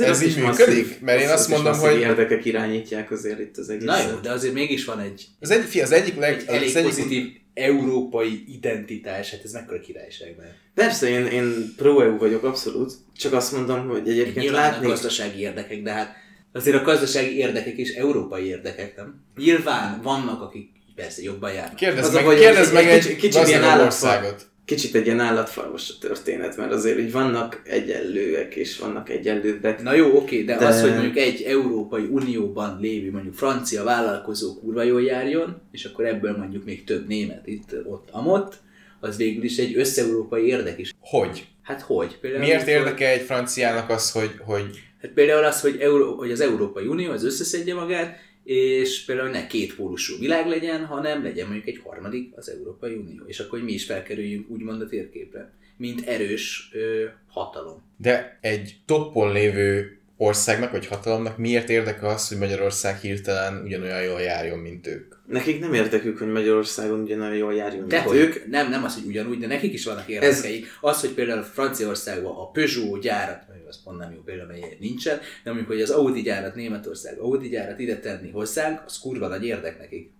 Azért 0.00 0.16
ez 0.16 0.22
így 0.22 0.28
is 0.28 0.34
működik? 0.34 0.84
masszív- 0.84 1.00
Mert 1.00 1.20
én 1.20 1.28
azt 1.28 1.48
mondom, 1.48 1.78
hogy 1.78 1.98
érdekek 2.00 2.44
irányítják 2.44 3.10
azért 3.10 3.40
itt 3.40 3.56
az 3.56 3.68
egész. 3.68 3.84
Na 3.84 3.98
jó, 4.10 4.16
de 4.22 4.30
azért 4.30 4.54
mégis 4.54 4.84
van 4.84 5.00
egy, 5.00 5.26
az 5.40 5.50
egyik, 5.50 5.66
fi, 5.68 5.80
az 5.80 5.92
egyik 5.92 6.16
leg, 6.16 6.34
egy 6.38 6.44
elég 6.46 6.68
az 6.68 6.76
egyik, 6.76 6.88
pozitív 6.90 7.26
európai 7.54 8.44
identitás, 8.48 9.30
hát 9.30 9.40
ez 9.44 9.52
mekkora 9.52 9.80
királyság 9.80 10.34
már. 10.38 10.54
Persze, 10.74 11.08
én, 11.08 11.26
én 11.26 11.74
pro-EU 11.76 12.18
vagyok 12.18 12.44
abszolút, 12.44 12.92
csak 13.16 13.32
azt 13.32 13.52
mondom, 13.52 13.88
hogy 13.88 14.08
egyébként 14.08 14.36
Nyilván 14.36 14.68
a 14.68 14.70
látni... 14.70 14.86
gazdasági 14.86 15.40
érdekek, 15.40 15.82
de 15.82 15.90
hát 15.92 16.12
azért 16.52 16.76
a 16.76 16.82
gazdasági 16.82 17.36
érdekek 17.36 17.78
is 17.78 17.90
európai 17.90 18.44
érdekek, 18.46 18.96
nem? 18.96 19.20
Nyilván 19.36 20.00
vannak, 20.02 20.42
akik 20.42 20.70
persze 20.94 21.22
jobban 21.22 21.52
járnak. 21.52 21.76
Kérdezd 21.76 22.08
Az 22.08 22.22
a 22.22 22.26
meg, 22.26 22.36
kérdezd 22.38 22.68
egy- 22.68 22.74
meg 22.74 22.84
egy 22.84 22.90
egy, 22.90 23.00
kicsi- 23.02 23.14
kicsi, 23.16 23.28
kicsit 23.28 23.48
ilyen 23.48 23.62
állatfaj. 23.64 24.34
Kicsit 24.68 24.94
egy 24.94 25.06
ilyen 25.06 25.20
állatfarmos 25.20 25.90
a 25.90 25.94
történet, 26.00 26.56
mert 26.56 26.72
azért 26.72 26.98
így 26.98 27.12
vannak 27.12 27.60
egyenlőek 27.64 28.54
és 28.54 28.78
vannak 28.78 29.08
egyenlőbbek. 29.08 29.82
Na 29.82 29.94
jó, 29.94 30.16
oké, 30.16 30.42
de, 30.42 30.56
De- 30.56 30.66
az, 30.66 30.80
hogy 30.80 30.92
mondjuk 30.92 31.16
egy 31.16 31.42
Európai 31.42 32.04
Unióban 32.10 32.78
lévő, 32.80 33.10
mondjuk 33.10 33.34
francia 33.34 33.84
vállalkozó 33.84 34.54
kurva 34.54 34.82
jól 34.82 35.02
járjon, 35.02 35.60
és 35.72 35.84
akkor 35.84 36.06
ebből 36.06 36.36
mondjuk 36.36 36.64
még 36.64 36.84
több 36.84 37.06
német 37.06 37.46
itt, 37.46 37.74
ott, 37.84 38.08
amott, 38.10 38.54
az 39.00 39.16
végül 39.16 39.44
is 39.44 39.56
egy 39.58 39.76
összeurópai 39.76 40.46
érdek 40.46 40.78
is. 40.78 40.94
Hogy? 41.00 41.46
Hát 41.62 41.80
hogy? 41.80 42.18
Például 42.20 42.42
Miért 42.42 42.62
hogy- 42.62 42.72
érdeke 42.72 43.08
egy 43.10 43.20
franciának 43.22 43.90
az, 43.90 44.10
hogy, 44.10 44.30
hogy 44.44 44.64
Hát 45.02 45.10
például 45.10 45.44
az, 45.44 45.60
hogy, 45.60 45.76
Euró, 45.80 46.14
hogy 46.16 46.30
az 46.30 46.40
Európai 46.40 46.86
Unió 46.86 47.10
az 47.10 47.24
összeszedje 47.24 47.74
magát, 47.74 48.16
és 48.48 49.04
például 49.04 49.28
ne 49.28 49.46
két 49.46 49.74
pólusú 49.74 50.18
világ 50.18 50.46
legyen, 50.46 50.84
hanem 50.84 51.22
legyen 51.22 51.46
mondjuk 51.46 51.66
egy 51.66 51.80
harmadik, 51.84 52.32
az 52.36 52.50
Európai 52.50 52.94
Unió. 52.94 53.22
És 53.26 53.38
akkor 53.38 53.58
hogy 53.58 53.68
mi 53.68 53.72
is 53.72 53.84
felkerüljünk 53.84 54.50
úgymond 54.50 54.82
a 54.82 54.86
térképre, 54.86 55.52
mint 55.76 56.06
erős 56.06 56.70
ö, 56.72 57.04
hatalom. 57.26 57.82
de 57.96 58.38
egy 58.40 58.76
toppon 58.86 59.32
lévő 59.32 59.98
országnak 60.16 60.70
vagy 60.70 60.86
hatalomnak 60.86 61.38
miért 61.38 61.68
érdeke 61.68 62.06
az, 62.06 62.28
hogy 62.28 62.38
Magyarország 62.38 62.98
hirtelen 63.00 63.62
ugyanolyan 63.64 64.02
jól 64.02 64.20
járjon, 64.20 64.58
mint 64.58 64.86
ők? 64.86 65.14
Nekik 65.26 65.60
nem 65.60 65.74
érdekük, 65.74 66.18
hogy 66.18 66.28
Magyarországon 66.28 67.00
ugyanolyan 67.00 67.36
jól 67.36 67.54
járjon, 67.54 67.78
mint 67.86 67.90
De 67.90 68.04
ők. 68.12 68.46
nem, 68.46 68.70
nem 68.70 68.84
az, 68.84 68.94
hogy 68.94 69.06
ugyanúgy, 69.06 69.38
de 69.38 69.46
nekik 69.46 69.72
is 69.72 69.84
vannak 69.84 70.08
érdekeik. 70.08 70.64
Ez... 70.64 70.70
Az, 70.80 71.00
hogy 71.00 71.10
például 71.10 71.42
Franciaországban 71.42 72.36
a 72.36 72.50
Peugeot 72.50 73.00
gyárat, 73.00 73.42
az 73.68 73.82
pont 73.82 73.98
nem 73.98 74.12
jó 74.12 74.20
példa, 74.20 74.46
mert 74.46 74.78
nincsen, 74.78 75.18
de 75.18 75.50
mondjuk, 75.50 75.66
hogy 75.66 75.80
az 75.80 75.90
Audi 75.90 76.22
gyárat 76.22 76.54
Németország, 76.54 77.18
Audi 77.18 77.48
gyárat 77.48 77.78
ide 77.78 77.98
tenni 77.98 78.30
hozzánk, 78.30 78.82
az 78.86 78.98
kurva 78.98 79.28
nagy 79.28 79.44
érdek 79.44 79.78
nekik. 79.78 80.10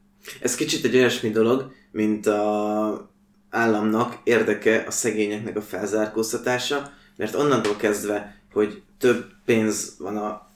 Ez 0.40 0.54
kicsit 0.54 0.84
egy 0.84 0.96
olyasmi 0.96 1.30
dolog, 1.30 1.72
mint 1.90 2.26
a 2.26 3.10
államnak 3.50 4.20
érdeke 4.24 4.84
a 4.86 4.90
szegényeknek 4.90 5.56
a 5.56 5.62
felzárkóztatása, 5.62 6.92
mert 7.16 7.34
onnantól 7.34 7.76
kezdve, 7.76 8.40
hogy 8.52 8.82
több 8.98 9.24
pénz 9.44 9.96
van 9.98 10.16
a 10.16 10.50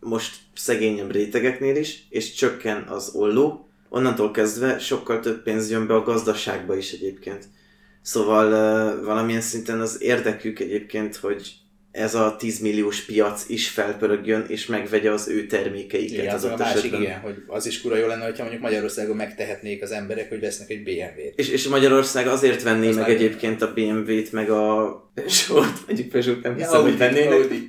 most 0.00 0.36
szegényebb 0.54 1.10
rétegeknél 1.10 1.76
is, 1.76 2.06
és 2.10 2.32
csökken 2.32 2.82
az 2.82 3.14
olló, 3.14 3.68
onnantól 3.88 4.30
kezdve 4.30 4.78
sokkal 4.78 5.20
több 5.20 5.42
pénz 5.42 5.70
jön 5.70 5.86
be 5.86 5.94
a 5.94 6.02
gazdaságba 6.02 6.76
is 6.76 6.92
egyébként. 6.92 7.48
Szóval 8.02 8.50
valamilyen 9.04 9.40
szinten 9.40 9.80
az 9.80 10.02
érdekük 10.02 10.58
egyébként, 10.58 11.16
hogy 11.16 11.54
ez 11.96 12.14
a 12.14 12.36
10 12.38 12.58
milliós 12.58 13.00
piac 13.04 13.44
is 13.48 13.68
felpörögjön, 13.68 14.44
és 14.48 14.66
megvegye 14.66 15.10
az 15.10 15.28
ő 15.28 15.46
termékeiket 15.46 16.10
Igen, 16.18 16.34
az 16.34 16.44
az 16.44 16.50
a 16.50 16.56
másik, 16.56 16.76
esetben. 16.76 17.00
igen, 17.02 17.18
hogy 17.20 17.34
az 17.46 17.66
is 17.66 17.80
kura 17.80 17.96
jó 17.96 18.06
lenne, 18.06 18.24
hogyha 18.24 18.42
mondjuk 18.42 18.62
Magyarországon 18.62 19.16
megtehetnék 19.16 19.82
az 19.82 19.90
emberek, 19.90 20.28
hogy 20.28 20.40
vesznek 20.40 20.70
egy 20.70 20.82
BMW-t. 20.82 21.32
És, 21.38 21.48
és 21.48 21.68
Magyarország 21.68 22.26
azért 22.26 22.62
venné 22.62 22.88
Ez 22.88 22.94
meg 22.94 23.04
már- 23.06 23.14
egyébként 23.14 23.62
a 23.62 23.72
BMW-t, 23.74 24.32
meg 24.32 24.50
a 24.50 25.10
Peugeot, 25.14 25.72
mondjuk 25.86 26.08
Peugeot 26.08 26.42
nem 26.42 26.54
hiszem, 26.56 26.72
Audi, 26.74 26.88
hogy 26.88 26.98
vennének. 26.98 27.32
Audi. 27.32 27.68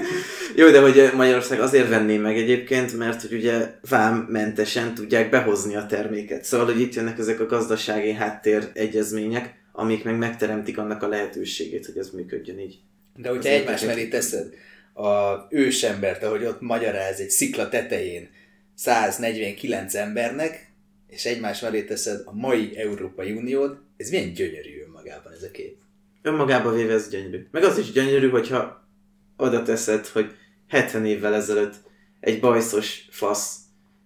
Jó, 0.56 0.70
de 0.70 0.80
hogy 0.80 1.10
Magyarország 1.16 1.60
azért 1.60 1.88
venné 1.88 2.16
meg 2.16 2.36
egyébként, 2.36 2.98
mert 2.98 3.20
hogy 3.20 3.32
ugye 3.32 3.70
vámmentesen 3.88 4.94
tudják 4.94 5.30
behozni 5.30 5.74
a 5.76 5.86
terméket. 5.86 6.44
Szóval, 6.44 6.66
hogy 6.66 6.80
itt 6.80 6.94
jönnek 6.94 7.18
ezek 7.18 7.40
a 7.40 7.46
gazdasági 7.46 8.12
háttér 8.12 8.68
egyezmények, 8.74 9.54
amik 9.72 10.04
meg 10.04 10.18
megteremtik 10.18 10.78
annak 10.78 11.02
a 11.02 11.08
lehetőségét, 11.08 11.86
hogy 11.86 11.96
ez 11.98 12.10
működjön 12.10 12.58
így. 12.58 12.74
De 13.20 13.28
hogyha 13.28 13.48
egymás 13.48 13.82
mellé 13.82 14.08
teszed 14.08 14.54
a 14.94 15.36
ősembert, 15.50 16.22
ahogy 16.22 16.44
ott 16.44 16.60
magyaráz 16.60 17.20
egy 17.20 17.30
szikla 17.30 17.68
tetején 17.68 18.30
149 18.74 19.94
embernek, 19.94 20.72
és 21.06 21.24
egymás 21.24 21.60
mellé 21.60 21.82
teszed 21.82 22.22
a 22.24 22.32
mai 22.32 22.76
Európai 22.76 23.32
Uniót, 23.32 23.78
ez 23.96 24.10
milyen 24.10 24.32
gyönyörű 24.32 24.82
önmagában 24.86 25.32
ez 25.32 25.42
a 25.42 25.50
kép. 25.50 25.76
Önmagába 26.22 26.72
véve 26.72 26.92
ez 26.92 27.08
gyönyörű. 27.08 27.46
Meg 27.50 27.64
az 27.64 27.78
is 27.78 27.92
gyönyörű, 27.92 28.28
hogyha 28.28 28.88
oda 29.36 29.62
teszed, 29.62 30.06
hogy 30.06 30.34
70 30.68 31.06
évvel 31.06 31.34
ezelőtt 31.34 31.74
egy 32.20 32.40
bajszos 32.40 33.08
fasz 33.10 33.56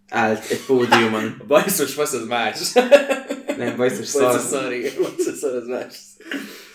állt 0.09 0.51
egy 0.51 0.65
pódiumon. 0.67 1.37
A 1.39 1.45
bajszos 1.55 1.95
fasz 1.95 2.13
az 2.13 2.27
más. 2.27 2.73
Nem, 3.57 3.77
bajszos 3.77 4.13
Bajszos 4.13 4.41
szar. 4.41 4.41
szar, 4.41 4.73
igen. 4.73 4.93
Bajszos 5.03 5.37
szar 5.37 5.55
az 5.55 5.67
más. 5.67 5.97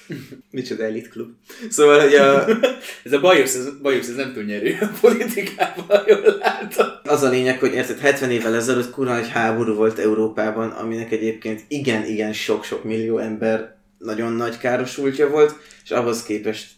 Micsoda 0.52 0.84
elit 0.84 1.10
klub. 1.10 1.30
Szóval, 1.70 2.00
hogy 2.00 2.14
a, 2.14 2.46
Ez 3.06 3.14
a 3.14 3.20
bajusz, 3.20 3.56
ez, 3.56 3.70
bajusz, 3.82 4.08
ez 4.08 4.16
nem 4.16 4.34
túl 4.34 4.44
nyerő 4.44 4.78
a 4.82 4.90
politikában, 5.02 6.04
jól 6.08 6.38
látom. 6.40 6.88
az 7.04 7.24
a 7.24 7.30
lényeg, 7.30 7.60
hogy 7.60 7.74
érted, 7.74 8.00
70 8.00 8.32
évvel 8.32 8.56
ezelőtt 8.56 8.92
kurva 8.92 9.18
egy 9.18 9.30
háború 9.30 9.74
volt 9.74 10.00
Európában, 10.00 10.70
aminek 10.70 11.12
egyébként 11.12 11.64
igen-igen 11.68 12.34
sok-sok 12.34 12.84
millió 12.84 13.18
ember 13.18 13.76
nagyon 13.98 14.34
nagy 14.34 14.58
károsultja 14.58 15.30
volt, 15.30 15.56
és 15.84 15.92
ahhoz 15.92 16.24
képest 16.24 16.72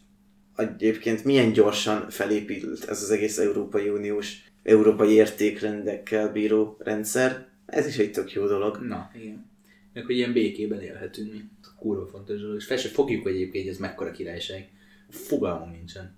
egyébként 0.55 1.23
milyen 1.23 1.51
gyorsan 1.51 2.09
felépült 2.09 2.89
ez 2.89 3.01
az 3.01 3.11
egész 3.11 3.37
Európai 3.37 3.89
Uniós, 3.89 4.33
európai 4.63 5.11
értékrendekkel 5.11 6.31
bíró 6.31 6.77
rendszer, 6.79 7.47
Ez 7.65 7.87
is 7.87 7.97
egy 7.97 8.11
tök 8.11 8.31
jó 8.31 8.47
dolog. 8.47 8.77
Na, 8.77 9.11
igen. 9.15 9.49
Meg 9.99 10.07
hogy 10.07 10.17
ilyen 10.17 10.33
békében 10.33 10.81
élhetünk 10.81 11.31
mi. 11.31 11.41
Kurva 11.79 12.07
fontos 12.07 12.39
dolog. 12.41 12.55
És 12.55 12.65
fel 12.65 12.77
se 12.77 12.89
fogjuk 12.89 13.27
egyébként, 13.27 13.63
hogy 13.63 13.73
ez 13.73 13.79
mekkora 13.79 14.11
királyság. 14.11 14.69
Fogalmam 15.09 15.71
nincsen. 15.71 16.17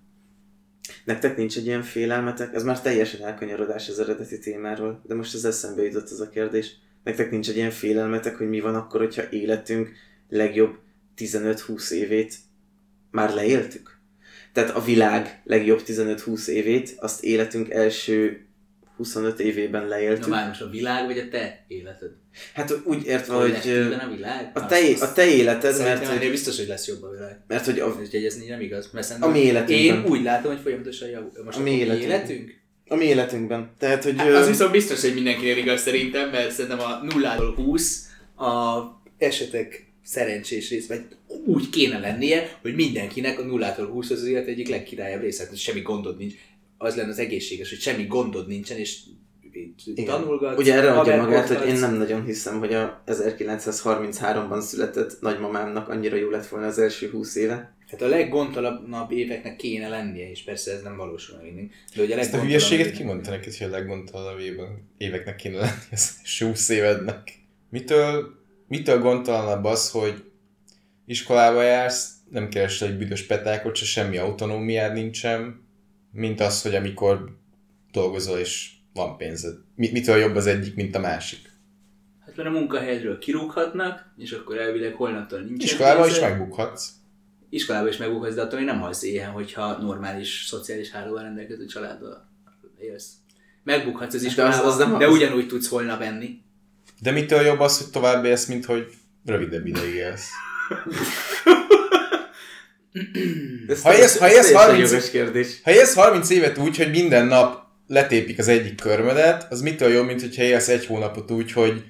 Nektek 1.04 1.36
nincs 1.36 1.56
egy 1.56 1.66
ilyen 1.66 1.82
félelmetek? 1.82 2.54
Ez 2.54 2.64
már 2.64 2.80
teljesen 2.80 3.26
elkanyarodás 3.26 3.88
az 3.88 3.98
eredeti 3.98 4.38
témáról, 4.38 5.02
de 5.06 5.14
most 5.14 5.34
az 5.34 5.44
eszembe 5.44 5.82
jutott 5.82 6.10
az 6.10 6.20
a 6.20 6.28
kérdés. 6.28 6.74
Nektek 7.04 7.30
nincs 7.30 7.48
egy 7.48 7.56
ilyen 7.56 7.70
félelmetek, 7.70 8.36
hogy 8.36 8.48
mi 8.48 8.60
van 8.60 8.74
akkor, 8.74 9.00
hogyha 9.00 9.30
életünk 9.30 9.90
legjobb 10.28 10.78
15-20 11.16 11.90
évét 11.90 12.34
már 13.10 13.34
leéltük? 13.34 13.98
Tehát 14.52 14.70
a 14.70 14.84
világ 14.84 15.42
legjobb 15.44 15.80
15-20 15.86 16.46
évét, 16.46 16.94
azt 16.98 17.24
életünk 17.24 17.70
első 17.70 18.46
25 19.02 19.40
évében 19.40 19.88
leéltük. 19.88 20.26
Na 20.26 20.46
most 20.46 20.60
a 20.60 20.68
világ, 20.68 21.06
vagy 21.06 21.18
a 21.18 21.28
te 21.28 21.64
életed? 21.68 22.10
Hát 22.54 22.74
úgy 22.84 23.06
értve, 23.06 23.34
hogy 23.34 23.50
a 23.50 24.10
világ? 24.14 24.50
a 24.54 24.66
te, 24.66 24.76
a 25.00 25.12
te 25.12 25.26
életed, 25.26 25.78
mert 25.78 26.06
hogy, 26.06 26.30
biztos, 26.30 26.56
hogy 26.56 26.68
lesz 26.68 26.86
jobb 26.86 27.02
a 27.02 27.10
világ. 27.10 27.40
mert 27.46 27.64
hogy 27.64 27.78
a, 27.78 27.96
ez 28.26 28.36
nem 28.48 28.60
igaz. 28.60 28.90
Mert 28.92 29.14
A 29.20 29.28
mi 29.28 29.38
életünkben. 29.38 29.96
Én 29.96 30.04
úgy 30.04 30.22
látom, 30.22 30.52
hogy 30.52 30.60
folyamatosan 30.62 31.08
javul. 31.08 31.30
Most 31.44 31.58
A 31.58 31.62
mi 31.62 31.70
életünkben. 31.70 32.10
életünk? 32.10 32.60
a 32.88 32.96
mi 32.96 33.04
életünkben. 33.04 33.70
Tehát, 33.78 34.04
hogy... 34.04 34.16
Hát 34.16 34.32
az 34.32 34.48
viszont 34.48 34.70
biztos, 34.72 35.00
hogy 35.00 35.14
mindenkinél 35.14 35.56
igaz 35.56 35.80
szerintem, 35.80 36.30
mert 36.30 36.50
szerintem 36.50 36.80
a 36.80 37.00
nulláról 37.02 37.54
20 37.54 38.08
a 38.36 38.80
esetek 39.18 39.86
szerencsés 40.04 40.70
rész, 40.70 40.86
vagy 40.86 41.00
úgy 41.46 41.70
kéne 41.70 41.98
lennie, 41.98 42.58
hogy 42.62 42.74
mindenkinek 42.74 43.38
a 43.38 43.42
nullától 43.42 43.86
20 43.86 44.10
az 44.10 44.24
élet 44.24 44.46
egyik 44.46 44.68
legkirályabb 44.68 45.20
része, 45.20 45.46
hogy 45.48 45.58
semmi 45.58 45.80
gondod 45.80 46.18
nincs. 46.18 46.34
Az 46.82 46.96
lenne 46.96 47.08
az 47.10 47.18
egészséges, 47.18 47.68
hogy 47.68 47.78
semmi 47.78 48.04
gondod 48.06 48.46
nincsen, 48.48 48.76
és 48.78 48.98
tanulgatsz. 50.04 50.58
Ugye 50.58 50.74
erre 50.74 50.92
adja 50.92 51.16
magát, 51.16 51.48
hogy 51.48 51.68
én 51.68 51.78
nem 51.78 51.94
nagyon 51.94 52.24
hiszem, 52.24 52.58
hogy 52.58 52.74
a 52.74 53.02
1933-ban 53.06 54.60
született 54.60 55.20
nagymamámnak 55.20 55.88
annyira 55.88 56.16
jó 56.16 56.30
lett 56.30 56.46
volna 56.46 56.66
az 56.66 56.78
első 56.78 57.10
20 57.10 57.36
éve. 57.36 57.74
Hát 57.90 58.02
a 58.02 58.06
leggondtalanabb 58.08 59.10
éveknek 59.10 59.56
kéne 59.56 59.88
lennie, 59.88 60.30
és 60.30 60.42
persze 60.44 60.72
ez 60.72 60.82
nem 60.82 60.96
valósul 60.96 61.36
meg 61.36 61.44
mindig. 61.44 61.70
De 61.96 62.02
ugye 62.02 62.16
a 62.16 62.18
Ezt 62.18 62.34
a 62.34 62.40
hülyeséget 62.40 62.78
éveknek- 62.86 63.00
kimondta 63.00 63.30
neked, 63.30 63.54
hogy 63.56 63.66
a 63.66 63.70
leggondtalanabb 63.70 64.40
évben- 64.40 64.88
éveknek 64.98 65.36
kéne 65.36 65.58
lenni 65.58 65.70
az 65.92 66.10
első 66.20 66.46
20 66.46 66.68
évednek. 66.68 67.32
Mitől, 67.70 68.34
mitől 68.68 68.98
gondtalanabb 68.98 69.64
az, 69.64 69.90
hogy 69.90 70.22
iskolába 71.06 71.62
jársz, 71.62 72.10
nem 72.30 72.48
keresel 72.48 72.88
egy 72.88 72.96
büdös 72.96 73.22
petákot, 73.26 73.76
se 73.76 73.84
semmi 73.84 74.16
autonómiád 74.16 74.92
nincsen, 74.92 75.60
mint 76.12 76.40
az, 76.40 76.62
hogy 76.62 76.74
amikor 76.74 77.36
dolgozol 77.92 78.38
és 78.38 78.70
van 78.94 79.16
pénzed. 79.16 79.54
Mi, 79.74 79.90
mitől 79.92 80.16
jobb 80.16 80.34
az 80.36 80.46
egyik, 80.46 80.74
mint 80.74 80.94
a 80.94 81.00
másik? 81.00 81.50
Hát 82.26 82.36
mert 82.36 82.48
a 82.48 82.52
munkahelyedről 82.52 83.18
kirúghatnak, 83.18 84.12
és 84.16 84.32
akkor 84.32 84.58
elvileg 84.58 84.94
holnaptól 84.94 85.40
nincs. 85.40 85.64
Iskolában 85.64 86.08
is 86.08 86.20
megbukhatsz. 86.20 86.88
Iskolában 87.50 87.88
is 87.88 87.96
megbukhatsz, 87.96 88.34
de 88.34 88.42
attól 88.42 88.58
még 88.58 88.68
nem 88.68 88.80
halsz 88.80 89.02
éhen, 89.02 89.30
hogyha 89.30 89.78
normális 89.82 90.44
szociális 90.48 90.90
hálóval 90.90 91.22
rendelkező 91.22 91.66
családdal 91.66 92.28
élsz. 92.78 93.10
Megbukhatsz 93.64 94.14
az 94.14 94.20
De 94.20 94.26
az- 94.26 94.32
iskolában, 94.32 94.66
az 94.66 94.76
nem 94.76 94.98
de 94.98 95.06
az. 95.06 95.12
ugyanúgy 95.12 95.46
tudsz 95.46 95.68
holnap 95.68 96.00
enni. 96.00 96.40
De 97.00 97.10
mitől 97.10 97.40
jobb 97.40 97.60
az, 97.60 97.78
hogy 97.82 97.90
tovább 97.90 98.24
élsz, 98.24 98.46
mint 98.46 98.64
hogy 98.64 98.86
rövidebb 99.24 99.66
ideig 99.66 99.94
élsz? 99.94 100.28
Ez 103.68 103.82
Ha 103.82 103.96
élsz- 103.98 104.18
ha 104.18 104.30
élsz 104.30 104.50
teljesen 104.50 104.66
30 104.70 104.90
jogos 104.90 105.10
kérdés. 105.10 105.60
Ha 105.62 105.70
élsz 105.70 105.94
30 105.94 106.30
évet 106.30 106.58
úgy, 106.58 106.76
hogy 106.76 106.90
minden 106.90 107.26
nap 107.26 107.62
letépik 107.86 108.38
az 108.38 108.48
egyik 108.48 108.74
körmödet, 108.80 109.46
az 109.50 109.60
mitől 109.60 109.92
jobb, 109.92 110.06
mint 110.06 110.20
hogyha 110.20 110.42
élsz 110.42 110.68
egy 110.68 110.86
hónapot 110.86 111.30
úgy, 111.30 111.52
hogy 111.52 111.82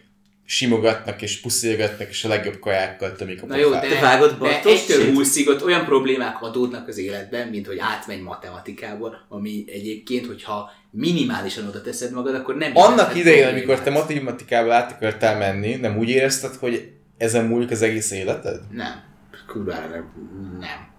simogatnak 0.45 1.23
és 1.23 1.41
puszilgatnak, 1.41 2.09
és 2.09 2.25
a 2.25 2.29
legjobb 2.29 2.59
kajákkal 2.59 3.13
tömik 3.17 3.43
a 3.43 3.47
Na 3.47 3.57
jó, 3.57 3.71
de, 3.71 3.81
Te 3.81 4.01
vágod 4.01 4.31
de 4.31 4.37
Bartosz 4.37 4.89
1 4.89 4.95
shit? 4.97 5.15
20 5.15 5.47
ott 5.47 5.65
olyan 5.65 5.85
problémák 5.85 6.43
adódnak 6.43 6.89
az 6.89 6.99
életben, 6.99 7.49
mint 7.49 7.67
hogy 7.67 7.79
átmegy 7.79 8.21
matematikából, 8.21 9.27
ami 9.29 9.65
egyébként, 9.67 10.27
hogyha 10.27 10.71
minimálisan 10.91 11.69
oda 11.69 11.83
teszed 11.83 12.13
magad, 12.13 12.35
akkor 12.35 12.57
nem 12.57 12.71
Annak 12.75 13.17
idején, 13.17 13.47
amikor 13.47 13.81
te 13.81 13.91
matematikába 13.91 14.75
át 14.75 14.93
akartál 14.93 15.39
menni, 15.39 15.75
nem 15.75 15.99
úgy 15.99 16.09
érezted, 16.09 16.55
hogy 16.55 16.89
ezen 17.19 17.45
múlik 17.45 17.71
az 17.71 17.83
egész 17.83 18.11
életed? 18.11 18.61
Nem. 18.71 19.11
Kurvára 19.53 20.13
nem. 20.61 20.91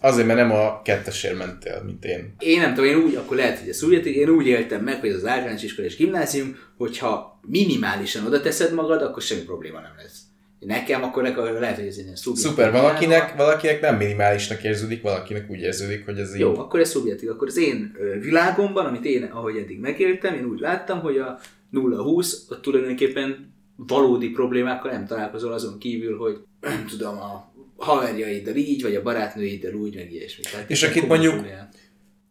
Azért, 0.00 0.26
mert 0.26 0.38
nem 0.38 0.50
a 0.50 0.82
kettesért 0.82 1.38
mentél, 1.38 1.82
mint 1.84 2.04
én. 2.04 2.34
én 2.38 2.60
nem 2.60 2.74
tudom, 2.74 2.90
én 2.90 2.96
úgy, 2.96 3.14
akkor 3.14 3.36
lehet, 3.36 3.58
hogy 3.58 3.68
ez 3.68 3.76
szubjektív, 3.76 4.16
én 4.16 4.28
úgy 4.28 4.46
éltem 4.46 4.82
meg, 4.82 5.00
hogy 5.00 5.08
ez 5.08 5.14
az 5.14 5.26
általános 5.26 5.62
iskola 5.62 5.86
és 5.86 5.96
gimnázium, 5.96 6.56
hogyha 6.76 7.40
minimálisan 7.42 8.26
oda 8.26 8.40
teszed 8.40 8.74
magad, 8.74 9.02
akkor 9.02 9.22
semmi 9.22 9.40
probléma 9.40 9.80
nem 9.80 9.92
lesz. 9.96 10.20
Nekem 10.58 11.02
akkor 11.02 11.22
nekem 11.22 11.44
lehet, 11.44 11.76
hogy 11.76 11.86
ez 11.86 11.98
ilyen 11.98 12.16
szubjektív. 12.16 12.50
Szuper, 12.50 12.72
valakinek, 12.72 13.36
valakinek 13.36 13.80
nem 13.80 13.96
minimálisnak 13.96 14.62
érződik, 14.62 15.02
valakinek 15.02 15.50
úgy 15.50 15.60
érződik, 15.60 16.04
hogy 16.04 16.18
ez 16.18 16.34
így... 16.34 16.40
Jó, 16.40 16.58
akkor 16.58 16.80
ez 16.80 16.88
szubjektív. 16.88 17.30
Akkor 17.30 17.48
az 17.48 17.56
én 17.56 17.96
világomban, 18.20 18.86
amit 18.86 19.04
én, 19.04 19.22
ahogy 19.22 19.56
eddig 19.56 19.80
megéltem, 19.80 20.34
én 20.34 20.44
úgy 20.44 20.60
láttam, 20.60 21.00
hogy 21.00 21.18
a 21.18 21.38
0-20 21.72 22.50
ott 22.50 22.62
tulajdonképpen 22.62 23.54
valódi 23.76 24.28
problémákkal 24.28 24.90
nem 24.90 25.06
találkozol 25.06 25.52
azon 25.52 25.78
kívül, 25.78 26.18
hogy 26.18 26.38
nem 26.60 26.86
tudom, 26.88 27.18
a 27.18 27.52
haverjaiddal 27.76 28.54
így, 28.56 28.82
vagy 28.82 28.94
a 28.94 29.02
barátnőiddel 29.02 29.72
úgy, 29.72 29.94
meg 29.94 30.12
ilyesmi. 30.12 30.42
Tehát 30.50 30.70
És 30.70 30.82
akit 30.82 31.06
mondjuk. 31.08 31.44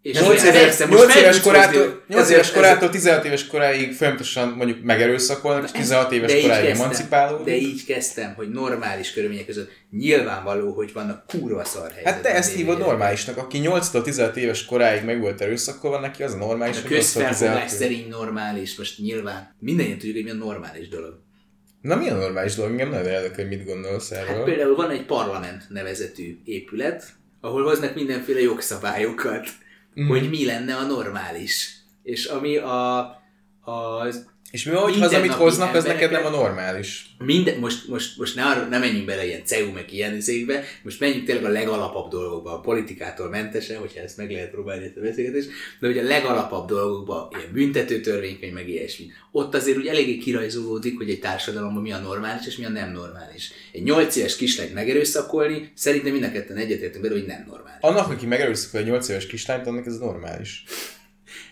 És 0.02 0.20
8 0.20 0.42
persze, 0.44 0.60
éves, 0.62 0.78
most 0.78 0.90
8 0.92 1.08
meg 1.14 1.24
éves 1.24 1.42
korától, 1.42 1.82
hozni- 1.82 1.98
8 2.08 2.22
ezért- 2.24 2.40
éves 2.40 2.52
korától 2.52 2.90
16 2.90 3.26
éves 3.26 3.48
koráig 3.48 3.94
folyamatosan 3.94 4.50
mondjuk 4.50 4.84
megerőszakolnak, 4.84 5.64
és 5.64 5.72
16 5.72 6.12
éves 6.12 6.32
de 6.34 6.42
koráig 6.42 6.66
kezdtem, 6.66 6.82
emancipálódnak. 6.86 7.46
De 7.46 7.56
így 7.56 7.86
kezdtem, 7.86 8.34
hogy 8.34 8.50
normális 8.50 9.12
körülmények 9.14 9.46
között 9.46 9.72
nyilvánvaló, 9.92 10.72
hogy 10.74 10.94
vannak 10.94 11.26
kurva 11.28 11.64
szar. 11.64 11.92
Hát 12.04 12.22
te 12.22 12.34
ezt 12.36 12.54
hívod 12.56 12.80
normálisnak, 12.80 13.38
aki 13.38 13.60
8-tól 13.64 14.02
16 14.04 14.38
éves 14.38 14.66
koráig 14.66 15.04
meg 15.04 15.20
volt 15.20 15.42
erőszakolva, 15.42 16.00
neki 16.00 16.24
az 16.24 16.34
a 16.34 16.38
normális, 16.38 16.78
A 16.78 16.82
hogy 16.82 16.92
8-tól 16.92 16.98
16 16.98 17.28
közfelfogás 17.30 17.58
éves. 17.72 17.72
szerint 17.80 18.10
normális, 18.10 18.78
most 18.78 19.00
nyilván 19.00 19.56
mindannyian 19.60 19.98
tudjuk, 19.98 20.16
hogy 20.16 20.24
mi 20.24 20.30
a 20.42 20.44
normális 20.46 20.88
dolog. 20.88 21.24
Na 21.86 21.96
mi 21.96 22.10
a 22.10 22.16
normális 22.16 22.56
dolog? 22.56 22.72
Engem 22.72 22.90
nagyon 22.90 23.12
érdekel, 23.12 23.36
hogy 23.36 23.58
mit 23.58 23.66
gondolsz 23.66 24.14
Hát 24.14 24.28
erről. 24.28 24.44
például 24.44 24.76
van 24.76 24.90
egy 24.90 25.06
parlament 25.06 25.70
nevezetű 25.70 26.38
épület, 26.44 27.14
ahol 27.42 27.64
hoznak 27.64 27.96
mindenféle 27.96 28.40
jogszabályokat, 28.40 29.48
mm. 30.00 30.08
hogy 30.08 30.30
mi 30.30 30.46
lenne 30.46 30.76
a 30.76 30.86
normális. 30.86 31.76
És 32.04 32.26
ami 32.26 32.58
a, 32.58 33.00
az 33.62 34.30
És 34.52 34.64
mi 34.64 34.72
van, 34.72 34.84
hogy 34.84 35.02
az, 35.02 35.14
amit 35.14 35.32
hoznak, 35.32 35.76
az 35.76 35.84
neked 35.84 36.12
nem 36.12 36.26
a 36.26 36.30
normális? 36.30 37.10
Minden, 37.18 37.60
most, 37.60 37.88
most, 37.88 38.18
most 38.18 38.36
ne, 38.36 38.44
arra, 38.44 38.68
ne 38.68 38.78
menjünk 38.78 39.06
bele 39.06 39.26
ilyen 39.26 39.46
CEU 39.46 39.72
meg 39.72 39.94
ilyen 39.94 40.16
izékbe, 40.16 40.64
most 40.84 41.00
menjünk 41.00 41.26
tényleg 41.26 41.46
a 41.46 41.50
legalapabb 41.50 42.10
dolgokba, 42.10 42.54
a 42.54 42.60
politikától 42.60 43.30
mentesen, 43.30 43.78
hogyha 43.78 44.00
ezt 44.00 44.18
meg 44.18 44.32
lehet 44.32 44.50
próbálni 44.50 44.86
ezt 44.86 44.98
a 44.98 45.02
beszélgetést, 45.02 45.50
de 45.80 45.88
hogy 45.88 45.98
a 45.98 46.04
legalapabb 46.04 46.68
dolgokba, 46.68 47.30
ilyen 47.38 47.52
büntető 47.54 48.00
törvénykönyv, 48.00 48.54
meg 48.54 48.70
ilyesmi. 48.70 49.06
Ott 49.32 49.56
azért 49.56 49.78
úgy 49.78 49.88
eléggé 49.88 50.18
kirajzolódik, 50.18 50.98
hogy 50.98 51.10
egy 51.10 51.20
társadalomban 51.20 51.82
mi 51.82 51.92
a 51.92 51.98
normális 51.98 52.48
és 52.48 52.58
mi 52.58 52.66
a 52.66 52.70
nem 52.70 52.92
normális. 52.92 53.52
Egy 53.72 53.84
8 53.84 54.16
éves 54.16 54.36
kislányt 54.36 54.74
megerőszakolni, 54.74 55.72
szerintem 55.74 56.12
mind 56.12 56.24
a 56.24 56.32
ketten 56.32 56.58
egyetértünk 56.58 57.04
bele, 57.04 57.16
hogy 57.16 57.26
nem 57.26 57.44
normális. 57.48 57.82
Annak, 57.82 58.10
aki 58.10 58.26
megerőszakol 58.26 58.80
egy 58.80 58.86
8 58.86 59.08
éves 59.08 59.28
kislányt, 59.28 59.68
annak 59.68 59.86
ez 59.86 59.98
normális. 59.98 60.64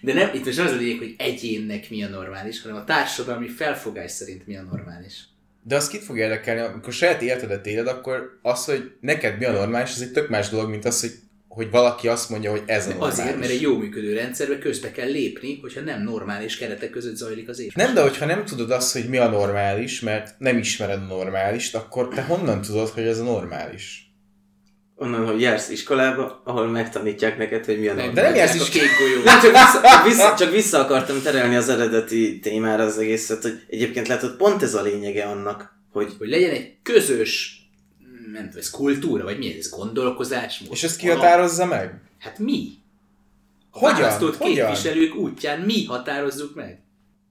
De 0.01 0.13
nem, 0.13 0.29
itt 0.33 0.45
most 0.45 0.59
az 0.59 0.71
a 0.71 0.75
lényeg, 0.75 0.97
hogy 0.97 1.15
egyénnek 1.17 1.89
mi 1.89 2.03
a 2.03 2.09
normális, 2.09 2.61
hanem 2.61 2.77
a 2.77 2.83
társadalmi 2.83 3.47
felfogás 3.47 4.11
szerint 4.11 4.47
mi 4.47 4.57
a 4.57 4.61
normális. 4.61 5.23
De 5.63 5.75
az 5.75 5.87
kit 5.87 6.03
fog 6.03 6.17
érdekelni, 6.17 6.61
amikor 6.61 6.93
saját 6.93 7.21
életedet 7.21 7.65
éled, 7.65 7.87
akkor 7.87 8.39
az, 8.41 8.65
hogy 8.65 8.91
neked 9.01 9.37
mi 9.37 9.45
a 9.45 9.51
normális, 9.51 9.91
ez 9.91 10.01
egy 10.01 10.11
tök 10.11 10.29
más 10.29 10.49
dolog, 10.49 10.69
mint 10.69 10.85
az, 10.85 10.99
hogy, 10.99 11.11
hogy 11.47 11.69
valaki 11.69 12.07
azt 12.07 12.29
mondja, 12.29 12.51
hogy 12.51 12.63
ez 12.65 12.85
a 12.85 12.89
normális. 12.89 13.17
azért, 13.19 13.39
mert 13.39 13.51
egy 13.51 13.61
jó 13.61 13.77
működő 13.77 14.13
rendszerbe 14.13 14.57
közbe 14.57 14.91
kell 14.91 15.09
lépni, 15.09 15.59
hogyha 15.61 15.81
nem 15.81 16.03
normális 16.03 16.57
keretek 16.57 16.89
között 16.89 17.15
zajlik 17.15 17.49
az 17.49 17.59
élet. 17.59 17.75
Nem, 17.75 17.93
de 17.93 18.01
hogyha 18.01 18.25
nem 18.25 18.45
tudod 18.45 18.71
azt, 18.71 18.93
hogy 18.93 19.09
mi 19.09 19.17
a 19.17 19.29
normális, 19.29 19.99
mert 19.99 20.35
nem 20.39 20.57
ismered 20.57 21.01
a 21.01 21.05
normálist, 21.05 21.75
akkor 21.75 22.07
te 22.07 22.21
honnan 22.21 22.61
tudod, 22.61 22.89
hogy 22.89 23.03
ez 23.03 23.19
a 23.19 23.23
normális? 23.23 24.02
Onnan, 24.95 25.25
hogy 25.25 25.41
jársz 25.41 25.69
iskolába, 25.69 26.41
ahol 26.45 26.67
megtanítják 26.67 27.37
neked, 27.37 27.65
hogy 27.65 27.79
mi 27.79 27.87
a 27.87 27.93
normális. 27.93 28.13
De 28.15 28.21
nem 28.21 28.35
jársz 28.35 28.55
is- 28.55 28.69
kék 28.69 28.89
golyó. 28.99 29.23
Nem, 29.23 29.39
csak 29.41 29.51
vissza, 29.51 29.81
csak, 29.81 30.03
vissza, 30.09 30.35
csak 30.37 30.51
vissza 30.51 30.79
akartam 30.79 31.21
terelni 31.21 31.55
az 31.55 31.69
eredeti 31.69 32.39
témára 32.39 32.83
az 32.83 32.97
egészet, 32.97 33.41
hogy 33.41 33.63
egyébként 33.69 34.07
lehet, 34.07 34.23
hogy 34.23 34.35
pont 34.35 34.63
ez 34.63 34.73
a 34.73 34.81
lényege 34.81 35.23
annak, 35.25 35.77
hogy 35.91 36.13
Hogy 36.17 36.29
legyen 36.29 36.49
egy 36.51 36.75
közös, 36.83 37.61
nem 38.31 38.43
tudom, 38.43 38.57
ez 38.59 38.69
kultúra, 38.69 39.23
vagy 39.23 39.37
mi 39.37 39.55
ez, 39.57 39.69
gondolkozás? 39.69 40.61
És 40.71 40.83
ezt 40.83 40.97
ki 40.97 41.07
határozza 41.09 41.65
meg? 41.65 42.01
Hát 42.19 42.39
mi? 42.39 42.67
A 43.71 43.79
Hogyan? 43.79 44.01
választott 44.01 44.37
Hogyan? 44.37 44.55
képviselők 44.55 45.15
útján 45.15 45.59
mi 45.59 45.85
határozzuk 45.85 46.55
meg? 46.55 46.81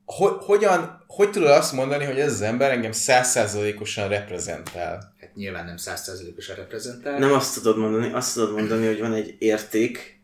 Hogy, 0.05 0.33
hogyan, 0.39 1.05
hogy 1.07 1.31
tudod 1.31 1.49
azt 1.51 1.73
mondani, 1.73 2.05
hogy 2.05 2.19
ez 2.19 2.33
az 2.33 2.41
ember 2.43 2.71
engem 2.71 2.93
százszázalékosan 2.93 4.09
reprezentál? 4.09 5.12
Hát 5.33 5.41
nyilván 5.41 5.65
nem 5.65 5.77
százszerzelékosan 5.77 6.57
reprezentál. 6.57 7.19
nem 7.19 7.33
azt 7.33 7.55
tudod 7.55 7.79
mondani, 7.79 8.13
azt 8.13 8.35
tudod 8.35 8.53
mondani, 8.53 8.87
hogy 8.87 9.01
van 9.01 9.13
egy 9.13 9.37
érték, 9.39 10.21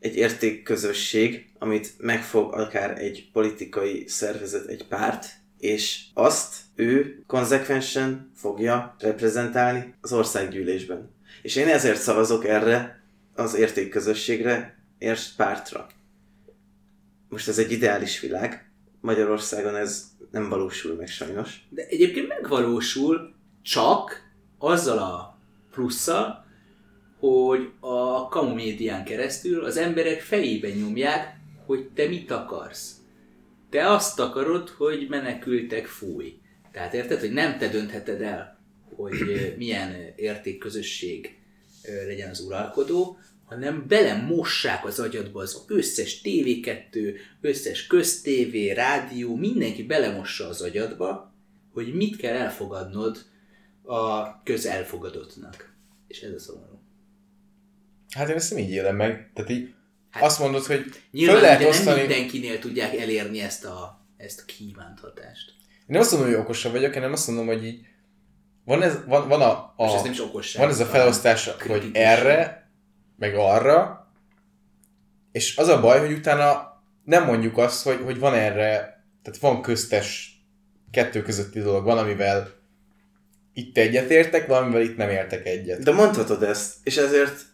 egy 0.00 0.16
értékközösség, 0.16 1.46
amit 1.58 1.94
megfog 1.98 2.52
akár 2.52 2.98
egy 2.98 3.30
politikai 3.32 4.04
szervezet, 4.06 4.66
egy 4.66 4.86
párt, 4.86 5.26
és 5.58 6.04
azt 6.12 6.54
ő 6.74 7.22
konzekvensen 7.26 8.30
fogja 8.36 8.96
reprezentálni 8.98 9.94
az 10.00 10.12
országgyűlésben. 10.12 11.10
És 11.42 11.56
én 11.56 11.68
ezért 11.68 12.00
szavazok 12.00 12.44
erre 12.44 13.02
az 13.34 13.54
értékközösségre, 13.54 14.78
és 14.98 15.28
pártra. 15.36 15.86
Most 17.28 17.48
ez 17.48 17.58
egy 17.58 17.72
ideális 17.72 18.20
világ, 18.20 18.70
Magyarországon 19.00 19.76
ez 19.76 20.04
nem 20.30 20.48
valósul 20.48 20.94
meg 20.94 21.08
sajnos. 21.08 21.66
De 21.68 21.86
egyébként 21.86 22.28
megvalósul 22.28 23.34
csak 23.62 24.23
azzal 24.66 24.98
a 24.98 25.38
plusszal, 25.70 26.44
hogy 27.18 27.70
a 27.80 28.28
kamu 28.28 28.54
médián 28.54 29.04
keresztül 29.04 29.64
az 29.64 29.76
emberek 29.76 30.20
fejébe 30.20 30.68
nyomják, 30.68 31.36
hogy 31.66 31.88
te 31.94 32.08
mit 32.08 32.30
akarsz. 32.30 32.96
Te 33.70 33.90
azt 33.90 34.20
akarod, 34.20 34.68
hogy 34.68 35.06
menekültek 35.08 35.86
fúj. 35.86 36.38
Tehát 36.72 36.94
érted, 36.94 37.20
hogy 37.20 37.32
nem 37.32 37.58
te 37.58 37.68
döntheted 37.68 38.22
el, 38.22 38.58
hogy 38.94 39.14
milyen 39.58 40.12
értékközösség 40.16 41.38
legyen 42.06 42.30
az 42.30 42.40
uralkodó, 42.40 43.18
hanem 43.44 43.84
belemossák 43.88 44.84
az 44.84 44.98
agyadba 44.98 45.40
az 45.40 45.64
összes 45.68 46.20
TV2, 46.24 47.14
összes 47.40 47.86
köztévé, 47.86 48.70
rádió, 48.70 49.36
mindenki 49.36 49.82
belemossa 49.82 50.48
az 50.48 50.60
agyadba, 50.60 51.34
hogy 51.72 51.94
mit 51.94 52.16
kell 52.16 52.34
elfogadnod 52.34 53.24
a 53.84 54.42
közelfogadottnak. 54.42 55.74
És 56.06 56.20
ez 56.20 56.32
a 56.32 56.38
szomorú. 56.38 56.82
Hát 58.14 58.28
én 58.28 58.36
ezt 58.36 58.50
nem 58.50 58.58
így 58.58 58.70
élem 58.70 58.96
meg. 58.96 59.30
Tehát 59.34 59.50
így 59.50 59.74
Hát, 60.10 60.22
azt 60.22 60.38
mondod, 60.38 60.64
hogy 60.64 60.84
Nyilván 61.10 61.34
föl 61.34 61.44
lehet 61.44 61.58
nem 61.60 61.68
osztani... 61.68 62.00
mindenkinél 62.00 62.58
tudják 62.58 62.94
elérni 62.96 63.40
ezt 63.40 63.64
a, 63.64 64.00
ezt 64.16 64.40
a 64.40 64.44
kívánt 64.44 65.00
hatást. 65.00 65.52
Én 65.70 65.84
nem 65.86 66.00
azt 66.00 66.12
mondom, 66.12 66.30
hogy 66.30 66.38
okosabb 66.40 66.72
vagyok, 66.72 66.94
hanem 66.94 67.12
azt 67.12 67.26
mondom, 67.26 67.46
hogy 67.46 67.64
így 67.64 67.86
van, 68.64 68.82
ez, 68.82 69.04
van, 69.06 69.28
van, 69.28 69.40
a, 69.42 69.74
És 69.78 69.92
ez 69.92 70.00
a, 70.00 70.02
nem 70.02 70.12
is 70.12 70.20
okosság. 70.20 70.62
van 70.62 70.70
ez 70.70 70.80
a 70.80 70.84
felosztás, 70.84 71.48
hogy 71.48 71.90
erre, 71.92 72.70
meg 73.16 73.34
arra, 73.34 74.08
és 75.32 75.56
az 75.56 75.68
a 75.68 75.80
baj, 75.80 76.00
hogy 76.00 76.12
utána 76.12 76.82
nem 77.04 77.24
mondjuk 77.24 77.58
azt, 77.58 77.84
hogy, 77.84 78.00
hogy 78.04 78.18
van 78.18 78.34
erre, 78.34 78.68
tehát 79.22 79.40
van 79.40 79.62
köztes 79.62 80.38
kettő 80.90 81.22
közötti 81.22 81.60
dolog, 81.60 81.84
van, 81.84 81.98
amivel 81.98 82.48
itt 83.54 83.76
egyetértek, 83.76 84.46
valamivel 84.46 84.82
itt 84.82 84.96
nem 84.96 85.10
értek 85.10 85.46
egyet. 85.46 85.82
De 85.82 85.92
mondhatod 85.92 86.42
ezt, 86.42 86.74
és 86.82 86.96
ezért 86.96 87.44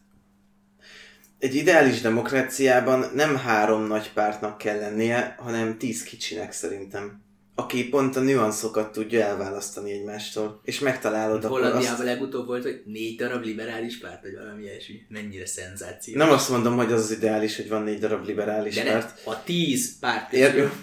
egy 1.38 1.54
ideális 1.54 2.00
demokráciában 2.00 3.04
nem 3.14 3.36
három 3.36 3.86
nagy 3.86 4.12
pártnak 4.12 4.58
kell 4.58 4.78
lennie, 4.78 5.34
hanem 5.38 5.78
tíz 5.78 6.02
kicsinek 6.02 6.52
szerintem. 6.52 7.22
Aki 7.54 7.88
pont 7.88 8.16
a 8.16 8.20
nüanszokat 8.20 8.92
tudja 8.92 9.24
elválasztani 9.24 9.92
egymástól, 9.92 10.60
és 10.64 10.78
megtalálod 10.78 11.44
akkor 11.44 11.58
Hollandiában 11.58 11.98
azt... 11.98 12.04
legutóbb 12.04 12.46
volt, 12.46 12.62
hogy 12.62 12.82
négy 12.84 13.16
darab 13.16 13.44
liberális 13.44 13.98
párt, 13.98 14.22
vagy 14.22 14.34
valami 14.34 14.62
ilyesmi. 14.62 14.94
Mennyire 15.08 15.46
szenzáció. 15.46 16.16
Nem 16.16 16.30
azt 16.30 16.50
mondom, 16.50 16.76
hogy 16.76 16.92
az 16.92 17.00
az 17.00 17.10
ideális, 17.10 17.56
hogy 17.56 17.68
van 17.68 17.82
négy 17.82 17.98
darab 17.98 18.26
liberális 18.26 18.74
De 18.74 18.82
nem, 18.82 18.92
párt. 18.92 19.20
ha 19.24 19.42
tíz 19.44 19.98
párt 19.98 20.34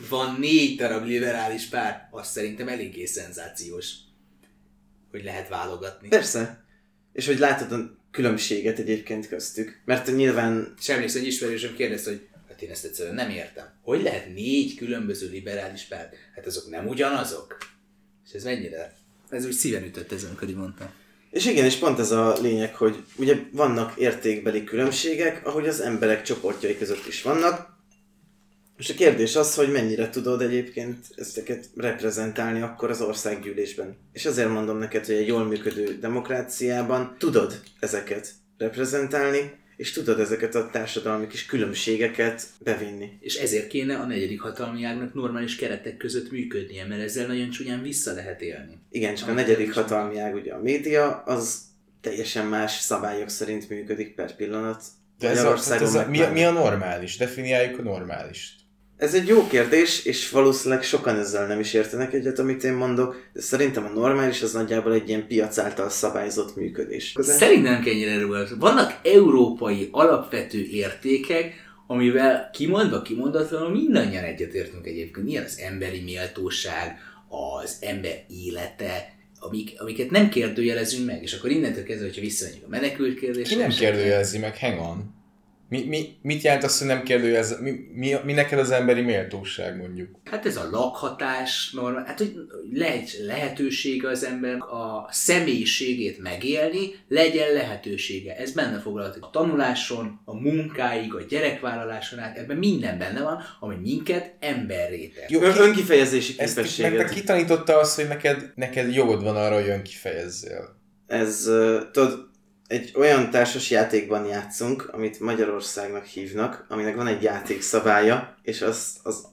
van 0.10 0.38
négy 0.40 0.78
darab 0.78 1.06
liberális 1.06 1.66
párt, 1.66 2.00
az 2.12 2.28
szerintem 2.28 2.68
eléggé 2.68 3.06
szenzációs, 3.06 3.94
hogy 5.12 5.24
lehet 5.24 5.50
válogatni. 5.50 6.08
Persze. 6.08 6.66
És 7.14 7.26
hogy 7.26 7.40
látod 7.40 7.72
a 7.72 7.98
különbséget 8.12 8.80
egyébként 8.80 9.28
köztük. 9.28 9.82
Mert 9.86 10.16
nyilván 10.16 10.74
És 10.80 10.90
emlékszem, 10.90 11.22
hogy 11.22 11.30
ismerősöm 11.30 11.76
kérdezte, 11.76 12.10
hogy 12.10 12.28
hát 12.48 12.62
én 12.62 12.70
ezt 12.70 12.86
egyszerűen 12.86 13.16
nem 13.16 13.30
értem. 13.30 13.66
Hogy 13.82 14.02
lehet 14.02 14.34
négy 14.34 14.76
különböző 14.76 15.30
liberális 15.30 15.84
párt? 15.84 16.16
Hát 16.36 16.46
azok 16.46 16.70
nem 16.70 16.88
ugyanazok? 16.88 17.58
És 18.26 18.32
ez 18.34 18.44
mennyire? 18.44 18.96
Ez 19.30 19.46
úgy 19.46 19.52
szíven 19.52 19.84
ütött 19.84 20.12
ezen, 20.12 20.30
amikor 20.30 20.50
így 20.50 20.56
mondtam. 20.56 20.88
És 21.32 21.46
igen, 21.46 21.66
és 21.66 21.76
pont 21.76 22.00
ez 22.00 22.12
a 22.12 22.38
lényeg, 22.42 22.76
hogy 22.76 23.04
ugye 23.16 23.36
vannak 23.52 23.98
értékbeli 23.98 24.64
különbségek, 24.64 25.46
ahogy 25.46 25.68
az 25.68 25.80
emberek 25.80 26.22
csoportjai 26.22 26.78
között 26.78 27.08
is 27.08 27.22
vannak, 27.22 27.77
és 28.78 28.90
a 28.90 28.94
kérdés 28.94 29.36
az, 29.36 29.56
hogy 29.56 29.72
mennyire 29.72 30.10
tudod 30.10 30.42
egyébként 30.42 30.98
ezeket 31.16 31.70
reprezentálni 31.76 32.62
akkor 32.62 32.90
az 32.90 33.02
országgyűlésben. 33.02 33.98
És 34.14 34.26
azért 34.26 34.50
mondom 34.50 34.78
neked, 34.78 35.06
hogy 35.06 35.16
egy 35.16 35.28
jól 35.28 35.44
működő 35.44 35.98
demokráciában 36.00 37.16
tudod 37.20 37.62
ezeket 37.80 38.32
reprezentálni, 38.58 39.52
és 39.78 39.92
tudod 39.92 40.20
ezeket 40.20 40.56
a 40.56 40.70
társadalmi 40.70 41.28
kis 41.28 41.46
különbségeket 41.46 42.44
bevinni. 42.60 43.10
És 43.20 43.36
ezért 43.36 43.68
kéne 43.68 43.96
a 43.96 44.06
negyedik 44.06 44.42
hatalmi 44.42 44.84
ágnak 44.84 45.14
normális 45.14 45.56
keretek 45.56 45.98
között 45.98 46.32
működnie, 46.32 46.86
mert 46.86 47.02
ezzel 47.02 47.28
nagyon 47.28 47.50
csúnyán 47.50 47.82
vissza 47.82 48.14
lehet 48.14 48.42
élni. 48.42 48.78
Igen, 48.90 49.16
csak 49.16 49.28
a 49.28 49.32
Amit 49.32 49.46
negyedik 49.46 49.74
hatalmi 49.74 50.20
ág, 50.20 50.36
ugye 50.36 50.54
a 50.54 50.62
média, 50.62 51.24
az 51.26 51.62
teljesen 52.02 52.46
más 52.46 52.80
szabályok 52.80 53.30
szerint 53.30 53.70
működik 53.70 54.16
per 54.16 54.36
pillanat. 54.36 54.84
De 55.20 55.30
ez 55.30 55.44
a, 55.44 55.54
ez 55.74 55.94
a, 55.94 56.08
mi, 56.10 56.22
a, 56.22 56.32
mi 56.32 56.44
a 56.44 56.52
normális? 56.52 57.18
Definiáljuk 57.18 57.80
a 57.80 57.82
normálist. 57.82 58.56
Ez 58.98 59.14
egy 59.14 59.28
jó 59.28 59.48
kérdés, 59.48 60.06
és 60.06 60.30
valószínűleg 60.30 60.84
sokan 60.84 61.18
ezzel 61.20 61.48
nem 61.48 61.60
is 61.60 61.74
értenek 61.74 62.14
egyet, 62.14 62.40
amit 62.40 62.64
én 62.64 62.74
mondok, 62.74 63.30
de 63.34 63.42
szerintem 63.42 63.86
a 63.86 64.00
normális 64.00 64.42
az 64.42 64.52
nagyjából 64.52 64.94
egy 64.94 65.10
ilyen 65.10 65.28
piac 65.28 65.58
által 65.58 65.90
szabályozott 65.90 66.56
működés. 66.56 67.14
Szerintem 67.18 67.74
nem 67.74 67.82
kell 67.82 67.94
ennyire 67.94 68.20
rugalmas. 68.20 68.50
Vannak 68.60 69.00
európai 69.04 69.90
alapvető 69.92 70.64
értékek, 70.72 71.54
amivel 71.88 72.50
kimondva, 72.54 73.02
kimondatlanul 73.02 73.70
mindannyian 73.70 74.24
egyetértünk 74.24 74.88
egyébként. 74.88 75.30
Ilyen 75.30 75.44
az 75.44 75.60
emberi 75.60 76.02
méltóság, 76.02 76.98
az 77.62 77.78
ember 77.82 78.24
élete, 78.46 79.14
amik, 79.40 79.74
amiket 79.78 80.10
nem 80.10 80.30
kérdőjelezünk 80.30 81.06
meg, 81.06 81.24
és 81.24 81.34
akkor 81.34 81.50
innentől 81.50 81.84
kezdve, 81.84 82.06
hogyha 82.06 82.22
visszamegyünk 82.22 82.64
a 82.66 82.70
menekült 82.70 83.20
kérdésre. 83.20 83.56
Ki 83.56 83.62
nem 83.62 83.70
kérdőjelezi 83.70 84.38
meg, 84.38 84.58
hang 84.58 84.80
on. 84.80 85.16
Mi, 85.70 85.84
mi, 85.84 86.18
mit 86.22 86.42
jelent 86.42 86.64
az, 86.64 86.78
hogy 86.78 86.88
nem 86.88 87.04
kérdőjelez, 87.04 87.60
mi, 87.62 87.72
mi, 87.94 88.16
mi 88.24 88.34
neked 88.34 88.60
az 88.60 88.72
emberi 88.72 89.02
méltóság 89.02 89.78
mondjuk? 89.78 90.10
Hát 90.24 90.46
ez 90.46 90.58
a 90.58 90.70
lakhatás, 90.72 91.72
normál, 91.74 92.06
hát 92.06 92.18
hogy 92.18 92.36
legy, 92.72 93.18
lehetősége 93.26 94.10
az 94.10 94.24
ember 94.24 94.56
a 94.56 95.08
személyiségét 95.12 96.22
megélni, 96.22 96.96
legyen 97.08 97.54
lehetősége. 97.54 98.36
Ez 98.36 98.52
benne 98.52 98.80
foglalható. 98.80 99.20
A 99.22 99.30
tanuláson, 99.30 100.22
a 100.26 100.36
munkáig, 100.36 101.14
a 101.14 101.22
gyerekvállaláson 101.30 102.20
át, 102.20 102.38
ebben 102.38 102.58
minden 102.58 102.98
benne 102.98 103.22
van, 103.22 103.44
ami 103.60 103.76
minket 103.76 104.36
emberré 104.40 105.08
tesz. 105.08 105.30
Jó, 105.30 105.42
Ön, 105.42 105.54
ki, 105.54 105.60
önkifejezési 105.60 106.34
ezt 106.38 106.56
ki, 106.56 106.62
képességet. 106.62 106.92
nektek 106.92 107.16
kitanította 107.16 107.78
azt, 107.78 107.96
hogy 107.96 108.08
neked, 108.08 108.52
neked 108.56 108.94
jogod 108.94 109.24
van 109.24 109.36
arra, 109.36 109.56
hogy 109.56 109.70
önkifejezzél. 109.70 110.76
Ez, 111.08 111.50
tudod, 111.92 112.30
egy 112.68 112.92
olyan 112.96 113.30
társas 113.30 113.72
játékban 113.72 114.26
játszunk, 114.26 114.90
amit 114.94 115.20
Magyarországnak 115.20 116.06
hívnak, 116.06 116.66
aminek 116.70 116.96
van 116.96 117.08
egy 117.08 117.22
játékszabálya, 117.22 118.38
és 118.42 118.62
az, 118.62 119.00
az 119.04 119.26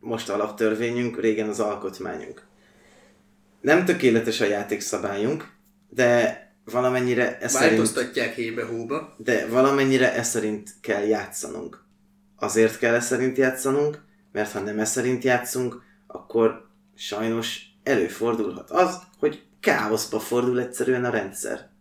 most 0.00 0.28
alaptörvényünk, 0.28 1.20
régen 1.20 1.48
az 1.48 1.60
alkotmányunk. 1.60 2.46
Nem 3.60 3.84
tökéletes 3.84 4.40
a 4.40 4.44
játékszabályunk, 4.44 5.52
de 5.88 6.40
valamennyire 6.64 7.38
ez 7.38 7.52
szerint, 7.52 7.70
Változtatják 7.70 8.34
hébe-hóba. 8.34 9.14
de 9.18 9.46
valamennyire 9.46 10.14
ez 10.14 10.28
szerint 10.28 10.70
kell 10.80 11.02
játszanunk. 11.06 11.84
Azért 12.36 12.78
kell 12.78 12.94
ez 12.94 13.06
szerint 13.06 13.36
játszanunk, 13.36 14.02
mert 14.32 14.52
ha 14.52 14.60
nem 14.60 14.78
ez 14.78 14.90
szerint 14.90 15.24
játszunk, 15.24 15.82
akkor 16.06 16.68
sajnos 16.94 17.60
előfordulhat 17.82 18.70
az, 18.70 18.98
hogy 19.18 19.42
káoszba 19.60 20.20
fordul 20.20 20.60
egyszerűen 20.60 21.04
a 21.04 21.10
rendszer. 21.10 21.71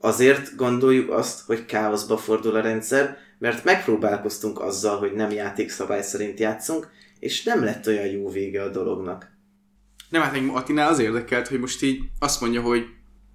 Azért 0.00 0.56
gondoljuk 0.56 1.10
azt, 1.10 1.40
hogy 1.46 1.64
káoszba 1.64 2.16
fordul 2.16 2.56
a 2.56 2.60
rendszer, 2.60 3.16
mert 3.38 3.64
megpróbálkoztunk 3.64 4.60
azzal, 4.60 4.98
hogy 4.98 5.12
nem 5.12 5.30
játékszabály 5.30 6.02
szerint 6.02 6.38
játszunk, 6.40 6.88
és 7.18 7.42
nem 7.42 7.64
lett 7.64 7.86
olyan 7.86 8.06
jó 8.06 8.30
vége 8.30 8.62
a 8.62 8.68
dolognak. 8.68 9.36
Nem, 10.08 10.22
hát 10.22 10.32
még 10.32 10.48
Attinál 10.48 10.88
az 10.88 10.98
érdekelt, 10.98 11.48
hogy 11.48 11.60
most 11.60 11.82
így 11.82 12.00
azt 12.18 12.40
mondja, 12.40 12.60
hogy, 12.60 12.84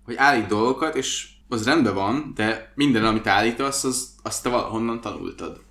hogy 0.05 0.15
állít 0.17 0.47
dolgokat, 0.47 0.95
és 0.95 1.27
az 1.47 1.65
rendben 1.65 1.93
van, 1.93 2.31
de 2.35 2.71
minden, 2.75 3.05
amit 3.05 3.27
állítasz, 3.27 3.83
az, 3.83 4.15
azt 4.23 4.43
te 4.43 4.49
valahonnan 4.49 5.01
tanultad. 5.01 5.61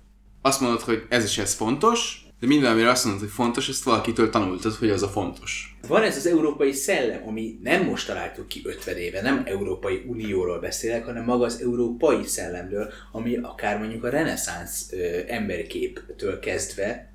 Azt 0.41 0.61
mondod, 0.61 0.81
hogy 0.81 1.05
ez 1.09 1.23
is 1.23 1.37
ez 1.37 1.53
fontos, 1.53 2.22
de 2.43 2.49
minden, 2.49 2.71
amire 2.71 2.89
azt 2.89 3.03
mondod, 3.03 3.21
hogy 3.21 3.31
fontos, 3.31 3.69
ezt 3.69 3.83
valakitől 3.83 4.29
tanultad, 4.29 4.73
hogy 4.73 4.89
az 4.89 5.03
a 5.03 5.07
fontos. 5.07 5.75
Van 5.87 6.03
ez 6.03 6.17
az 6.17 6.25
európai 6.27 6.71
szellem, 6.71 7.27
ami 7.27 7.59
nem 7.61 7.83
most 7.83 8.07
találtuk 8.07 8.47
ki 8.47 8.61
50 8.63 8.95
éve, 8.97 9.21
nem 9.21 9.43
Európai 9.45 10.03
Unióról 10.07 10.59
beszélek, 10.59 11.05
hanem 11.05 11.23
maga 11.23 11.45
az 11.45 11.59
európai 11.61 12.23
szellemről, 12.25 12.91
ami 13.11 13.37
akár 13.41 13.77
mondjuk 13.79 14.03
a 14.03 14.09
reneszánsz 14.09 14.91
ö, 14.91 15.19
emberképtől 15.27 16.39
kezdve. 16.39 17.13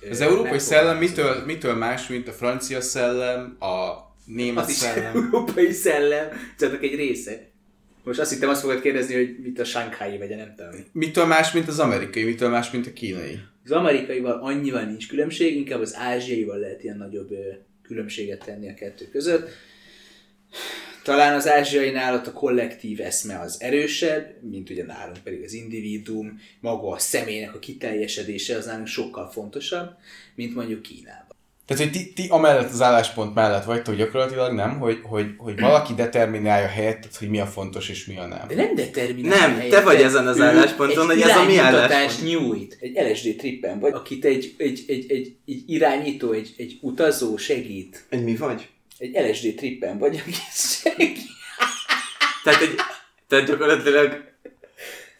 ö, 0.00 0.10
Az 0.10 0.20
európai 0.20 0.58
szellem 0.58 0.96
mitől, 0.98 1.44
mitől 1.44 1.74
más, 1.74 2.06
mint 2.08 2.28
a 2.28 2.32
francia 2.32 2.80
szellem, 2.80 3.56
a 3.60 3.92
német 4.24 4.64
Az 4.64 4.72
szellem? 4.72 5.16
európai 5.32 5.72
szellem, 5.72 6.28
csak 6.58 6.82
egy 6.82 6.94
része. 6.94 7.50
Most 8.04 8.20
azt 8.20 8.32
hittem 8.32 8.48
azt 8.48 8.60
fogod 8.60 8.80
kérdezni, 8.80 9.14
hogy 9.14 9.36
mit 9.42 9.60
a 9.60 9.64
Shanghai 9.64 10.18
vagy 10.18 10.32
a 10.32 10.36
nem 10.36 10.54
tudom. 10.56 10.72
mi. 10.72 10.84
Mitől 10.92 11.26
más, 11.26 11.52
mint 11.52 11.68
az 11.68 11.78
amerikai, 11.78 12.24
mitől 12.24 12.48
más, 12.50 12.70
mint 12.70 12.86
a 12.86 12.92
kínai? 12.92 13.38
Az 13.64 13.70
amerikaival 13.70 14.38
annyival 14.42 14.84
nincs 14.84 15.08
különbség, 15.08 15.56
inkább 15.56 15.80
az 15.80 15.94
ázsiaival 15.94 16.58
lehet 16.58 16.82
ilyen 16.82 16.96
nagyobb 16.96 17.28
különbséget 17.82 18.44
tenni 18.44 18.68
a 18.68 18.74
kettő 18.74 19.08
között. 19.08 19.48
Talán 21.02 21.34
az 21.34 21.48
ázsiainál 21.48 22.14
ott 22.14 22.26
a 22.26 22.32
kollektív 22.32 23.00
eszme 23.00 23.40
az 23.40 23.60
erősebb, 23.60 24.42
mint 24.42 24.70
ugye 24.70 24.84
nálunk 24.84 25.18
pedig 25.18 25.42
az 25.42 25.52
individuum, 25.52 26.40
maga 26.60 26.88
a 26.88 26.98
személynek 26.98 27.54
a 27.54 27.58
kiteljesedése 27.58 28.56
az 28.56 28.66
nálunk 28.66 28.86
sokkal 28.86 29.30
fontosabb, 29.30 29.96
mint 30.34 30.54
mondjuk 30.54 30.82
Kínában. 30.82 31.23
Tehát, 31.66 31.82
hogy 31.82 31.92
ti, 31.92 32.12
ti 32.12 32.26
amellett 32.28 32.72
az 32.72 32.82
álláspont 32.82 33.34
mellett 33.34 33.64
vagytok 33.64 33.94
gyakorlatilag, 33.94 34.52
nem? 34.52 34.78
Hogy, 34.78 35.00
hogy, 35.02 35.26
hogy 35.36 35.60
valaki 35.60 35.94
determinálja 35.94 36.66
helyettet, 36.66 37.16
hogy 37.16 37.28
mi 37.28 37.40
a 37.40 37.46
fontos 37.46 37.88
és 37.88 38.06
mi 38.06 38.18
a 38.18 38.26
nem. 38.26 38.48
De 38.48 38.54
nem 38.54 38.74
determinál 38.74 39.48
Nem, 39.48 39.68
te 39.68 39.80
vagy 39.80 40.00
ezen 40.00 40.26
az 40.26 40.40
állásponton, 40.40 41.06
hogy 41.06 41.20
ez 41.20 41.36
a 41.36 41.44
mi 41.44 41.58
álláspont. 41.58 42.30
nyújt. 42.30 42.78
Egy 42.80 43.10
LSD 43.10 43.36
trippen 43.36 43.80
vagy, 43.80 43.92
akit 43.92 44.24
egy, 44.24 44.54
egy, 44.58 44.84
egy, 44.86 45.04
egy, 45.08 45.36
egy 45.46 45.62
irányító, 45.66 46.32
egy, 46.32 46.54
egy 46.56 46.78
utazó 46.80 47.36
segít. 47.36 48.04
Egy 48.08 48.24
mi 48.24 48.36
vagy? 48.36 48.68
Egy 48.98 49.30
LSD 49.30 49.54
trippen 49.54 49.98
vagy, 49.98 50.22
aki 50.22 50.32
segít. 50.52 51.18
Tehát, 52.44 52.60
egy, 52.60 52.74
tehát 53.28 53.46
gyakorlatilag 53.46 54.32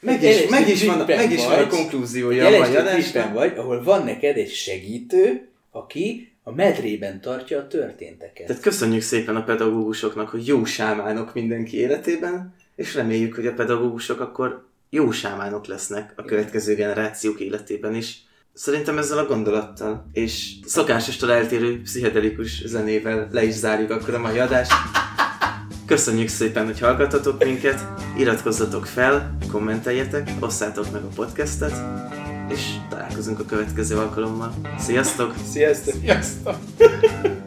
meg 0.01 0.23
is, 0.23 0.49
meg 0.49 0.69
is, 0.69 0.85
van, 0.85 0.99
meg 1.07 1.33
is 1.33 1.45
van 1.45 1.53
a 1.53 1.57
vagy. 1.57 1.67
konklúziója 1.67 2.47
Egy 2.47 2.99
LSD 2.99 3.33
vagy, 3.33 3.53
ahol 3.57 3.83
van 3.83 4.05
neked 4.05 4.37
egy 4.37 4.53
segítő, 4.53 5.49
aki 5.71 6.34
a 6.47 6.53
medrében 6.53 7.21
tartja 7.21 7.59
a 7.59 7.67
történteket. 7.67 8.47
Tehát 8.47 8.63
köszönjük 8.63 9.03
szépen 9.03 9.37
a 9.37 9.45
pedagógusoknak, 9.45 10.29
hogy 10.29 10.47
jó 10.47 10.65
sámánok 10.65 11.35
mindenki 11.35 11.77
életében, 11.77 12.55
és 12.77 12.95
reméljük, 12.95 13.35
hogy 13.35 13.47
a 13.47 13.55
pedagógusok 13.55 14.21
akkor 14.21 14.67
jó 14.91 15.11
sámánok 15.11 15.67
lesznek 15.67 16.13
a 16.17 16.25
következő 16.25 16.75
generációk 16.75 17.41
életében 17.41 17.95
is. 17.95 18.23
Szerintem 18.53 18.99
ezzel 18.99 19.19
a 19.19 19.27
gondolattal, 19.27 20.07
és 20.13 20.53
szokásostól 20.65 21.33
eltérő 21.33 21.81
pszichedelikus 21.83 22.67
zenével 22.67 23.29
le 23.33 23.45
is 23.45 23.55
zárjuk 23.55 23.91
akkor 23.91 24.15
a 24.15 24.19
mai 24.19 24.39
adást. 24.39 24.73
Köszönjük 25.87 26.29
szépen, 26.29 26.65
hogy 26.65 26.81
hallgatatok 26.81 27.45
minket, 27.45 27.81
iratkozzatok 28.19 28.87
fel, 28.87 29.37
kommenteljetek, 29.53 30.31
osszátok 30.41 30.93
meg 30.93 31.03
a 31.03 31.09
podcastet, 31.15 31.73
és 32.49 32.75
találkozunk 32.89 33.41
a 33.41 33.45
következő 33.45 33.97
alkalommal. 33.97 34.55
Sziasztok! 34.79 35.35
Sziasztok! 35.51 35.95
Sziasztok! 36.01 36.57